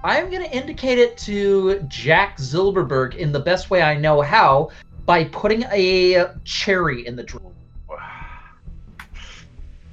I'm 0.03 0.31
gonna 0.31 0.45
indicate 0.45 0.97
it 0.97 1.17
to 1.19 1.79
Jack 1.87 2.37
Zilberberg 2.37 3.15
in 3.15 3.31
the 3.31 3.39
best 3.39 3.69
way 3.69 3.83
I 3.83 3.95
know 3.95 4.21
how 4.21 4.71
by 5.05 5.25
putting 5.25 5.63
a 5.71 6.33
cherry 6.43 7.05
in 7.05 7.15
the 7.15 7.23
drink. 7.23 7.45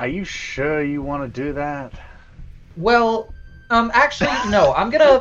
Are 0.01 0.09
you 0.09 0.25
sure 0.25 0.83
you 0.83 1.01
want 1.03 1.23
to 1.23 1.43
do 1.43 1.53
that? 1.55 1.93
Well, 2.77 3.33
um, 3.71 3.91
actually, 3.95 4.31
no. 4.51 4.73
I'm 4.75 4.91
gonna. 4.91 5.15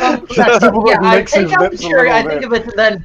Um, 0.00 0.26
yeah, 0.36 0.98
I 1.00 1.16
licks 1.16 1.32
take 1.32 1.42
his 1.42 1.52
out 1.52 1.58
the 1.58 1.68
lips 1.70 1.82
cherry. 1.82 2.10
I 2.10 2.22
think 2.22 2.44
of 2.44 2.52
it, 2.52 2.64
and 2.64 2.72
then 2.76 3.04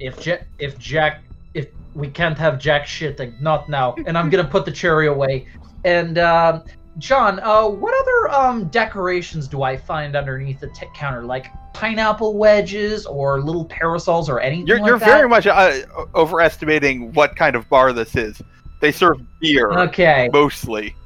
if 0.00 0.20
Jack, 0.20 0.46
if 0.58 0.78
Jack, 0.78 1.22
if 1.54 1.68
we 1.94 2.08
can't 2.08 2.36
have 2.38 2.58
Jack 2.58 2.86
shitting, 2.86 3.40
not 3.40 3.68
now. 3.68 3.94
And 4.06 4.18
I'm 4.18 4.30
gonna 4.30 4.48
put 4.48 4.64
the 4.64 4.72
cherry 4.72 5.06
away. 5.06 5.46
And 5.84 6.18
um, 6.18 6.64
John, 6.98 7.40
uh, 7.40 7.66
what 7.66 7.94
other 7.94 8.34
um 8.34 8.68
decorations 8.68 9.46
do 9.48 9.62
I 9.62 9.76
find 9.76 10.16
underneath 10.16 10.60
the 10.60 10.68
t- 10.68 10.86
counter, 10.94 11.22
like 11.22 11.46
pineapple 11.72 12.36
wedges 12.36 13.06
or 13.06 13.40
little 13.40 13.64
parasols 13.64 14.28
or 14.28 14.40
anything 14.40 14.66
You're 14.66 14.78
like 14.78 14.86
you're 14.86 14.98
that? 14.98 15.06
very 15.06 15.28
much 15.28 15.46
uh, 15.46 15.80
overestimating 16.14 17.12
what 17.14 17.36
kind 17.36 17.56
of 17.56 17.68
bar 17.68 17.92
this 17.92 18.16
is. 18.16 18.42
They 18.80 18.92
serve 18.92 19.20
beer 19.40 19.70
okay. 19.72 20.28
mostly. 20.32 20.96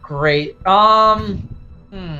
Great. 0.00 0.64
Um. 0.66 1.46
Hmm. 1.90 2.18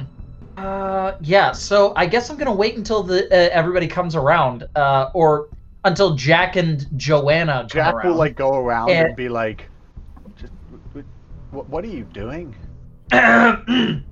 Uh. 0.57 1.13
Yeah. 1.21 1.53
So 1.53 1.93
I 1.97 2.07
guess 2.07 2.31
I'm 2.31 2.37
gonna 2.37 2.55
wait 2.55 2.77
until 2.77 3.03
the 3.03 3.27
uh, 3.27 3.49
everybody 3.53 3.87
comes 3.87 4.17
around, 4.17 4.65
uh, 4.75 5.11
or 5.15 5.49
until 5.85 6.15
Jack 6.17 6.57
and 6.57 6.87
Joanna 6.99 7.61
come 7.63 7.69
Jack 7.69 7.95
around. 7.95 8.09
will 8.09 8.17
like 8.17 8.35
go 8.37 8.55
around 8.57 8.91
and 8.91 9.09
And- 9.09 9.17
be 9.17 9.29
like, 9.29 9.69
Just, 10.37 10.53
what, 11.53 11.69
"What 11.69 11.85
are 11.85 11.89
you 11.89 12.05
doing?" 12.05 12.55
and 13.13 14.05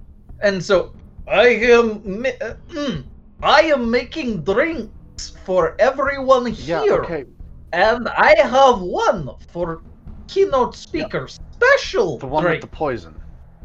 so 0.61 0.93
I 1.29 1.49
am. 1.49 2.23
ma- 2.23 2.29
uh, 2.41 2.55
mm, 2.69 3.05
I 3.43 3.63
am 3.63 3.91
making 3.91 4.43
drinks 4.43 5.31
for 5.45 5.75
everyone 5.79 6.47
Yeah. 6.55 6.83
here, 6.83 7.03
Okay. 7.03 7.25
and 7.73 8.09
I 8.09 8.35
have 8.39 8.81
one 8.81 9.31
for 9.49 9.83
keynote 10.29 10.75
speaker 10.77 11.29
special 11.29 12.19
The 12.19 12.27
one 12.27 12.43
drink. 12.45 12.63
with 12.63 12.71
the 12.71 12.77
poison. 12.77 13.15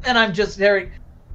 And 0.06 0.18
I'm 0.18 0.34
just 0.34 0.58
hearing 0.58 0.92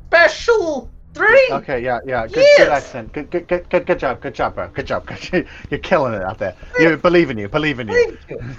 special 0.06 0.90
drink. 1.12 1.50
Okay. 1.50 1.82
Yeah. 1.82 2.00
Yeah. 2.04 2.26
Good. 2.26 2.46
Good 2.56 2.68
accent. 2.68 3.12
Good. 3.12 3.30
Good. 3.30 3.48
Good. 3.48 3.68
Good. 3.68 3.86
Good 3.86 3.98
job. 3.98 4.20
Good 4.20 4.34
job, 4.34 4.54
bro. 4.54 4.68
Good 4.68 4.86
job. 4.86 5.06
Good. 5.30 5.46
You're 5.70 5.80
killing 5.80 6.14
it 6.14 6.22
out 6.22 6.38
there. 6.38 6.54
You 6.78 6.96
believe 6.96 7.30
in 7.30 7.38
you. 7.38 7.48
Believe 7.48 7.80
in 7.80 7.88
you. 7.88 8.16
Thank 8.28 8.30
you. 8.30 8.56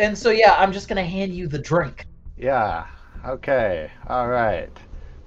And 0.00 0.16
so 0.16 0.30
yeah, 0.30 0.54
I'm 0.56 0.72
just 0.72 0.88
gonna 0.88 1.04
hand 1.04 1.34
you 1.34 1.46
the 1.46 1.58
drink. 1.58 2.06
Yeah. 2.36 2.86
Okay. 3.26 3.90
All 4.08 4.28
right. 4.28 4.70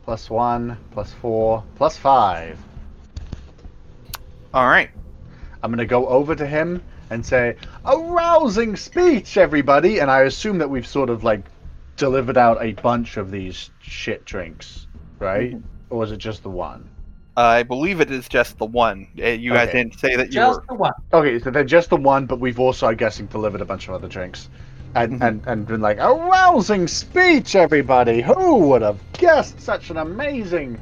Plus 0.04 0.30
one. 0.30 0.78
Plus 0.92 1.14
four. 1.14 1.64
Plus 1.76 1.98
five. 1.98 2.58
All 4.54 4.68
right. 4.68 4.90
I'm 5.62 5.72
gonna 5.72 5.86
go 5.86 6.08
over 6.08 6.36
to 6.36 6.46
him 6.46 6.82
and 7.10 7.26
say, 7.26 7.56
"A 7.86 7.98
rousing 7.98 8.76
speech, 8.76 9.38
everybody!" 9.38 10.00
And 10.00 10.10
I 10.10 10.22
assume 10.22 10.58
that 10.60 10.70
we've 10.70 10.88
sort 10.88 11.10
of 11.10 11.24
like 11.24 11.42
delivered 11.98 12.38
out 12.38 12.58
a 12.62 12.74
bunch 12.74 13.18
of 13.18 13.32
these 13.32 13.72
shit 13.82 14.26
drinks, 14.26 14.88
right? 15.20 15.56
Or 15.90 16.00
was 16.00 16.12
it 16.12 16.18
just 16.18 16.44
the 16.44 16.50
one? 16.50 16.90
I 17.38 17.64
believe 17.64 18.00
it 18.00 18.12
is 18.12 18.30
just 18.30 18.58
the 18.58 18.66
one. 18.66 19.08
Uh, 19.22 19.26
You 19.28 19.52
guys 19.52 19.68
Okay. 19.70 19.80
didn't 19.84 20.00
say 20.00 20.16
that 20.16 20.28
you 20.28 20.34
Just 20.34 20.62
were. 20.62 20.66
the 20.70 20.74
one. 20.76 20.94
Okay, 21.14 21.40
so 21.40 21.52
they're 21.52 21.64
just 21.66 21.90
the 21.90 21.98
one, 21.98 22.26
but 22.26 22.40
we've 22.40 22.60
also, 22.60 22.88
I'm 22.88 22.96
guessing, 22.96 23.26
delivered 23.28 23.60
a 23.62 23.66
bunch 23.66 23.88
of 23.90 23.94
other 23.94 24.08
drinks. 24.08 24.50
And, 24.96 25.20
Mhm. 25.20 25.28
and, 25.28 25.42
and 25.46 25.68
been 25.68 25.82
like, 25.82 25.98
a 26.00 26.08
rousing 26.14 26.88
speech, 26.88 27.56
everybody! 27.58 28.22
Who 28.22 28.60
would 28.70 28.82
have 28.82 28.98
guessed 29.14 29.60
such 29.60 29.90
an 29.90 29.98
amazing 29.98 30.80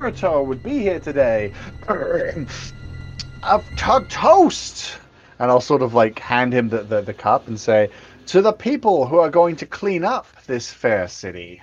orator 0.00 0.40
would 0.42 0.62
be 0.62 0.78
here 0.78 1.00
today? 1.00 1.52
a 1.88 3.60
to- 3.76 4.06
toast! 4.08 4.98
And 5.40 5.50
I'll 5.50 5.60
sort 5.60 5.82
of 5.82 5.94
like 5.94 6.18
hand 6.20 6.52
him 6.52 6.68
the, 6.68 6.82
the, 6.82 7.00
the 7.00 7.14
cup 7.14 7.48
and 7.48 7.58
say, 7.58 7.90
to 8.28 8.42
the 8.42 8.52
people 8.52 9.06
who 9.06 9.18
are 9.18 9.30
going 9.30 9.56
to 9.56 9.66
clean 9.66 10.04
up 10.04 10.26
this 10.46 10.70
fair 10.70 11.08
city. 11.08 11.62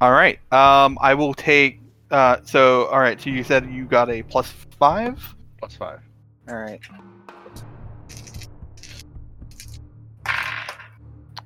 All 0.00 0.10
right. 0.10 0.40
Um, 0.52 0.98
I 1.00 1.14
will 1.14 1.32
take. 1.32 1.80
Uh, 2.10 2.38
so 2.42 2.86
all 2.86 2.98
right. 2.98 3.20
So 3.20 3.30
you 3.30 3.44
said 3.44 3.70
you 3.70 3.84
got 3.84 4.10
a 4.10 4.22
plus 4.24 4.50
five. 4.78 5.22
Plus 5.58 5.76
five. 5.76 6.00
All 6.48 6.56
right. 6.56 6.80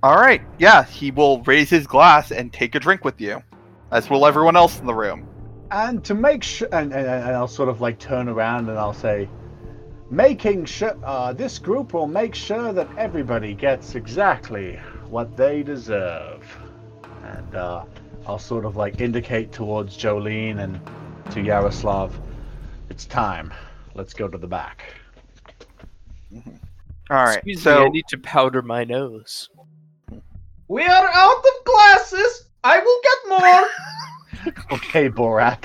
All 0.03 0.17
right. 0.17 0.41
Yeah, 0.59 0.85
he 0.85 1.11
will 1.11 1.43
raise 1.43 1.69
his 1.69 1.87
glass 1.87 2.33
and 2.33 2.53
take 2.53 2.75
a 2.75 2.81
drink 2.81 3.05
with 3.05 3.21
you, 3.21 3.43
as 3.91 4.09
will 4.09 4.27
everyone 4.27 4.57
else 4.57 4.79
in 4.81 4.87
the 4.87 4.95
room. 4.95 5.29
And 5.71 6.05
to 6.05 6.15
make 6.15 6.43
sure, 6.43 6.69
and, 6.73 6.93
and, 6.93 7.07
and 7.07 7.31
I'll 7.31 7.49
sort 7.49 7.69
of 7.69 7.81
like 7.81 7.99
turn 7.99 8.29
around 8.29 8.69
and 8.69 8.79
I'll 8.79 8.95
say, 8.95 9.29
making 10.15 10.65
sure, 10.65 10.97
uh, 11.05 11.33
this 11.33 11.59
group 11.59 11.93
will 11.93 12.07
make 12.07 12.35
sure 12.35 12.73
that 12.73 12.89
everybody 12.97 13.55
gets 13.55 13.95
exactly 13.95 14.77
what 15.09 15.37
they 15.37 15.63
deserve. 15.63 16.45
And 17.25 17.55
uh, 17.55 17.85
I'll 18.27 18.39
sort 18.39 18.65
of 18.65 18.77
like 18.77 19.01
indicate 19.01 19.51
towards 19.53 19.97
Jolene 19.97 20.61
and 20.61 20.81
to 21.33 21.43
Yaroslav, 21.43 22.19
it's 22.91 23.07
time. 23.07 23.53
Let's 23.95 24.15
go 24.15 24.29
to 24.29 24.39
the 24.39 24.47
back. 24.47 24.85
All 27.11 27.25
right. 27.25 27.37
Excuse 27.39 27.63
so 27.63 27.81
me, 27.81 27.87
I 27.87 27.89
need 27.89 28.07
to 28.09 28.19
powder 28.19 28.63
my 28.63 28.85
nose. 28.85 29.49
We 30.69 30.85
are 30.85 31.11
out 31.13 31.39
of 31.39 31.65
glasses. 31.65 32.49
I 32.63 32.79
will 32.79 33.01
get 33.03 33.41
more. 33.41 33.69
Okay, 34.73 35.09
Borat. 35.09 35.65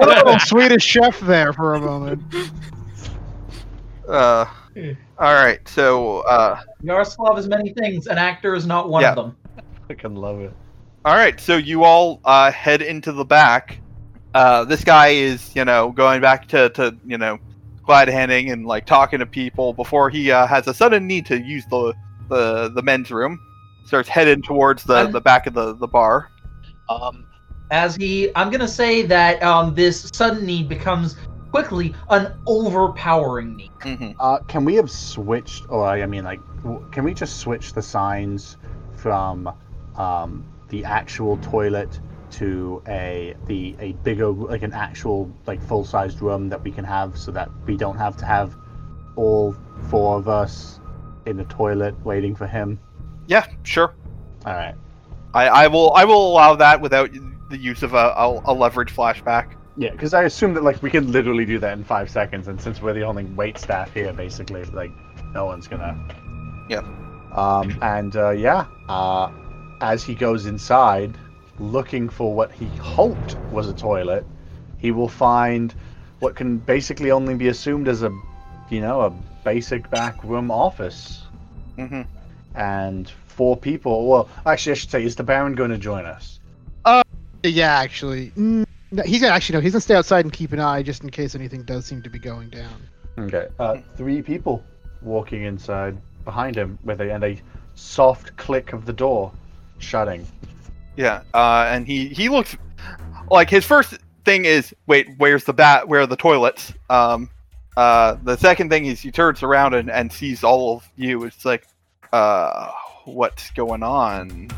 A 0.00 0.04
little 0.06 0.38
Swedish 0.38 0.84
chef 0.84 1.18
there 1.20 1.52
for 1.52 1.74
a 1.74 1.80
moment. 1.80 2.22
uh, 4.08 4.44
all 5.18 5.34
right. 5.34 5.66
So 5.68 6.20
uh, 6.20 6.60
Yaroslav 6.82 7.38
is 7.38 7.46
many 7.48 7.72
things. 7.74 8.06
An 8.06 8.18
actor 8.18 8.54
is 8.54 8.66
not 8.66 8.88
one 8.88 9.02
Yeah. 9.02 9.10
of 9.10 9.16
them. 9.16 9.36
I 9.90 9.94
can 9.94 10.14
love 10.16 10.40
it. 10.40 10.52
All 11.04 11.14
right, 11.16 11.38
so 11.40 11.56
you 11.56 11.82
all 11.82 12.20
uh, 12.24 12.52
head 12.52 12.80
into 12.80 13.10
the 13.10 13.24
back. 13.24 13.78
Uh, 14.34 14.64
this 14.64 14.84
guy 14.84 15.08
is, 15.08 15.54
you 15.56 15.64
know, 15.64 15.90
going 15.90 16.20
back 16.20 16.46
to, 16.48 16.70
to 16.70 16.96
you 17.04 17.18
know, 17.18 17.38
glad 17.84 18.08
handing 18.08 18.50
and 18.52 18.64
like 18.66 18.86
talking 18.86 19.18
to 19.18 19.26
people 19.26 19.72
before 19.72 20.08
he 20.08 20.30
uh, 20.30 20.46
has 20.46 20.68
a 20.68 20.72
sudden 20.74 21.06
need 21.08 21.26
to 21.26 21.40
use 21.40 21.64
the 21.70 21.92
the, 22.28 22.70
the 22.70 22.82
men's 22.82 23.10
room. 23.10 23.38
Starts 23.84 24.08
heading 24.08 24.40
towards 24.42 24.84
the, 24.84 24.94
I'm- 24.94 25.12
the 25.12 25.20
back 25.20 25.46
of 25.48 25.54
the, 25.54 25.74
the 25.74 25.88
bar. 25.88 26.30
Um, 27.00 27.26
as 27.70 27.96
he, 27.96 28.30
I'm 28.36 28.50
gonna 28.50 28.68
say 28.68 29.02
that 29.02 29.42
um, 29.42 29.74
this 29.74 30.10
sudden 30.12 30.44
need 30.44 30.68
becomes 30.68 31.16
quickly 31.50 31.94
an 32.10 32.32
overpowering 32.46 33.56
need. 33.56 33.70
hmm 33.82 34.10
Uh, 34.18 34.38
can 34.40 34.64
we 34.64 34.74
have 34.74 34.90
switched, 34.90 35.64
or 35.68 35.86
I 35.86 36.06
mean, 36.06 36.24
like, 36.24 36.40
can 36.92 37.04
we 37.04 37.14
just 37.14 37.38
switch 37.40 37.72
the 37.72 37.82
signs 37.82 38.56
from 38.96 39.52
um, 39.96 40.44
the 40.68 40.84
actual 40.84 41.36
toilet 41.38 42.00
to 42.32 42.82
a 42.88 43.34
the 43.46 43.76
a 43.78 43.92
bigger, 44.04 44.28
like 44.28 44.62
an 44.62 44.72
actual 44.72 45.30
like 45.46 45.62
full 45.62 45.84
sized 45.84 46.22
room 46.22 46.48
that 46.48 46.62
we 46.62 46.70
can 46.70 46.84
have, 46.84 47.18
so 47.18 47.30
that 47.32 47.50
we 47.66 47.76
don't 47.76 47.98
have 47.98 48.16
to 48.18 48.24
have 48.24 48.56
all 49.16 49.54
four 49.90 50.16
of 50.18 50.28
us 50.28 50.80
in 51.26 51.36
the 51.36 51.44
toilet 51.44 51.94
waiting 52.04 52.34
for 52.34 52.46
him. 52.46 52.78
Yeah, 53.26 53.46
sure. 53.62 53.94
All 54.46 54.54
right. 54.54 54.74
I, 55.34 55.48
I 55.48 55.66
will 55.68 55.92
I 55.94 56.04
will 56.04 56.32
allow 56.32 56.54
that 56.56 56.80
without 56.80 57.10
the 57.48 57.56
use 57.56 57.82
of 57.82 57.94
a, 57.94 58.14
a, 58.16 58.42
a 58.46 58.52
leverage 58.52 58.94
flashback. 58.94 59.54
Yeah, 59.76 59.90
because 59.90 60.12
I 60.12 60.24
assume 60.24 60.52
that 60.54 60.62
like 60.62 60.82
we 60.82 60.90
can 60.90 61.10
literally 61.12 61.46
do 61.46 61.58
that 61.60 61.72
in 61.78 61.84
five 61.84 62.10
seconds, 62.10 62.48
and 62.48 62.60
since 62.60 62.82
we're 62.82 62.92
the 62.92 63.02
only 63.02 63.24
wait 63.24 63.56
staff 63.58 63.92
here, 63.94 64.12
basically, 64.12 64.64
like 64.64 64.90
no 65.32 65.46
one's 65.46 65.66
gonna. 65.68 65.96
Yeah. 66.68 66.82
Um, 67.32 67.78
and 67.80 68.14
uh, 68.14 68.30
yeah, 68.30 68.66
uh, 68.88 69.30
as 69.80 70.04
he 70.04 70.14
goes 70.14 70.44
inside, 70.44 71.16
looking 71.58 72.10
for 72.10 72.34
what 72.34 72.52
he 72.52 72.66
hoped 72.78 73.36
was 73.50 73.68
a 73.68 73.74
toilet, 73.74 74.26
he 74.78 74.90
will 74.90 75.08
find 75.08 75.74
what 76.18 76.36
can 76.36 76.58
basically 76.58 77.10
only 77.10 77.34
be 77.34 77.48
assumed 77.48 77.88
as 77.88 78.02
a, 78.02 78.10
you 78.70 78.80
know, 78.82 79.00
a 79.00 79.10
basic 79.44 79.88
back 79.90 80.22
room 80.22 80.50
office, 80.50 81.22
Mm-hmm. 81.78 82.02
and 82.54 83.10
four 83.32 83.56
people. 83.56 84.08
Well, 84.08 84.28
actually, 84.46 84.72
I 84.72 84.74
should 84.76 84.90
say, 84.90 85.04
is 85.04 85.16
the 85.16 85.22
Baron 85.22 85.54
going 85.54 85.70
to 85.70 85.78
join 85.78 86.04
us? 86.04 86.40
Uh, 86.84 87.02
Yeah, 87.42 87.78
actually. 87.78 88.30
Mm, 88.30 88.66
he's 89.04 89.20
gonna 89.20 89.32
actually 89.32 89.54
no. 89.54 89.60
He's 89.60 89.72
gonna 89.72 89.80
stay 89.80 89.94
outside 89.94 90.24
and 90.24 90.32
keep 90.32 90.52
an 90.52 90.60
eye 90.60 90.82
just 90.82 91.02
in 91.02 91.10
case 91.10 91.34
anything 91.34 91.62
does 91.62 91.86
seem 91.86 92.02
to 92.02 92.10
be 92.10 92.18
going 92.18 92.50
down. 92.50 92.74
Okay. 93.18 93.48
Uh, 93.58 93.78
three 93.96 94.22
people 94.22 94.62
walking 95.00 95.42
inside 95.42 95.98
behind 96.24 96.56
him 96.56 96.78
with 96.84 97.00
a 97.00 97.12
and 97.12 97.24
a 97.24 97.40
soft 97.74 98.36
click 98.36 98.72
of 98.72 98.84
the 98.84 98.92
door 98.92 99.32
shutting. 99.78 100.26
Yeah, 100.96 101.22
uh, 101.34 101.66
and 101.68 101.86
he 101.86 102.08
he 102.08 102.28
looks 102.28 102.56
like 103.30 103.50
his 103.50 103.64
first 103.64 103.94
thing 104.24 104.44
is 104.44 104.74
wait, 104.86 105.08
where's 105.18 105.44
the 105.44 105.52
bat? 105.52 105.88
Where 105.88 106.02
are 106.02 106.06
the 106.06 106.16
toilets? 106.16 106.72
Um, 106.90 107.30
uh, 107.76 108.16
the 108.22 108.36
second 108.36 108.68
thing 108.70 108.86
is 108.86 109.00
he 109.00 109.10
turns 109.10 109.42
around 109.42 109.74
and, 109.74 109.90
and 109.90 110.12
sees 110.12 110.44
all 110.44 110.76
of 110.76 110.88
you. 110.96 111.24
It's 111.24 111.44
like, 111.44 111.66
uh, 112.12 112.70
what's 113.04 113.50
going 113.52 113.82
on, 113.82 114.48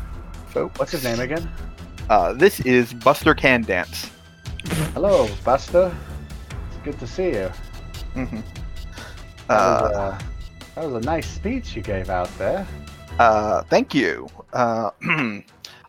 folks? 0.49 0.79
What's 0.79 0.91
his 0.91 1.03
name 1.03 1.19
again? 1.19 1.49
Uh, 2.09 2.33
this 2.33 2.59
is 2.61 2.93
Buster 2.93 3.33
Can 3.33 3.63
Dance. 3.63 4.09
Hello, 4.93 5.27
Buster. 5.43 5.95
It's 6.69 6.77
good 6.83 6.99
to 6.99 7.07
see 7.07 7.29
you. 7.29 7.51
hmm 8.13 8.39
That, 9.47 9.81
was, 9.81 9.91
Uh, 9.91 9.97
uh, 9.97 10.19
that 10.75 10.89
was 10.89 11.03
a 11.03 11.05
nice 11.05 11.27
speech 11.27 11.75
you 11.75 11.81
gave 11.81 12.09
out 12.09 12.29
there. 12.37 12.65
uh, 13.19 13.63
thank 13.63 13.93
you. 13.95 14.27
Uh, 14.53 14.91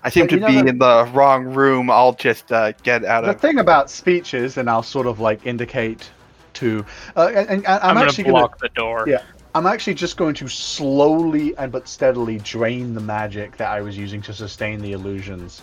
I 0.02 0.08
seem 0.10 0.26
But 0.26 0.30
to 0.30 0.46
be 0.46 0.62
the- 0.62 0.66
in 0.68 0.78
the 0.78 1.10
wrong 1.12 1.44
room. 1.44 1.90
I'll 1.90 2.12
just 2.14 2.52
uh, 2.52 2.72
get 2.82 3.04
out 3.04 3.24
The 3.24 3.30
of. 3.30 3.36
The 3.40 3.46
thing 3.48 3.58
about 3.58 3.90
speeches, 3.90 4.56
and 4.56 4.70
I'll 4.70 4.82
sort 4.82 5.06
of 5.06 5.20
like 5.20 5.44
indicate 5.46 6.08
to, 6.54 6.84
uh, 7.16 7.30
and, 7.34 7.48
and 7.50 7.66
I'm, 7.66 7.80
I'm, 7.82 7.94
gonna 7.96 8.06
actually 8.06 8.24
block 8.24 8.58
the 8.58 8.68
door. 8.70 9.04
Yeah. 9.08 9.22
I'm 9.56 9.64
actually 9.64 9.94
just 9.94 10.18
going 10.18 10.34
to 10.34 10.48
slowly 10.48 11.56
and 11.56 11.72
but 11.72 11.88
steadily 11.88 12.36
drain 12.40 12.92
the 12.92 13.00
magic 13.00 13.56
that 13.56 13.70
I 13.70 13.80
was 13.80 13.96
using 13.96 14.20
to 14.20 14.34
sustain 14.34 14.82
the 14.82 14.92
illusions, 14.92 15.62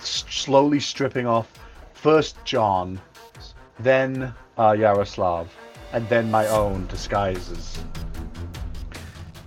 s- 0.00 0.26
slowly 0.28 0.78
stripping 0.78 1.26
off 1.26 1.50
first 1.94 2.36
John, 2.44 3.00
then 3.78 4.34
uh, 4.58 4.76
Yaroslav, 4.78 5.48
and 5.94 6.06
then 6.10 6.30
my 6.30 6.46
own 6.48 6.86
disguises. 6.88 7.78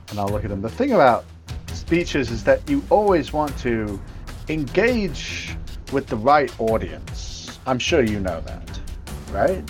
And 0.09 0.19
I'll 0.19 0.29
look 0.29 0.43
at 0.43 0.49
them. 0.49 0.63
The 0.63 0.69
thing 0.69 0.93
about 0.93 1.23
speeches 1.71 2.31
is 2.31 2.43
that 2.43 2.67
you 2.67 2.83
always 2.89 3.33
want 3.33 3.55
to 3.59 4.01
engage 4.49 5.55
with 5.93 6.07
the 6.07 6.17
right 6.17 6.51
audience. 6.59 7.59
I'm 7.67 7.77
sure 7.77 8.01
you 8.01 8.19
know 8.19 8.41
that, 8.41 8.79
right? 9.29 9.63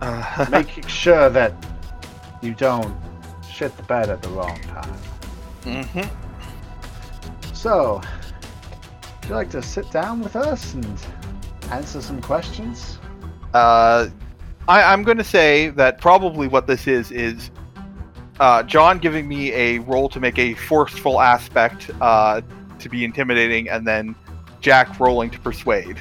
Uh, 0.00 0.46
Making 0.50 0.86
sure 0.86 1.28
that 1.28 1.52
you 2.40 2.54
don't 2.54 2.96
shit 3.60 3.76
the 3.76 3.82
bed 3.82 4.08
at 4.08 4.22
the 4.22 4.28
wrong 4.30 4.58
time. 4.62 4.96
Mm-hmm. 5.64 7.54
So, 7.54 8.00
would 9.20 9.28
you 9.28 9.34
like 9.34 9.50
to 9.50 9.60
sit 9.60 9.90
down 9.90 10.22
with 10.22 10.34
us 10.34 10.72
and 10.72 10.86
answer 11.70 12.00
some 12.00 12.22
questions? 12.22 12.98
Uh, 13.52 14.08
I, 14.66 14.82
I'm 14.82 15.02
going 15.02 15.18
to 15.18 15.24
say 15.24 15.68
that 15.70 16.00
probably 16.00 16.48
what 16.48 16.66
this 16.66 16.86
is 16.86 17.12
is 17.12 17.50
uh, 18.38 18.62
John 18.62 18.98
giving 18.98 19.28
me 19.28 19.52
a 19.52 19.80
role 19.80 20.08
to 20.08 20.20
make 20.20 20.38
a 20.38 20.54
forceful 20.54 21.20
aspect 21.20 21.90
uh, 22.00 22.40
to 22.78 22.88
be 22.88 23.04
intimidating, 23.04 23.68
and 23.68 23.86
then 23.86 24.14
Jack 24.62 24.98
rolling 24.98 25.28
to 25.32 25.38
persuade. 25.38 25.98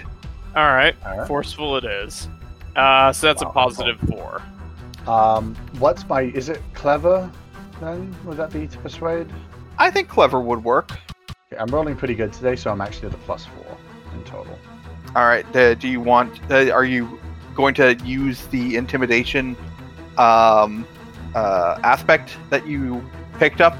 All 0.55 0.67
right, 0.67 0.95
All 1.05 1.17
right. 1.17 1.27
forceful 1.27 1.75
it 1.75 1.83
is. 1.83 2.29
Uh, 2.77 3.11
so 3.11 3.27
that's 3.27 3.41
a 3.41 3.47
positive 3.47 3.99
four. 4.07 4.41
Um, 5.07 5.55
what's 5.79 6.07
my? 6.07 6.21
Is 6.21 6.47
it 6.47 6.61
clever? 6.73 7.29
Then 7.79 8.15
would 8.25 8.37
that 8.37 8.51
be 8.51 8.67
to 8.67 8.77
persuade? 8.79 9.27
I 9.77 9.89
think 9.89 10.09
clever 10.09 10.39
would 10.41 10.63
work. 10.63 10.91
Okay, 11.51 11.59
I'm 11.59 11.67
rolling 11.67 11.95
pretty 11.95 12.15
good 12.15 12.33
today, 12.33 12.55
so 12.55 12.71
I'm 12.71 12.81
actually 12.81 13.07
at 13.09 13.13
a 13.13 13.17
plus 13.19 13.45
four 13.45 13.77
in 14.13 14.23
total. 14.23 14.57
All 15.15 15.25
right. 15.25 15.45
Uh, 15.55 15.73
do 15.75 15.87
you 15.87 16.01
want? 16.01 16.39
Uh, 16.51 16.69
are 16.71 16.85
you 16.85 17.19
going 17.55 17.73
to 17.75 17.95
use 18.05 18.45
the 18.47 18.75
intimidation 18.75 19.55
um, 20.17 20.85
uh, 21.33 21.79
aspect 21.83 22.37
that 22.49 22.67
you 22.67 23.03
picked 23.39 23.61
up? 23.61 23.75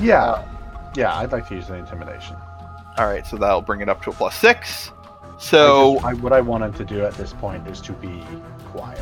Yeah, 0.00 0.44
yeah. 0.96 1.16
I'd 1.16 1.32
like 1.32 1.46
to 1.48 1.54
use 1.54 1.68
the 1.68 1.76
intimidation. 1.76 2.36
All 2.96 3.06
right. 3.06 3.26
So 3.26 3.36
that'll 3.36 3.62
bring 3.62 3.80
it 3.80 3.88
up 3.88 4.02
to 4.04 4.10
a 4.10 4.12
plus 4.12 4.36
six. 4.36 4.90
So, 5.38 5.90
I 5.90 5.94
just- 5.94 6.04
I, 6.04 6.14
what 6.14 6.32
I 6.32 6.40
want 6.40 6.64
him 6.64 6.72
to 6.74 6.84
do 6.84 7.04
at 7.04 7.14
this 7.14 7.32
point 7.34 7.66
is 7.68 7.80
to 7.82 7.92
be 7.92 8.22
quiet 8.66 9.00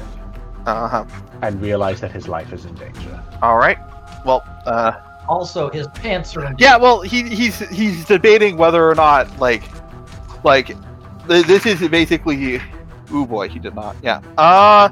uh 0.66 0.88
huh. 0.88 1.05
and 1.43 1.61
realize 1.61 2.01
that 2.01 2.11
his 2.11 2.26
life 2.28 2.53
is 2.53 2.64
in 2.64 2.74
danger. 2.74 3.22
All 3.43 3.59
right. 3.59 3.78
Well, 4.24 4.42
uh, 4.66 4.92
Also, 5.28 5.70
his 5.70 5.88
pants 5.88 6.36
are 6.36 6.44
in. 6.46 6.54
Yeah, 6.58 6.76
well, 6.76 7.00
he, 7.00 7.22
he's 7.22 7.58
he's 7.70 8.04
debating 8.04 8.56
whether 8.56 8.88
or 8.88 8.94
not 8.94 9.38
like 9.38 9.62
like 10.44 10.68
th- 11.28 11.46
this 11.46 11.66
is 11.66 11.86
basically. 11.88 12.60
Ooh 13.12 13.26
boy, 13.26 13.48
he 13.48 13.58
did 13.58 13.74
not. 13.74 13.94
Yeah. 14.02 14.20
Uh, 14.38 14.88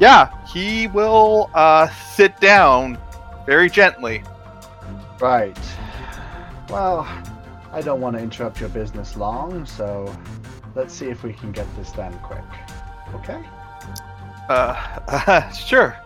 yeah, 0.00 0.30
he 0.46 0.86
will 0.88 1.50
uh 1.54 1.88
sit 1.88 2.38
down 2.40 2.98
very 3.46 3.68
gently. 3.68 4.22
Right. 5.20 5.58
Well, 6.70 7.06
I 7.72 7.80
don't 7.82 8.00
want 8.00 8.16
to 8.16 8.22
interrupt 8.22 8.60
your 8.60 8.68
business 8.68 9.16
long, 9.16 9.66
so 9.66 10.14
let's 10.74 10.94
see 10.94 11.06
if 11.06 11.22
we 11.24 11.32
can 11.32 11.52
get 11.52 11.66
this 11.76 11.92
done 11.92 12.16
quick. 12.20 12.44
Okay? 13.14 13.40
Uh, 14.48 15.50
sure, 15.52 15.96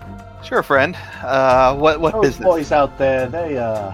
sure, 0.45 0.62
friend. 0.62 0.97
Uh, 1.22 1.76
what 1.76 2.01
what 2.01 2.14
Those 2.14 2.22
business? 2.22 2.45
boys 2.45 2.72
out 2.72 2.99
there, 2.99 3.26
they 3.28 3.59
uh 3.59 3.93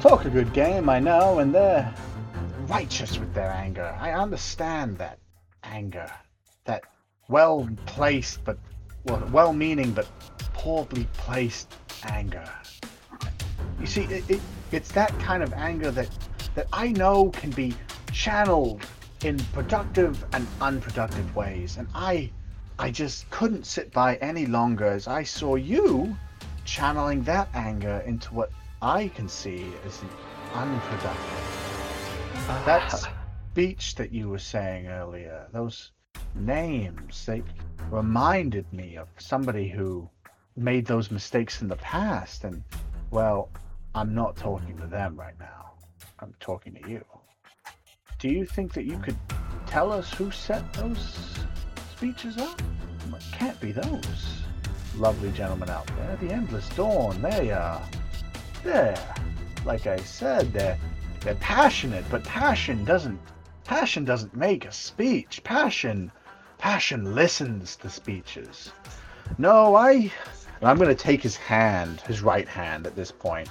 talk 0.00 0.24
a 0.24 0.30
good 0.30 0.52
game, 0.52 0.88
I 0.88 1.00
know, 1.00 1.38
and 1.38 1.54
they're 1.54 1.92
righteous 2.68 3.18
with 3.18 3.32
their 3.34 3.50
anger. 3.50 3.96
I 4.00 4.12
understand 4.12 4.98
that 4.98 5.18
anger, 5.62 6.10
that 6.64 6.82
well 7.28 7.68
placed 7.86 8.44
but 8.44 8.58
well, 9.04 9.28
well 9.32 9.52
meaning 9.52 9.92
but 9.92 10.06
poorly 10.52 11.06
placed 11.14 11.74
anger. 12.04 12.48
You 13.80 13.86
see, 13.86 14.02
it, 14.04 14.28
it, 14.28 14.40
it's 14.72 14.90
that 14.92 15.16
kind 15.18 15.42
of 15.42 15.52
anger 15.52 15.90
that 15.90 16.10
that 16.54 16.66
I 16.72 16.88
know 16.92 17.30
can 17.30 17.50
be 17.50 17.74
channeled 18.12 18.82
in 19.24 19.38
productive 19.52 20.24
and 20.32 20.46
unproductive 20.60 21.34
ways, 21.34 21.76
and 21.76 21.88
I 21.94 22.30
I 22.78 22.90
just 22.90 23.28
couldn't 23.30 23.64
sit 23.64 23.90
by 23.90 24.16
any 24.16 24.44
longer 24.44 24.86
as 24.86 25.08
I 25.08 25.22
saw 25.22 25.54
you 25.54 26.16
channeling 26.66 27.22
that 27.22 27.48
anger 27.54 28.02
into 28.04 28.34
what 28.34 28.50
I 28.82 29.08
can 29.08 29.28
see 29.28 29.72
as 29.86 30.02
unproductive. 30.52 31.66
That 32.66 32.92
ah. 32.92 33.12
speech 33.52 33.94
that 33.94 34.12
you 34.12 34.28
were 34.28 34.38
saying 34.38 34.88
earlier, 34.88 35.46
those 35.52 35.92
names, 36.34 37.24
they 37.24 37.42
reminded 37.90 38.70
me 38.72 38.96
of 38.96 39.08
somebody 39.16 39.68
who 39.68 40.08
made 40.54 40.84
those 40.84 41.10
mistakes 41.10 41.62
in 41.62 41.68
the 41.68 41.76
past. 41.76 42.44
And, 42.44 42.62
well, 43.10 43.48
I'm 43.94 44.14
not 44.14 44.36
talking 44.36 44.76
to 44.78 44.86
them 44.86 45.16
right 45.16 45.38
now. 45.40 45.72
I'm 46.20 46.34
talking 46.40 46.74
to 46.74 46.90
you. 46.90 47.04
Do 48.18 48.28
you 48.28 48.44
think 48.44 48.74
that 48.74 48.84
you 48.84 48.98
could 48.98 49.16
tell 49.66 49.92
us 49.92 50.12
who 50.12 50.30
set 50.30 50.70
those 50.74 51.18
speeches 51.96 52.36
up? 52.36 52.60
It 53.08 53.22
can't 53.32 53.58
be 53.58 53.72
those 53.72 54.42
lovely 54.98 55.32
gentlemen 55.32 55.70
out 55.70 55.86
there. 55.96 56.18
The 56.20 56.30
Endless 56.30 56.68
Dawn, 56.70 57.22
they 57.22 57.50
are. 57.50 57.80
There. 58.62 58.98
Like 59.64 59.86
I 59.86 59.96
said, 59.96 60.52
they're 60.52 60.78
they're 61.20 61.36
passionate, 61.36 62.04
but 62.10 62.22
passion 62.24 62.84
doesn't 62.84 63.18
passion 63.64 64.04
doesn't 64.04 64.36
make 64.36 64.66
a 64.66 64.72
speech. 64.72 65.42
Passion 65.42 66.12
passion 66.58 67.14
listens 67.14 67.76
to 67.76 67.88
speeches. 67.88 68.72
No, 69.38 69.74
I 69.74 70.12
I'm 70.60 70.78
gonna 70.78 70.94
take 70.94 71.22
his 71.22 71.36
hand, 71.36 72.02
his 72.02 72.20
right 72.20 72.46
hand 72.46 72.86
at 72.86 72.94
this 72.94 73.10
point, 73.10 73.48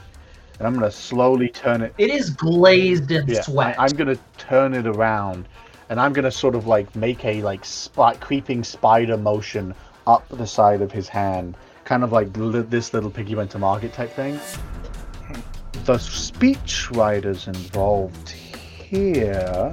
and 0.60 0.68
I'm 0.68 0.76
gonna 0.76 0.92
slowly 0.92 1.50
turn 1.50 1.82
it 1.82 1.96
It 1.98 2.12
is 2.12 2.30
glazed 2.30 3.12
in 3.12 3.28
yeah, 3.28 3.42
sweat. 3.42 3.80
I, 3.80 3.86
am 3.86 3.98
gonna 3.98 4.20
turn 4.38 4.76
it 4.76 4.86
around, 4.86 5.48
and 5.90 6.00
I'm 6.00 6.14
gonna 6.14 6.32
sort 6.32 6.56
of 6.56 6.68
like 6.68 6.96
make 6.96 7.24
a 7.26 7.42
like 7.42 7.66
spot 7.66 8.20
creeping 8.20 8.64
spider 8.64 9.18
motion 9.18 9.74
up 10.08 10.28
the 10.30 10.48
side 10.48 10.82
of 10.82 10.92
his 10.92 11.08
hand, 11.08 11.56
kind 11.84 12.04
of 12.04 12.12
like 12.12 12.36
li- 12.38 12.62
this 12.62 12.94
little 12.94 13.10
piggy 13.10 13.36
went 13.36 13.52
to 13.52 13.60
market 13.60 13.94
type 13.94 14.12
thing. 14.12 14.40
The 15.86 15.98
speech 15.98 16.90
writers 16.92 17.48
involved 17.48 18.30
here, 18.30 19.72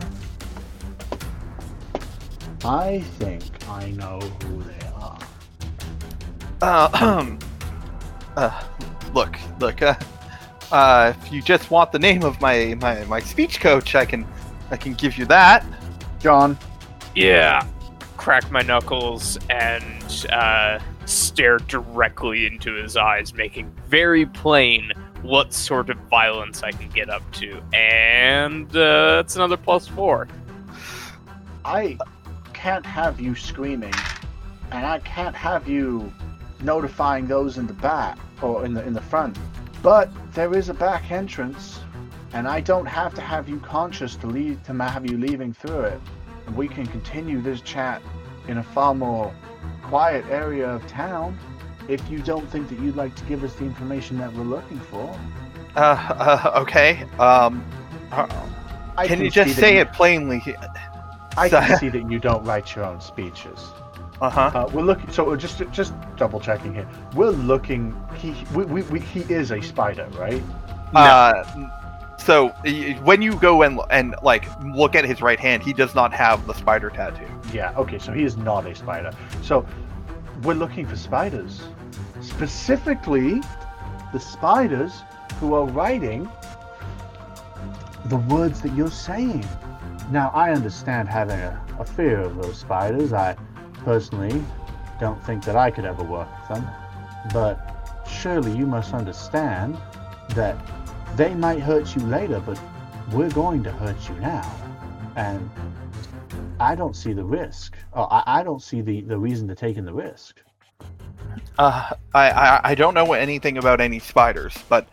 I 2.65 3.01
think 3.19 3.45
I 3.69 3.91
know 3.93 4.21
who 4.21 4.63
they 4.63 4.87
are. 4.95 5.19
Uh, 6.61 7.37
uh, 8.37 8.63
look, 9.15 9.39
look. 9.59 9.83
Uh, 9.83 9.95
uh, 10.71 11.13
if 11.17 11.33
you 11.33 11.43
just 11.43 11.71
want 11.71 11.93
the 11.93 11.99
name 11.99 12.23
of 12.23 12.41
my, 12.41 12.75
my, 12.81 13.05
my 13.05 13.21
speech 13.21 13.61
coach, 13.61 13.95
I 13.95 14.07
can 14.07 14.27
I 14.71 14.77
can 14.77 14.95
give 14.95 15.19
you 15.19 15.27
that. 15.27 15.67
John, 16.23 16.57
Yeah. 17.17 17.67
Crack 18.17 18.49
my 18.53 18.63
knuckles 18.63 19.37
and 19.51 20.27
uh, 20.31 20.79
stare 21.07 21.59
directly 21.59 22.47
into 22.47 22.75
his 22.75 22.97
eyes, 22.97 23.35
making 23.35 23.73
very 23.89 24.25
plain 24.27 24.93
what 25.23 25.53
sort 25.53 25.91
of 25.91 25.97
violence 26.09 26.63
I 26.63 26.71
can 26.71 26.89
get 26.91 27.11
up 27.11 27.23
to. 27.33 27.61
And 27.75 28.69
uh, 28.77 29.17
that's 29.17 29.35
another 29.35 29.57
plus 29.57 29.89
four. 29.89 30.29
I 31.65 31.99
can't 32.53 32.87
have 32.87 33.21
you 33.21 33.35
screaming, 33.35 33.95
and 34.71 34.87
I 34.87 35.01
can't 35.01 35.35
have 35.35 35.69
you 35.69 36.13
notifying 36.61 37.27
those 37.27 37.59
in 37.59 37.67
the 37.67 37.73
back 37.75 38.17
or 38.41 38.65
in 38.65 38.75
the 38.75 38.85
in 38.87 38.93
the 38.93 39.01
front. 39.01 39.37
But 39.83 40.11
there 40.35 40.57
is 40.57 40.69
a 40.69 40.75
back 40.75 41.11
entrance, 41.11 41.81
and 42.35 42.49
I 42.49 42.61
don't 42.61 42.87
have 42.87 43.15
to 43.15 43.21
have 43.21 43.49
you 43.49 43.61
conscious 43.61 44.17
to 44.17 44.27
leave 44.27 44.63
to 44.65 44.73
have 44.75 45.11
you 45.11 45.19
leaving 45.19 45.53
through 45.53 45.83
it. 45.83 46.01
And 46.47 46.57
we 46.57 46.69
can 46.69 46.87
continue 46.87 47.41
this 47.41 47.61
chat 47.61 48.03
in 48.49 48.59
a 48.59 48.63
far 48.63 48.95
more 48.95 49.35
quiet 49.83 50.25
area 50.27 50.69
of 50.69 50.87
town. 50.87 51.39
If 51.89 52.09
you 52.11 52.21
don't 52.21 52.49
think 52.51 52.69
that 52.69 52.79
you'd 52.79 52.97
like 52.97 53.15
to 53.17 53.25
give 53.25 53.45
us 53.45 53.55
the 53.55 53.65
information 53.65 54.19
that 54.19 54.33
we're 54.33 54.45
looking 54.45 54.81
for, 54.81 55.19
Uh, 55.77 55.81
uh 55.81 56.61
okay. 56.63 57.05
Um, 57.19 57.65
uh, 58.11 58.27
I 58.97 59.07
can 59.07 59.21
you 59.21 59.31
just 59.31 59.57
that 59.57 59.61
say 59.61 59.75
you- 59.75 59.81
it 59.81 59.93
plainly? 59.93 60.43
I 61.37 61.49
can 61.49 61.79
see 61.79 61.89
that 61.89 62.11
you 62.11 62.19
don't 62.19 62.45
write 62.45 62.77
your 62.77 62.85
own 62.85 63.01
speeches. 63.01 63.59
Uh 64.21 64.31
huh. 64.31 64.51
Uh, 64.55 64.71
we're 64.73 64.83
looking. 64.83 65.11
So 65.11 65.25
we're 65.25 65.37
just 65.37 65.63
just 65.73 65.95
double 66.17 66.39
checking 66.41 66.75
here. 66.75 66.87
We're 67.15 67.31
looking. 67.31 67.97
He 68.15 68.35
we, 68.55 68.65
we, 68.65 68.83
we 68.83 69.01
he 69.01 69.21
is 69.33 69.51
a 69.51 69.61
spider, 69.61 70.09
right? 70.17 70.43
Uh, 70.95 71.43
so 72.25 72.49
when 73.03 73.21
you 73.21 73.35
go 73.37 73.63
and 73.63 73.81
and 73.91 74.15
like 74.23 74.47
look 74.65 74.95
at 74.95 75.05
his 75.05 75.21
right 75.21 75.41
hand, 75.41 75.63
he 75.63 75.73
does 75.73 75.95
not 75.95 76.13
have 76.13 76.47
the 76.47 76.55
spider 76.55 76.91
tattoo. 76.91 77.27
Yeah. 77.53 77.73
Okay. 77.77 77.99
So 77.99 78.13
he 78.13 78.23
is 78.23 78.37
not 78.37 78.67
a 78.67 78.75
spider. 78.75 79.11
So 79.43 79.67
we're 80.43 80.55
looking 80.55 80.87
for 80.87 80.97
spiders, 80.97 81.63
specifically 82.21 83.41
the 84.13 84.21
spiders 84.21 85.03
who 85.41 85.55
are 85.55 85.67
writing 85.67 86.29
the 88.07 88.17
words 88.17 88.61
that 88.63 88.75
you're 88.75 88.91
saying. 88.91 89.47
Now 90.11 90.31
I 90.35 90.53
understand 90.53 91.09
having 91.09 91.39
a, 91.39 91.65
a 91.79 91.85
fear 91.85 92.21
of 92.21 92.37
those 92.37 92.59
spiders. 92.59 93.13
I 93.13 93.37
personally 93.85 94.43
don't 95.01 95.23
think 95.25 95.45
that 95.45 95.57
I 95.57 95.71
could 95.71 95.85
ever 95.85 96.05
work 96.05 96.29
with 96.41 96.57
them, 96.57 96.69
but 97.33 98.05
surely 98.09 98.57
you 98.57 98.67
must 98.67 98.95
understand 98.95 99.77
that 100.31 100.57
they 101.17 101.35
might 101.35 101.61
hurt 101.61 101.95
you 101.95 102.03
later, 102.03 102.41
but 102.41 102.61
we're 103.13 103.31
going 103.31 103.63
to 103.65 103.73
hurt 103.73 104.09
you 104.09 104.15
now. 104.17 104.51
And 105.17 105.51
I 106.59 106.75
don't 106.75 106.97
see 106.97 107.13
the 107.13 107.25
risk. 107.25 107.77
Oh, 107.93 108.05
I, 108.05 108.41
I 108.41 108.43
don't 108.43 108.63
see 108.63 108.81
the, 108.81 109.03
the 109.03 109.19
reason 109.19 109.49
to 109.49 109.55
taking 109.55 109.85
the 109.85 109.93
risk. 109.93 110.41
Uh, 111.59 111.91
I, 112.15 112.31
I 112.31 112.61
I 112.65 112.75
don't 112.75 112.95
know 112.95 113.13
anything 113.13 113.59
about 113.59 113.81
any 113.81 113.99
spiders, 113.99 114.57
but 114.69 114.89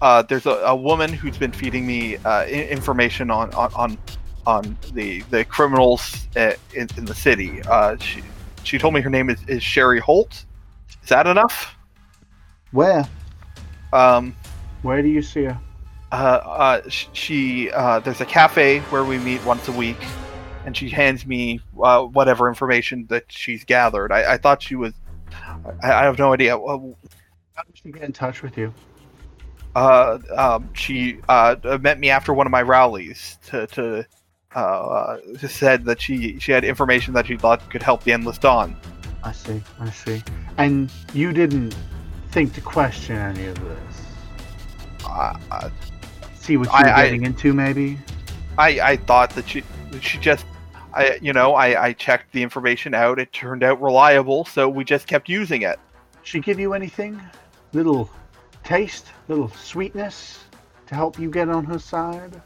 uh, 0.00 0.22
there's 0.22 0.46
a, 0.46 0.50
a 0.50 0.76
woman 0.76 1.12
who's 1.12 1.36
been 1.36 1.52
feeding 1.52 1.86
me 1.86 2.16
uh, 2.18 2.46
information 2.46 3.30
on 3.30 3.52
on 3.54 3.72
on, 3.74 3.98
on 4.46 4.78
the 4.92 5.20
the 5.30 5.44
criminals 5.44 6.28
uh, 6.36 6.52
in, 6.74 6.88
in 6.96 7.04
the 7.04 7.14
city. 7.14 7.62
Uh, 7.62 7.96
she 7.98 8.22
she 8.62 8.78
told 8.78 8.94
me 8.94 9.00
her 9.00 9.10
name 9.10 9.28
is, 9.28 9.40
is 9.48 9.62
Sherry 9.62 10.00
Holt. 10.00 10.44
Is 11.02 11.08
that 11.08 11.26
enough? 11.26 11.76
Where? 12.70 13.08
Um, 13.92 14.36
Where 14.82 15.02
do 15.02 15.08
you 15.08 15.22
see 15.22 15.44
her? 15.44 15.60
uh, 16.12 16.14
uh, 16.14 16.80
she 16.88 17.70
uh, 17.72 18.00
there's 18.00 18.20
a 18.20 18.26
cafe 18.26 18.78
where 18.90 19.04
we 19.04 19.18
meet 19.18 19.44
once 19.44 19.68
a 19.68 19.72
week, 19.72 19.98
and 20.64 20.76
she 20.76 20.88
hands 20.88 21.26
me 21.26 21.60
uh, 21.82 22.02
whatever 22.02 22.48
information 22.48 23.06
that 23.08 23.24
she's 23.28 23.64
gathered. 23.64 24.10
I, 24.12 24.34
I 24.34 24.36
thought 24.38 24.62
she 24.62 24.74
was. 24.74 24.94
I, 25.82 25.92
I 25.92 26.02
have 26.04 26.18
no 26.18 26.32
idea. 26.32 26.56
Well, 26.56 26.96
How 27.54 27.62
did 27.64 27.76
she 27.76 27.90
get 27.90 28.02
in 28.02 28.12
touch 28.12 28.42
with 28.42 28.56
you? 28.56 28.72
Uh, 29.74 30.18
um, 30.34 30.70
she 30.72 31.18
uh, 31.28 31.56
met 31.82 32.00
me 32.00 32.08
after 32.10 32.32
one 32.32 32.46
of 32.46 32.50
my 32.50 32.62
rallies 32.62 33.38
to 33.46 33.66
to 33.68 34.06
uh, 34.56 34.58
uh, 34.58 35.18
said 35.46 35.84
that 35.84 36.00
she 36.00 36.38
she 36.38 36.52
had 36.52 36.64
information 36.64 37.12
that 37.14 37.26
she 37.26 37.36
thought 37.36 37.68
could 37.70 37.82
help 37.82 38.02
the 38.04 38.12
Endless 38.12 38.38
Dawn. 38.38 38.76
I 39.22 39.32
see. 39.32 39.62
I 39.78 39.90
see. 39.90 40.22
And 40.56 40.90
you 41.12 41.32
didn't 41.32 41.74
think 42.30 42.54
to 42.54 42.60
question 42.62 43.16
any 43.16 43.46
of 43.46 43.60
this. 43.60 43.87
Uh, 45.08 45.38
uh, 45.50 45.70
See 46.34 46.56
what 46.56 46.68
you 46.68 46.72
I- 46.74 46.82
were 46.82 46.88
I- 46.88 47.04
getting 47.04 47.24
into, 47.24 47.52
maybe. 47.52 47.98
I 48.56 48.80
I 48.80 48.96
thought 48.96 49.30
that 49.30 49.48
she 49.48 49.62
she 50.00 50.18
just. 50.18 50.44
I, 50.94 51.18
you 51.20 51.34
know, 51.34 51.54
I, 51.54 51.88
I 51.88 51.92
checked 51.92 52.32
the 52.32 52.42
information 52.42 52.94
out. 52.94 53.18
It 53.18 53.30
turned 53.32 53.62
out 53.62 53.80
reliable, 53.80 54.46
so 54.46 54.68
we 54.70 54.84
just 54.84 55.06
kept 55.06 55.28
using 55.28 55.60
it. 55.62 55.78
She 56.22 56.40
give 56.40 56.58
you 56.58 56.72
anything? 56.72 57.20
Little 57.74 58.10
taste, 58.64 59.06
little 59.28 59.48
sweetness 59.50 60.44
to 60.86 60.94
help 60.94 61.18
you 61.18 61.30
get 61.30 61.50
on 61.50 61.64
her 61.66 61.78
side? 61.78 62.40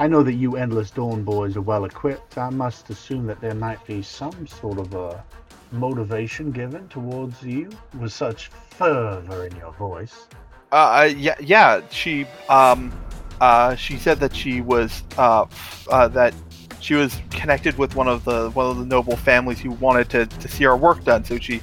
I 0.00 0.08
know 0.08 0.24
that 0.24 0.34
you 0.34 0.56
Endless 0.56 0.90
Dawn 0.90 1.22
boys 1.22 1.56
are 1.56 1.62
well 1.62 1.84
equipped. 1.84 2.36
I 2.36 2.50
must 2.50 2.90
assume 2.90 3.24
that 3.26 3.40
there 3.40 3.54
might 3.54 3.82
be 3.86 4.02
some 4.02 4.46
sort 4.48 4.78
of 4.78 4.92
a 4.92 5.24
motivation 5.70 6.50
given 6.50 6.88
towards 6.88 7.40
you 7.42 7.70
with 7.98 8.12
such 8.12 8.48
fervor 8.48 9.46
in 9.46 9.54
your 9.56 9.72
voice. 9.74 10.26
Uh, 10.72 10.74
uh, 10.74 11.14
yeah, 11.16 11.36
yeah. 11.40 11.80
She 11.90 12.26
um, 12.48 12.92
uh, 13.40 13.74
she 13.76 13.96
said 13.96 14.18
that 14.20 14.34
she 14.34 14.60
was 14.60 15.02
uh, 15.16 15.42
f- 15.42 15.88
uh, 15.90 16.08
that 16.08 16.34
she 16.80 16.94
was 16.94 17.16
connected 17.30 17.78
with 17.78 17.94
one 17.94 18.08
of 18.08 18.24
the 18.24 18.50
one 18.50 18.66
of 18.66 18.78
the 18.78 18.84
noble 18.84 19.16
families 19.16 19.60
who 19.60 19.70
wanted 19.72 20.10
to, 20.10 20.26
to 20.26 20.48
see 20.48 20.66
our 20.66 20.76
work 20.76 21.04
done. 21.04 21.24
So 21.24 21.38
she 21.38 21.60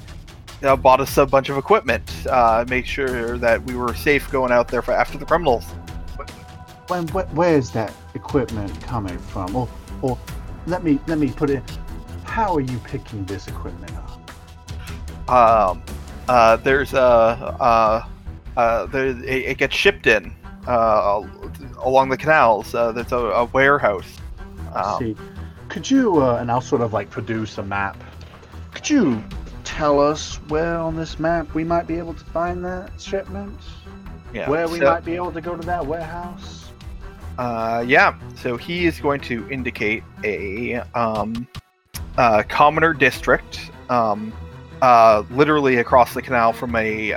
uh, 0.63 0.75
bought 0.75 1.01
us 1.01 1.17
a 1.17 1.25
bunch 1.25 1.49
of 1.49 1.57
equipment, 1.57 2.09
uh, 2.27 2.65
make 2.69 2.85
sure 2.85 3.37
that 3.37 3.61
we 3.63 3.75
were 3.75 3.93
safe 3.93 4.29
going 4.31 4.51
out 4.51 4.67
there 4.69 4.81
for 4.81 4.93
after 4.93 5.17
the 5.17 5.25
criminals. 5.25 5.65
when, 6.87 7.07
wh- 7.09 7.35
where's 7.35 7.71
that 7.71 7.93
equipment 8.15 8.81
coming 8.81 9.17
from? 9.17 9.55
Or, 9.55 9.67
or 10.01 10.17
let 10.65 10.83
me 10.83 10.99
let 11.07 11.17
me 11.17 11.29
put 11.31 11.49
it. 11.49 11.63
How 12.23 12.55
are 12.55 12.61
you 12.61 12.77
picking 12.79 13.25
this 13.25 13.47
equipment 13.47 13.91
up? 13.97 15.29
Um, 15.29 15.83
uh, 16.29 16.55
there's 16.57 16.93
a 16.93 16.99
uh, 16.99 18.05
uh, 18.57 18.85
there, 18.87 19.07
it, 19.07 19.23
it 19.23 19.57
gets 19.57 19.75
shipped 19.75 20.07
in 20.07 20.33
uh, 20.67 21.21
along 21.79 22.09
the 22.09 22.17
canals. 22.17 22.73
Uh, 22.73 22.91
there's 22.91 23.11
a, 23.11 23.17
a 23.17 23.45
warehouse. 23.45 24.17
Um, 24.73 24.99
See, 24.99 25.15
could 25.69 25.89
you 25.89 26.21
uh, 26.21 26.37
and 26.37 26.51
I'll 26.51 26.61
sort 26.61 26.81
of 26.81 26.93
like 26.93 27.09
produce 27.09 27.57
a 27.57 27.63
map. 27.63 28.01
Could 28.73 28.89
you 28.89 29.23
tell 29.63 29.99
us 29.99 30.35
where 30.47 30.77
on 30.77 30.95
this 30.95 31.19
map 31.19 31.53
we 31.53 31.63
might 31.63 31.87
be 31.87 31.97
able 31.97 32.13
to 32.13 32.25
find 32.25 32.63
that 32.65 32.99
shipment? 32.99 33.59
yeah. 34.33 34.49
Where 34.49 34.67
we 34.67 34.79
so- 34.79 34.85
might 34.85 35.05
be 35.05 35.15
able 35.15 35.31
to 35.31 35.41
go 35.41 35.55
to 35.55 35.65
that 35.65 35.85
warehouse? 35.85 36.71
Uh, 37.37 37.83
yeah. 37.87 38.15
So 38.35 38.57
he 38.57 38.85
is 38.85 38.99
going 38.99 39.21
to 39.21 39.49
indicate 39.49 40.03
a 40.23 40.75
um, 40.93 41.47
uh, 42.17 42.43
commoner 42.47 42.93
district, 42.93 43.71
um, 43.89 44.31
uh, 44.83 45.23
literally 45.31 45.77
across 45.77 46.13
the 46.13 46.21
canal 46.21 46.53
from 46.53 46.75
a 46.75 47.13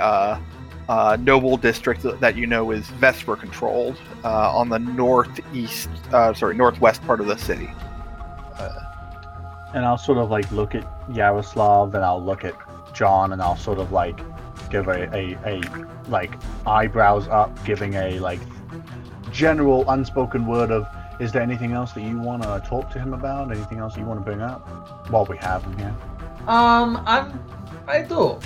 uh, 0.89 1.17
noble 1.19 1.57
district 1.57 2.01
that- 2.03 2.19
that 2.19 2.35
you 2.35 2.47
know 2.47 2.71
is 2.71 2.87
Vesper 2.91 3.35
controlled 3.35 3.97
uh, 4.23 4.57
on 4.57 4.69
the 4.69 4.79
northeast, 4.79 5.89
uh, 6.13 6.33
sorry, 6.33 6.55
northwest 6.55 7.05
part 7.05 7.19
of 7.19 7.27
the 7.27 7.37
city. 7.37 7.69
And 9.73 9.85
I'll 9.85 9.97
sort 9.97 10.17
of 10.17 10.31
like 10.31 10.49
look 10.51 10.75
at 10.75 10.87
Yaroslav, 11.13 11.93
and 11.93 12.03
I'll 12.03 12.23
look 12.23 12.45
at 12.45 12.55
John, 12.93 13.33
and 13.33 13.41
I'll 13.41 13.57
sort 13.57 13.79
of 13.79 13.91
like 13.91 14.17
give 14.71 14.87
a, 14.87 15.13
a, 15.15 15.37
a 15.45 15.61
like 16.09 16.31
eyebrows 16.65 17.27
up, 17.27 17.51
giving 17.65 17.93
a 17.95 18.17
like 18.19 18.39
general 19.31 19.87
unspoken 19.91 20.47
word 20.47 20.71
of, 20.71 20.87
is 21.19 21.31
there 21.33 21.41
anything 21.41 21.73
else 21.73 21.91
that 21.93 22.01
you 22.01 22.17
want 22.17 22.43
to 22.43 22.63
talk 22.65 22.89
to 22.91 22.99
him 22.99 23.13
about? 23.13 23.51
Anything 23.51 23.79
else 23.79 23.97
you 23.97 24.05
want 24.05 24.19
to 24.19 24.23
bring 24.23 24.41
up 24.41 24.67
while 25.09 25.25
we 25.25 25.37
have 25.37 25.63
him 25.63 25.77
here? 25.77 25.95
Um, 26.47 27.03
I'm. 27.05 27.43
I 27.87 28.01
do. 28.03 28.39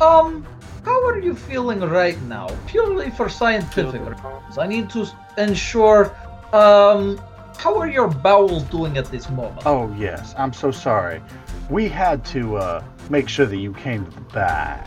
Um, 0.00 0.44
how 0.84 1.06
are 1.06 1.18
you 1.18 1.34
feeling 1.34 1.80
right 1.80 2.20
now? 2.22 2.48
Purely 2.66 3.10
for 3.10 3.28
scientific 3.28 4.00
reasons. 4.00 4.58
I 4.58 4.66
need 4.66 4.90
to 4.90 5.06
ensure. 5.38 6.14
Um, 6.52 7.20
how 7.56 7.76
are 7.78 7.88
your 7.88 8.08
bowels 8.08 8.64
doing 8.64 8.98
at 8.98 9.06
this 9.06 9.30
moment? 9.30 9.62
Oh 9.64 9.92
yes, 9.98 10.34
I'm 10.36 10.52
so 10.52 10.70
sorry. 10.70 11.22
We 11.70 11.88
had 11.88 12.24
to 12.26 12.56
uh, 12.56 12.84
make 13.10 13.28
sure 13.28 13.46
that 13.46 13.56
you 13.56 13.72
came 13.72 14.04
to 14.04 14.10
the 14.10 14.20
back. 14.20 14.86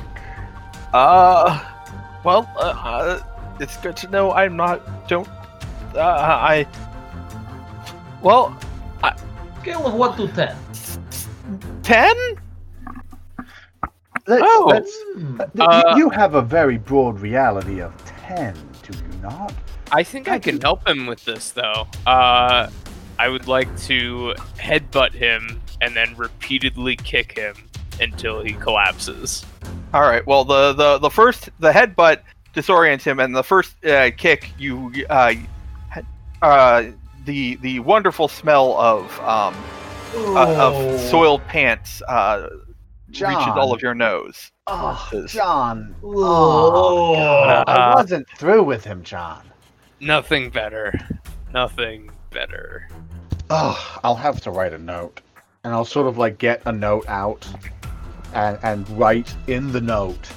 Uh, 0.94 1.64
well, 2.24 2.50
uh, 2.58 2.74
uh, 2.84 3.24
it's 3.60 3.78
good 3.78 3.98
to 3.98 4.10
know 4.10 4.32
I'm 4.32 4.56
not. 4.56 5.08
Don't. 5.08 5.28
Uh, 5.96 6.02
I. 6.02 6.68
Well, 8.22 8.58
I. 9.04 9.16
Scale 9.62 9.88
of 9.88 9.94
one 9.94 10.16
to 10.18 10.28
ten. 10.34 10.56
ten. 11.84 12.16
Let, 14.28 14.42
Oh. 14.44 14.66
let's- 14.68 14.98
Hmm. 15.16 15.42
uh, 15.60 15.94
you 15.98 16.10
have 16.10 16.36
a 16.36 16.42
very 16.42 16.78
broad 16.78 17.20
reality 17.20 17.80
of 17.82 17.94
ten, 18.06 18.54
do 18.84 18.98
you 18.98 19.22
not? 19.22 19.54
I 19.92 20.04
think 20.04 20.28
I 20.28 20.38
can 20.40 20.60
help 20.60 20.88
him 20.88 21.06
with 21.08 21.24
this 21.26 21.52
though. 21.52 21.88
Uh, 22.06 22.68
I 23.20 23.30
would 23.30 23.48
like 23.48 23.70
to 23.84 24.36
headbutt 24.60 25.14
him 25.14 25.62
and 25.82 25.96
then 25.96 26.14
repeatedly 26.18 26.96
kick 26.98 27.38
him 27.38 27.56
until 28.02 28.44
he 28.44 28.54
collapses. 28.54 29.46
All 29.94 30.02
right. 30.02 30.26
Well, 30.28 30.44
the 30.44 30.74
the 30.74 30.98
the 31.00 31.10
first 31.10 31.50
the 31.60 31.72
headbutt 31.72 32.20
disorients 32.54 33.04
him, 33.04 33.20
and 33.20 33.34
the 33.36 33.44
first 33.44 33.84
uh, 33.86 34.12
kick 34.18 34.52
you 34.60 34.92
uh, 35.10 35.34
uh, 36.42 36.84
the 37.26 37.56
the 37.58 37.80
wonderful 37.80 38.28
smell 38.28 38.78
of 38.78 39.20
um 39.22 39.56
uh, 40.16 40.42
of 40.42 40.74
Oh. 40.76 40.98
soiled 40.98 41.46
pants 41.48 42.02
uh, 42.08 42.48
reaches 43.22 43.48
all 43.56 43.74
of 43.74 43.82
your 43.82 43.94
nose. 43.96 44.52
Oh, 44.68 45.10
Is- 45.14 45.32
John. 45.32 45.96
Oh. 46.04 47.16
God, 47.16 47.64
I 47.70 47.74
Uh, 47.92 47.94
wasn't 47.96 48.28
through 48.38 48.64
with 48.64 48.84
him, 48.84 49.04
John. 49.04 49.42
Nothing 50.00 50.50
better. 50.50 50.94
Nothing 51.54 52.10
better. 52.32 52.88
Oh, 53.50 54.00
I'll 54.04 54.16
have 54.16 54.42
to 54.42 54.52
write 54.52 54.74
a 54.74 54.78
note. 54.78 55.22
And 55.64 55.74
I'll 55.74 55.86
sort 55.86 56.08
of 56.08 56.18
like 56.18 56.38
get 56.38 56.62
a 56.66 56.72
note 56.72 57.08
out 57.08 57.48
and, 58.34 58.58
and 58.64 58.90
write 58.92 59.34
in 59.48 59.72
the 59.72 59.82
note 59.82 60.30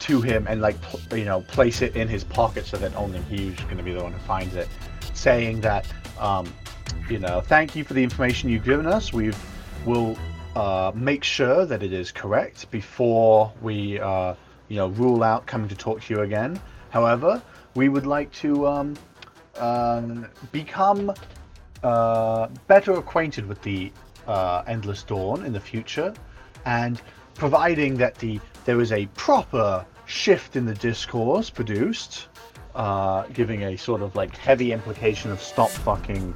to 0.00 0.20
him 0.20 0.46
and 0.48 0.60
like, 0.60 0.80
pl- 0.82 1.18
you 1.18 1.24
know, 1.24 1.40
place 1.42 1.80
it 1.82 1.94
in 1.96 2.08
his 2.08 2.24
pocket 2.24 2.66
so 2.66 2.76
that 2.78 2.94
only 2.96 3.20
he's 3.22 3.54
going 3.60 3.76
to 3.78 3.82
be 3.82 3.92
the 3.94 4.02
one 4.02 4.12
who 4.12 4.18
finds 4.20 4.54
it. 4.56 4.68
Saying 5.14 5.60
that, 5.62 5.86
um, 6.18 6.52
you 7.08 7.18
know, 7.18 7.40
thank 7.40 7.76
you 7.76 7.84
for 7.84 7.94
the 7.94 8.02
information 8.02 8.48
you've 8.50 8.64
given 8.64 8.86
us. 8.86 9.12
We've, 9.12 9.36
we'll 9.86 10.18
uh, 10.54 10.92
make 10.94 11.24
sure 11.24 11.66
that 11.66 11.82
it 11.82 11.92
is 11.92 12.12
correct 12.12 12.70
before 12.70 13.52
we, 13.60 13.98
uh, 14.00 14.34
you 14.68 14.76
know, 14.76 14.88
rule 14.88 15.22
out 15.22 15.46
coming 15.46 15.68
to 15.68 15.74
talk 15.74 16.00
to 16.02 16.14
you 16.14 16.20
again. 16.20 16.60
However, 16.90 17.42
we 17.74 17.88
would 17.88 18.06
like 18.06 18.30
to 18.34 18.66
um, 18.66 18.94
um, 19.56 20.26
become 20.52 21.12
uh, 21.82 22.48
better 22.66 22.92
acquainted 22.92 23.46
with 23.46 23.60
the 23.62 23.92
uh, 24.26 24.62
Endless 24.66 25.02
Dawn 25.02 25.44
in 25.44 25.52
the 25.52 25.60
future, 25.60 26.14
and 26.64 27.00
providing 27.34 27.96
that 27.96 28.14
the 28.16 28.40
there 28.64 28.80
is 28.80 28.92
a 28.92 29.06
proper 29.14 29.84
shift 30.06 30.56
in 30.56 30.64
the 30.64 30.74
discourse 30.74 31.50
produced, 31.50 32.28
uh, 32.74 33.24
giving 33.32 33.64
a 33.64 33.76
sort 33.76 34.02
of 34.02 34.14
like 34.16 34.36
heavy 34.36 34.72
implication 34.72 35.30
of 35.30 35.42
stop 35.42 35.70
fucking, 35.70 36.34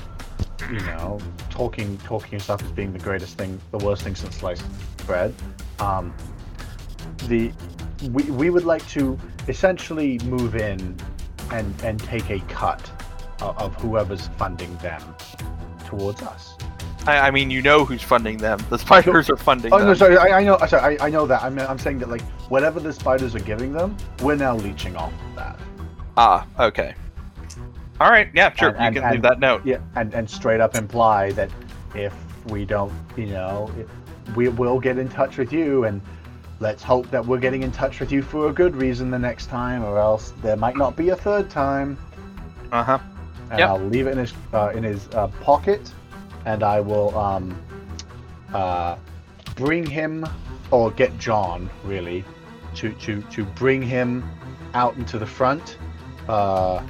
you 0.70 0.80
know, 0.80 1.18
talking 1.50 1.96
talking 1.98 2.32
yourself 2.32 2.62
as 2.62 2.70
being 2.72 2.92
the 2.92 2.98
greatest 2.98 3.38
thing, 3.38 3.60
the 3.70 3.78
worst 3.78 4.02
thing 4.02 4.14
since 4.14 4.36
sliced 4.36 4.64
bread. 5.06 5.34
Um, 5.80 6.14
the 7.26 7.52
we, 8.10 8.24
we 8.24 8.50
would 8.50 8.64
like 8.64 8.86
to 8.88 9.18
essentially 9.48 10.18
move 10.20 10.56
in 10.56 10.96
and 11.50 11.74
and 11.82 11.98
take 12.00 12.30
a 12.30 12.40
cut 12.40 12.90
of, 13.40 13.58
of 13.58 13.74
whoever's 13.76 14.28
funding 14.38 14.76
them 14.78 15.02
towards 15.86 16.22
us. 16.22 16.56
I, 17.06 17.28
I 17.28 17.30
mean, 17.30 17.50
you 17.50 17.62
know 17.62 17.84
who's 17.84 18.02
funding 18.02 18.36
them. 18.36 18.58
The 18.68 18.78
spiders 18.78 19.30
are 19.30 19.36
funding 19.36 19.72
Oh 19.72 19.78
them. 19.78 19.88
no, 19.88 19.94
sorry, 19.94 20.18
I, 20.18 20.40
I 20.40 20.44
know, 20.44 20.58
sorry, 20.66 20.98
I, 20.98 21.06
I 21.06 21.10
know 21.10 21.26
that. 21.26 21.42
I'm, 21.42 21.58
I'm 21.58 21.78
saying 21.78 22.00
that 22.00 22.10
like 22.10 22.20
whatever 22.50 22.80
the 22.80 22.92
spiders 22.92 23.34
are 23.34 23.40
giving 23.40 23.72
them, 23.72 23.96
we're 24.20 24.34
now 24.34 24.56
leeching 24.56 24.94
off 24.96 25.12
of 25.12 25.36
that. 25.36 25.58
Ah, 26.16 26.46
okay. 26.58 26.94
All 28.00 28.10
right. 28.10 28.28
Yeah, 28.34 28.52
sure. 28.54 28.70
And- 28.70 28.78
and- 28.78 28.94
you 28.96 29.00
can 29.02 29.10
leave 29.12 29.22
that 29.22 29.40
note. 29.40 29.62
Yeah, 29.64 29.78
and 29.96 30.14
and 30.14 30.28
straight 30.28 30.60
up 30.60 30.74
imply 30.76 31.32
that 31.32 31.50
if 31.94 32.14
we 32.46 32.64
don't, 32.64 32.92
you 33.16 33.26
know, 33.26 33.70
we 34.36 34.48
will 34.48 34.78
get 34.78 34.98
in 34.98 35.08
touch 35.08 35.36
with 35.38 35.52
you, 35.52 35.84
and 35.84 36.00
let's 36.60 36.82
hope 36.82 37.10
that 37.10 37.24
we're 37.24 37.38
getting 37.38 37.62
in 37.62 37.72
touch 37.72 37.98
with 38.00 38.12
you 38.12 38.22
for 38.22 38.48
a 38.48 38.52
good 38.52 38.76
reason 38.76 39.10
the 39.10 39.18
next 39.18 39.46
time, 39.46 39.82
or 39.84 39.98
else 39.98 40.32
there 40.42 40.56
might 40.56 40.76
not 40.76 40.96
be 40.96 41.08
a 41.10 41.16
third 41.16 41.50
time. 41.50 41.96
Uh 42.72 42.82
huh. 42.84 42.98
and 43.50 43.60
Yep. 43.60 43.68
I'll 43.70 43.80
leave 43.80 44.06
it 44.06 44.10
in 44.12 44.18
his 44.18 44.34
uh, 44.52 44.72
in 44.74 44.82
his 44.84 45.08
uh, 45.14 45.28
pocket, 45.40 45.80
and 46.44 46.62
I 46.62 46.80
will 46.80 47.16
um, 47.18 47.58
uh, 48.54 48.96
bring 49.56 49.84
him 49.86 50.26
or 50.70 50.90
get 50.90 51.16
John 51.18 51.68
really 51.84 52.24
to 52.74 52.92
to 52.92 53.22
to 53.22 53.44
bring 53.44 53.80
him 53.82 54.22
out 54.74 54.96
into 54.96 55.18
the 55.18 55.26
front. 55.26 55.78
Uh, 56.28 56.82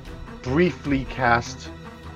briefly 0.42 1.04
cast 1.06 1.70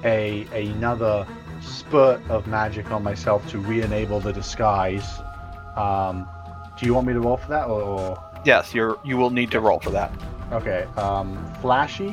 a 0.05 0.45
another 0.53 1.27
spurt 1.61 2.21
of 2.29 2.47
magic 2.47 2.91
on 2.91 3.03
myself 3.03 3.49
to 3.51 3.59
re-enable 3.59 4.21
the 4.21 4.33
disguise. 4.33 5.07
Um, 5.77 6.29
do 6.79 6.87
you 6.87 6.95
want 6.95 7.07
me 7.07 7.13
to 7.13 7.21
roll 7.21 7.37
for 7.37 7.49
that, 7.49 7.69
or, 7.69 7.81
or 7.83 8.25
Yes, 8.45 8.75
you're. 8.75 8.99
You 9.05 9.17
will 9.17 9.31
need 9.31 9.51
to 9.53 9.61
roll 9.61 9.79
for 9.81 9.91
that. 9.91 10.11
okay? 10.53 10.85
Um, 10.97 11.37
flashy, 11.61 12.09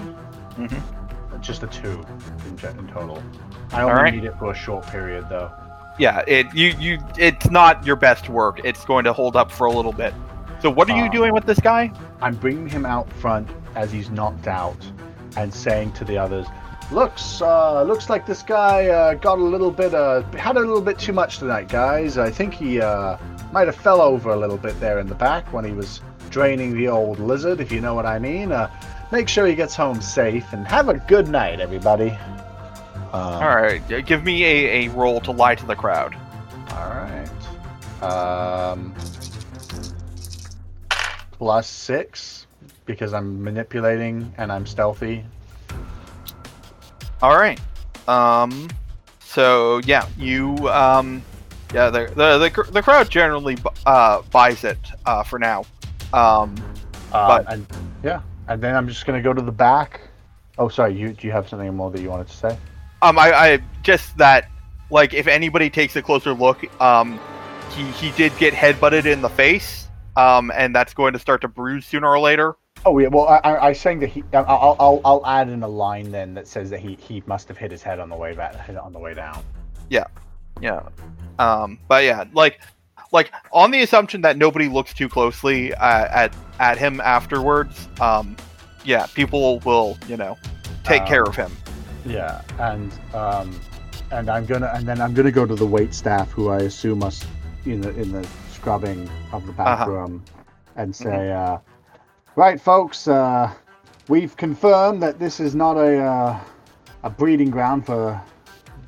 mm-hmm. 0.58 1.42
just 1.42 1.64
a 1.64 1.68
two 1.68 2.06
in, 2.46 2.78
in 2.80 2.88
total. 2.88 3.24
I 3.72 3.82
only 3.82 3.94
Alright. 3.94 4.14
need 4.14 4.24
it 4.26 4.38
for 4.38 4.52
a 4.52 4.56
short 4.56 4.86
period, 4.88 5.26
though. 5.30 5.52
Yeah. 5.98 6.24
It. 6.28 6.54
You. 6.54 6.68
You. 6.80 7.00
It's 7.18 7.50
not 7.50 7.86
your 7.86 7.96
best 7.96 8.30
work. 8.30 8.62
It's 8.64 8.86
going 8.86 9.04
to 9.06 9.14
hold 9.14 9.36
up 9.36 9.52
for 9.52 9.66
a 9.68 9.72
little 9.72 9.92
bit. 9.94 10.14
So 10.62 10.70
what 10.70 10.90
are 10.90 10.96
you 10.98 11.06
Ah. 11.06 11.10
doing 11.10 11.34
with 11.34 11.46
this 11.46 11.60
guy? 11.60 11.92
I'm 12.22 12.36
bringing 12.36 12.68
him 12.70 12.86
out 12.86 13.12
front 13.14 13.50
as 13.76 13.92
he's 13.92 14.10
knocked 14.10 14.48
out, 14.48 14.78
and 15.38 15.54
saying 15.54 15.92
to 15.94 16.06
the 16.06 16.18
others, 16.18 16.48
"Looks, 16.92 17.42
uh, 17.42 17.84
looks 17.84 18.10
like 18.10 18.26
this 18.26 18.42
guy 18.42 18.88
uh, 18.88 19.14
got 19.16 19.40
a 19.40 19.44
little 19.44 19.72
bit, 19.72 19.94
uh, 19.94 20.24
had 20.32 20.58
a 20.58 20.62
little 20.62 20.82
bit 20.82 21.00
too 21.00 21.14
much 21.14 21.40
tonight, 21.40 21.70
guys. 21.70 22.18
I 22.18 22.30
think 22.30 22.54
he 22.54 22.82
uh, 22.82 23.18
might 23.52 23.68
have 23.68 23.76
fell 23.76 24.02
over 24.02 24.32
a 24.32 24.38
little 24.38 24.58
bit 24.58 24.80
there 24.80 25.00
in 25.00 25.08
the 25.08 25.16
back 25.16 25.52
when 25.54 25.66
he 25.66 25.72
was 25.72 26.02
draining 26.30 26.76
the 26.76 26.88
old 26.88 27.20
lizard, 27.20 27.60
if 27.60 27.72
you 27.72 27.82
know 27.82 27.94
what 27.94 28.06
I 28.06 28.20
mean. 28.20 28.52
Uh, 28.52 28.70
make 29.12 29.28
sure 29.28 29.46
he 29.48 29.56
gets 29.56 29.76
home 29.76 30.02
safe, 30.02 30.54
and 30.54 30.68
have 30.68 30.90
a 30.90 30.98
good 31.08 31.28
night, 31.28 31.60
everybody." 31.60 32.18
Um, 33.12 33.34
All 33.42 33.56
right. 33.56 33.82
Give 34.06 34.24
me 34.24 34.44
a, 34.44 34.86
a 34.86 34.90
roll 34.90 35.20
to 35.22 35.32
lie 35.32 35.56
to 35.56 35.66
the 35.66 35.76
crowd. 35.76 36.16
All 36.72 36.90
right. 36.90 37.28
Um, 38.04 38.94
plus 41.32 41.68
six 41.68 42.39
because 42.90 43.14
I'm 43.14 43.42
manipulating 43.44 44.34
and 44.38 44.52
I'm 44.52 44.66
stealthy. 44.66 45.24
All 47.22 47.38
right. 47.38 47.60
Um. 48.08 48.68
So 49.20 49.80
yeah, 49.86 50.08
you 50.18 50.56
um. 50.70 51.22
Yeah, 51.74 51.92
the 51.92 52.08
the 52.16 52.50
the, 52.50 52.72
the 52.72 52.82
crowd 52.82 53.10
generally 53.10 53.58
uh 53.86 54.24
buys 54.32 54.64
it 54.64 54.80
uh 55.06 55.24
for 55.24 55.38
now. 55.38 55.66
Um. 56.14 56.56
Uh, 57.14 57.28
But- 57.28 57.54
and 57.54 57.68
yeah, 58.04 58.22
and 58.48 58.62
then 58.62 58.76
I'm 58.76 58.88
just 58.88 59.06
gonna 59.06 59.22
go 59.22 59.34
to 59.34 59.42
the 59.42 59.52
back. 59.52 60.02
Oh, 60.58 60.68
sorry. 60.68 60.94
You 60.96 61.14
do 61.14 61.28
you 61.28 61.32
have 61.32 61.48
something 61.48 61.74
more 61.76 61.92
that 61.92 62.02
you 62.02 62.10
wanted 62.10 62.28
to 62.28 62.36
say? 62.36 62.58
Um. 63.04 63.20
I 63.20 63.32
I 63.32 63.60
just 63.84 64.18
that 64.18 64.50
like 64.90 65.14
if 65.14 65.28
anybody 65.28 65.70
takes 65.70 65.96
a 65.96 66.02
closer 66.02 66.34
look, 66.34 66.66
um, 66.82 67.20
he 67.76 67.84
he 67.92 68.12
did 68.18 68.36
get 68.38 68.54
headbutted 68.54 69.06
in 69.06 69.22
the 69.22 69.30
face. 69.30 69.86
Um, 70.18 70.52
and 70.54 70.76
that's 70.76 70.94
going 70.94 71.14
to 71.14 71.20
start 71.20 71.40
to 71.42 71.48
bruise 71.48 71.86
sooner 71.86 72.10
or 72.10 72.20
later. 72.20 72.56
Oh 72.86 72.98
yeah. 72.98 73.10
Well, 73.10 73.28
I, 73.28 73.38
I, 73.44 73.68
I 73.68 73.74
saying 73.74 74.00
that 74.00 74.08
he. 74.08 74.24
I'll, 74.34 74.76
I'll 74.80 75.02
I'll 75.04 75.26
add 75.26 75.50
in 75.50 75.64
a 75.64 75.68
line 75.68 76.12
then 76.12 76.34
that 76.36 76.48
says 76.48 76.70
that 76.70 76.80
he 76.80 76.96
he 76.96 77.22
must 77.26 77.48
have 77.48 77.58
hit 77.58 77.72
his 77.72 77.84
head 77.84 78.00
on 78.00 78.10
the 78.10 78.16
way 78.16 78.34
back, 78.34 78.56
on 78.82 78.94
the 78.94 79.00
way 79.00 79.14
down. 79.14 79.44
Yeah. 79.90 80.06
Yeah, 80.62 80.90
um, 81.38 81.80
but 81.88 82.04
yeah, 82.04 82.26
like, 82.34 82.60
like 83.14 83.32
on 83.54 83.72
the 83.72 83.82
assumption 83.82 84.20
that 84.24 84.36
nobody 84.36 84.68
looks 84.68 84.94
too 84.94 85.08
closely 85.08 85.74
uh, 85.76 86.08
at 86.12 86.36
at 86.60 86.78
him 86.78 87.00
afterwards. 87.00 87.88
Um, 88.02 88.36
yeah, 88.84 89.06
people 89.06 89.60
will, 89.60 89.98
you 90.06 90.18
know, 90.18 90.38
take 90.84 91.06
care 91.06 91.24
of 91.24 91.38
him. 91.38 91.50
Yeah, 92.06 92.42
and 92.60 92.92
um, 93.14 93.58
and 94.12 94.30
I'm 94.30 94.46
gonna 94.46 94.70
and 94.76 94.86
then 94.86 95.00
I'm 95.00 95.14
gonna 95.14 95.32
go 95.32 95.46
to 95.46 95.56
the 95.56 95.66
wait 95.66 95.94
staff 95.94 96.30
who 96.32 96.50
I 96.50 96.58
assume 96.58 97.04
us 97.04 97.26
in 97.66 97.80
the 97.80 97.92
in 97.92 98.12
the 98.12 98.28
scrubbing 98.52 99.10
of 99.32 99.46
the 99.46 99.54
bathroom 99.54 100.22
Uh-huh. 100.28 100.44
and 100.76 100.94
say, 100.94 101.32
uh, 101.32 101.60
right, 102.40 102.60
folks, 102.60 103.08
uh, 103.08 103.54
we've 104.08 104.36
confirmed 104.38 105.04
that 105.04 105.20
this 105.20 105.42
is 105.42 105.56
not 105.56 105.76
a 105.76 106.00
uh, 106.00 106.40
a 107.04 107.10
breeding 107.10 107.50
ground 107.50 107.86
for 107.86 108.20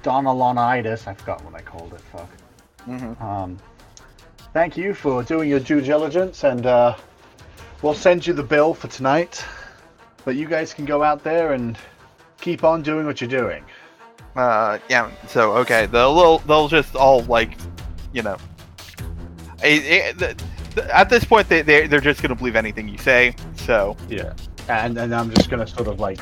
Donalonitis. 0.04 1.06
I 1.06 1.14
forgot 1.14 1.44
what 1.44 1.54
I 1.54 1.62
called 1.62 1.94
it. 1.94 2.02
Fuck. 2.02 2.30
Mm-hmm. 2.88 3.22
Um, 3.22 3.58
thank 4.54 4.78
you 4.78 4.94
for 4.94 5.22
doing 5.22 5.50
your 5.50 5.60
due 5.60 5.82
diligence, 5.82 6.46
and 6.46 6.66
uh, 6.66 6.96
we'll 7.82 7.94
send 7.94 8.26
you 8.26 8.34
the 8.34 8.44
bill 8.44 8.74
for 8.74 8.88
tonight. 8.88 9.44
But 10.24 10.36
you 10.38 10.48
guys 10.48 10.74
can 10.74 10.86
go 10.86 11.04
out 11.04 11.22
there 11.22 11.52
and 11.52 11.78
keep 12.40 12.64
on 12.64 12.82
doing 12.82 13.06
what 13.06 13.20
you're 13.20 13.30
doing. 13.30 13.66
Uh, 14.34 14.80
yeah. 14.90 15.12
So 15.28 15.58
okay, 15.58 15.88
they'll 15.88 16.40
they'll 16.40 16.70
just 16.70 16.96
all 16.96 17.22
like, 17.24 17.58
you 18.14 18.22
know, 18.22 18.38
th- 19.60 20.18
th- 20.18 20.38
at 20.92 21.10
this 21.10 21.24
point 21.24 21.48
they 21.50 21.62
they 21.62 21.88
they're 21.88 22.00
just 22.00 22.22
gonna 22.22 22.36
believe 22.36 22.56
anything 22.56 22.88
you 22.88 22.98
say. 22.98 23.36
So 23.56 23.96
Yeah. 24.10 24.34
And 24.70 24.98
and 24.98 25.14
I'm 25.14 25.32
just 25.34 25.50
gonna 25.50 25.68
sort 25.68 25.88
of 25.88 26.00
like, 26.00 26.20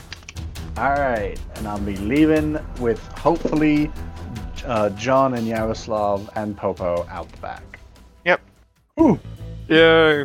all 0.78 0.92
right, 0.94 1.38
and 1.56 1.68
I'll 1.68 1.80
be 1.80 1.96
leaving 1.98 2.58
with 2.80 3.00
hopefully 3.18 3.92
uh, 4.66 4.90
John 4.92 5.34
and 5.36 5.46
Yaroslav 5.48 6.30
and 6.36 6.56
Popo 6.56 7.06
out 7.10 7.30
the 7.32 7.38
back. 7.38 7.80
Yep. 8.26 8.42
Ooh. 9.02 9.20
Yay. 9.68 10.24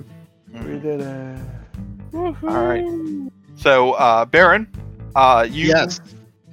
We 0.53 0.79
did 0.79 1.01
it. 1.01 1.39
all 2.15 2.33
right. 2.43 3.31
So 3.57 3.93
uh, 3.93 4.25
Baron, 4.25 4.69
uh, 5.17 5.47
you 5.51 5.67
Yes. 5.69 6.01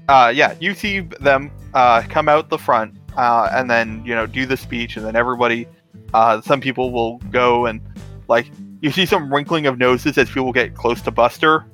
uh, 0.09 0.31
yeah, 0.33 0.55
you 0.59 0.73
see 0.73 0.99
them 1.01 1.51
uh, 1.73 2.01
come 2.09 2.27
out 2.27 2.49
the 2.49 2.57
front, 2.57 2.95
uh, 3.17 3.49
and 3.53 3.69
then 3.69 4.03
you 4.05 4.13
know 4.15 4.25
do 4.27 4.45
the 4.45 4.57
speech, 4.57 4.97
and 4.97 5.05
then 5.05 5.15
everybody, 5.15 5.67
uh, 6.13 6.41
some 6.41 6.61
people 6.61 6.91
will 6.91 7.17
go 7.31 7.65
and 7.65 7.81
like 8.27 8.49
you 8.81 8.91
see 8.91 9.05
some 9.05 9.33
wrinkling 9.33 9.65
of 9.67 9.77
noses 9.77 10.17
as 10.17 10.29
people 10.29 10.51
get 10.51 10.73
close 10.75 11.01
to 11.01 11.11
Buster, 11.11 11.65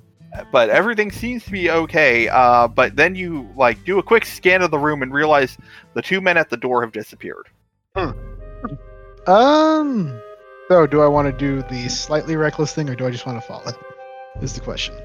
but 0.52 0.70
everything 0.70 1.12
seems 1.12 1.44
to 1.46 1.52
be 1.52 1.70
okay. 1.72 2.28
Uh, 2.28 2.68
but 2.68 2.96
then 2.96 3.16
you 3.16 3.48
like 3.56 3.84
do 3.86 3.98
a 4.00 4.04
quick 4.04 4.26
scan 4.26 4.62
of 4.62 4.72
the 4.72 4.80
room 4.80 5.02
and 5.02 5.14
realize 5.14 5.58
the 5.94 6.02
two 6.02 6.20
men 6.22 6.38
at 6.38 6.50
the 6.50 6.58
door 6.58 6.82
have 6.82 6.92
disappeared. 6.92 7.48
Um. 9.26 10.20
So, 10.70 10.86
do 10.86 11.02
I 11.02 11.08
want 11.08 11.28
to 11.28 11.32
do 11.32 11.62
the 11.70 11.88
slightly 11.88 12.36
reckless 12.36 12.74
thing, 12.74 12.90
or 12.90 12.96
do 12.96 13.08
I 13.08 13.12
just 13.12 13.26
want 13.26 13.42
to 13.42 13.48
follow? 13.48 13.72
Is 14.42 14.54
the 14.54 14.60
question. 14.62 14.96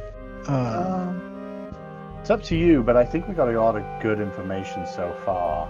Uh, 0.49 0.53
Um, 0.53 1.75
it's 2.21 2.31
up 2.31 2.43
to 2.45 2.57
you, 2.57 2.83
but 2.83 2.97
I 2.97 3.05
think 3.05 3.29
we 3.29 3.35
got 3.35 3.49
a 3.49 3.61
lot 3.61 3.77
of 3.77 3.85
good 4.03 4.21
information 4.21 4.87
so 4.87 5.15
far. 5.25 5.69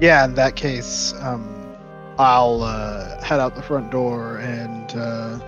yeah. 0.00 0.24
In 0.24 0.34
that 0.34 0.56
case, 0.56 1.12
um, 1.20 1.67
I'll 2.18 2.62
uh, 2.62 3.22
head 3.22 3.40
out 3.40 3.54
the 3.54 3.62
front 3.62 3.90
door 3.90 4.38
and 4.38 4.94
uh, 4.96 5.38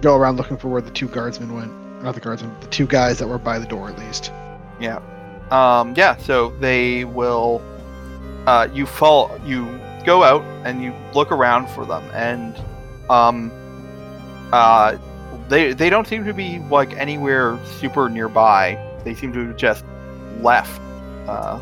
go 0.00 0.16
around 0.16 0.36
looking 0.36 0.56
for 0.58 0.68
where 0.68 0.82
the 0.82 0.90
two 0.90 1.08
guardsmen 1.08 1.54
went. 1.54 1.72
Not 2.02 2.14
the 2.14 2.20
guardsmen, 2.20 2.54
the 2.60 2.66
two 2.68 2.86
guys 2.86 3.18
that 3.18 3.28
were 3.28 3.38
by 3.38 3.58
the 3.58 3.66
door, 3.66 3.88
at 3.88 3.98
least. 3.98 4.32
Yeah. 4.78 5.00
Um, 5.50 5.94
yeah, 5.96 6.16
so 6.16 6.50
they 6.60 7.04
will. 7.04 7.62
Uh, 8.46 8.68
you 8.72 8.86
fall. 8.86 9.38
You 9.44 9.80
go 10.04 10.22
out 10.24 10.42
and 10.64 10.82
you 10.82 10.94
look 11.14 11.30
around 11.32 11.68
for 11.70 11.84
them, 11.84 12.02
and 12.14 12.56
um, 13.10 13.50
uh, 14.52 14.96
they 15.48 15.72
they 15.74 15.90
don't 15.90 16.06
seem 16.06 16.24
to 16.24 16.32
be 16.32 16.58
like 16.70 16.92
anywhere 16.94 17.58
super 17.78 18.08
nearby. 18.08 18.78
They 19.04 19.14
seem 19.14 19.32
to 19.34 19.46
have 19.48 19.56
just 19.56 19.84
left. 20.40 20.80
Uh, 21.26 21.58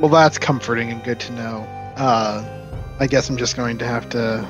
Well, 0.00 0.10
that's 0.10 0.38
comforting 0.38 0.90
and 0.90 1.02
good 1.04 1.20
to 1.20 1.32
know. 1.32 1.66
Uh, 1.96 2.44
I 3.00 3.06
guess 3.06 3.28
I'm 3.28 3.36
just 3.36 3.56
going 3.56 3.78
to 3.78 3.86
have 3.86 4.08
to 4.10 4.46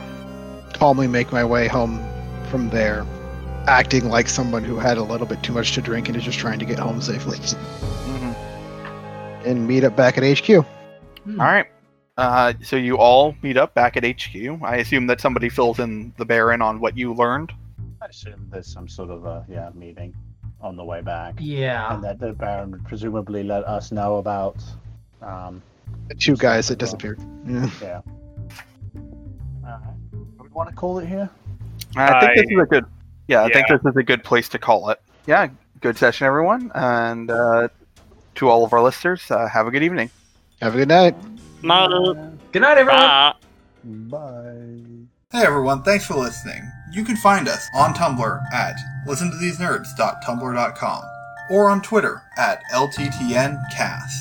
calmly 0.75 1.07
make 1.07 1.33
my 1.33 1.45
way 1.45 1.67
home 1.69 2.05
from 2.51 2.69
there, 2.71 3.07
acting 3.67 4.09
like 4.09 4.29
someone 4.29 4.65
who 4.65 4.77
had 4.79 4.99
a 4.99 5.03
little 5.03 5.27
bit 5.27 5.43
too 5.43 5.53
much 5.53 5.73
to 5.73 5.81
drink 5.81 6.09
and 6.09 6.17
is 6.17 6.23
just 6.25 6.39
trying 6.39 6.59
to 6.59 6.65
get 6.65 6.79
home 6.79 7.01
safely. 7.01 7.39
mhm. 7.39 8.35
And 9.47 9.67
meet 9.67 9.85
up 9.85 9.97
back 9.97 10.19
at 10.19 10.25
HQ. 10.25 10.65
Hmm. 11.25 11.41
All 11.41 11.47
right. 11.47 11.67
Uh, 12.17 12.53
so 12.63 12.77
you 12.77 12.97
all 12.97 13.35
meet 13.43 13.57
up 13.57 13.75
back 13.75 13.97
at 13.97 14.05
HQ. 14.05 14.63
I 14.63 14.77
assume 14.77 15.07
that 15.09 15.21
somebody 15.21 15.49
fills 15.49 15.81
in 15.81 16.13
the 16.17 16.25
Baron 16.25 16.63
on 16.63 16.81
what 16.81 16.97
you 16.97 17.13
learned. 17.15 17.53
I 18.01 18.07
assume 18.07 18.49
there's 18.53 18.67
some 18.73 18.87
sort 18.87 19.11
of 19.11 19.25
a 19.25 19.45
yeah 19.49 19.71
meeting 19.75 20.15
on 20.61 20.77
the 20.77 20.85
way 20.85 21.01
back, 21.03 21.35
Yeah. 21.39 21.93
and 21.95 22.05
that 22.05 22.19
the 22.21 22.33
Baron 22.33 22.71
would 22.71 22.85
presumably 22.85 23.43
let 23.43 23.65
us 23.65 23.91
know 23.91 24.17
about. 24.17 24.57
Um, 25.23 25.63
The 26.09 26.15
two 26.15 26.37
guys 26.37 26.69
that 26.69 26.79
disappeared. 26.79 27.19
Yeah. 27.47 27.71
yeah. 27.83 28.01
Alright. 30.55 30.57
Do 30.57 30.59
we 30.59 30.59
want 30.59 30.71
to 30.71 30.77
call 30.77 30.99
it 30.99 31.07
here? 31.07 31.31
I 31.97 32.21
think 32.21 32.37
this 32.37 32.47
is 32.51 32.63
a 32.63 32.67
good. 32.67 32.85
Yeah, 33.29 33.43
I 33.45 33.51
think 33.51 33.69
this 33.69 33.81
is 33.85 33.97
a 33.97 34.03
good 34.03 34.23
place 34.25 34.49
to 34.51 34.59
call 34.59 34.91
it. 34.91 35.01
Yeah, 35.27 35.49
good 35.81 35.97
session, 35.97 36.27
everyone, 36.27 36.71
and 36.75 37.31
uh, 37.31 37.69
to 38.37 38.49
all 38.49 38.65
of 38.65 38.73
our 38.73 38.83
listeners, 38.83 39.31
uh, 39.31 39.49
have 39.49 39.67
a 39.67 39.71
good 39.71 39.83
evening. 39.83 40.11
Have 40.61 40.75
a 40.75 40.79
good 40.79 40.89
night. 40.89 41.15
Good 42.53 42.63
night, 42.63 42.79
everyone. 42.79 43.01
Bye. 43.01 43.35
Bye. 43.85 45.05
Hey 45.33 45.45
everyone, 45.45 45.83
thanks 45.83 46.07
for 46.07 46.15
listening. 46.15 46.63
You 46.93 47.05
can 47.05 47.17
find 47.17 47.49
us 47.49 47.67
on 47.75 47.93
Tumblr 47.93 48.53
at 48.53 48.77
listentothesenerds.tumblr.com 49.09 51.03
or 51.51 51.71
on 51.71 51.83
Twitter 51.83 52.23
at 52.37 52.63
LTTNcast. 52.73 54.21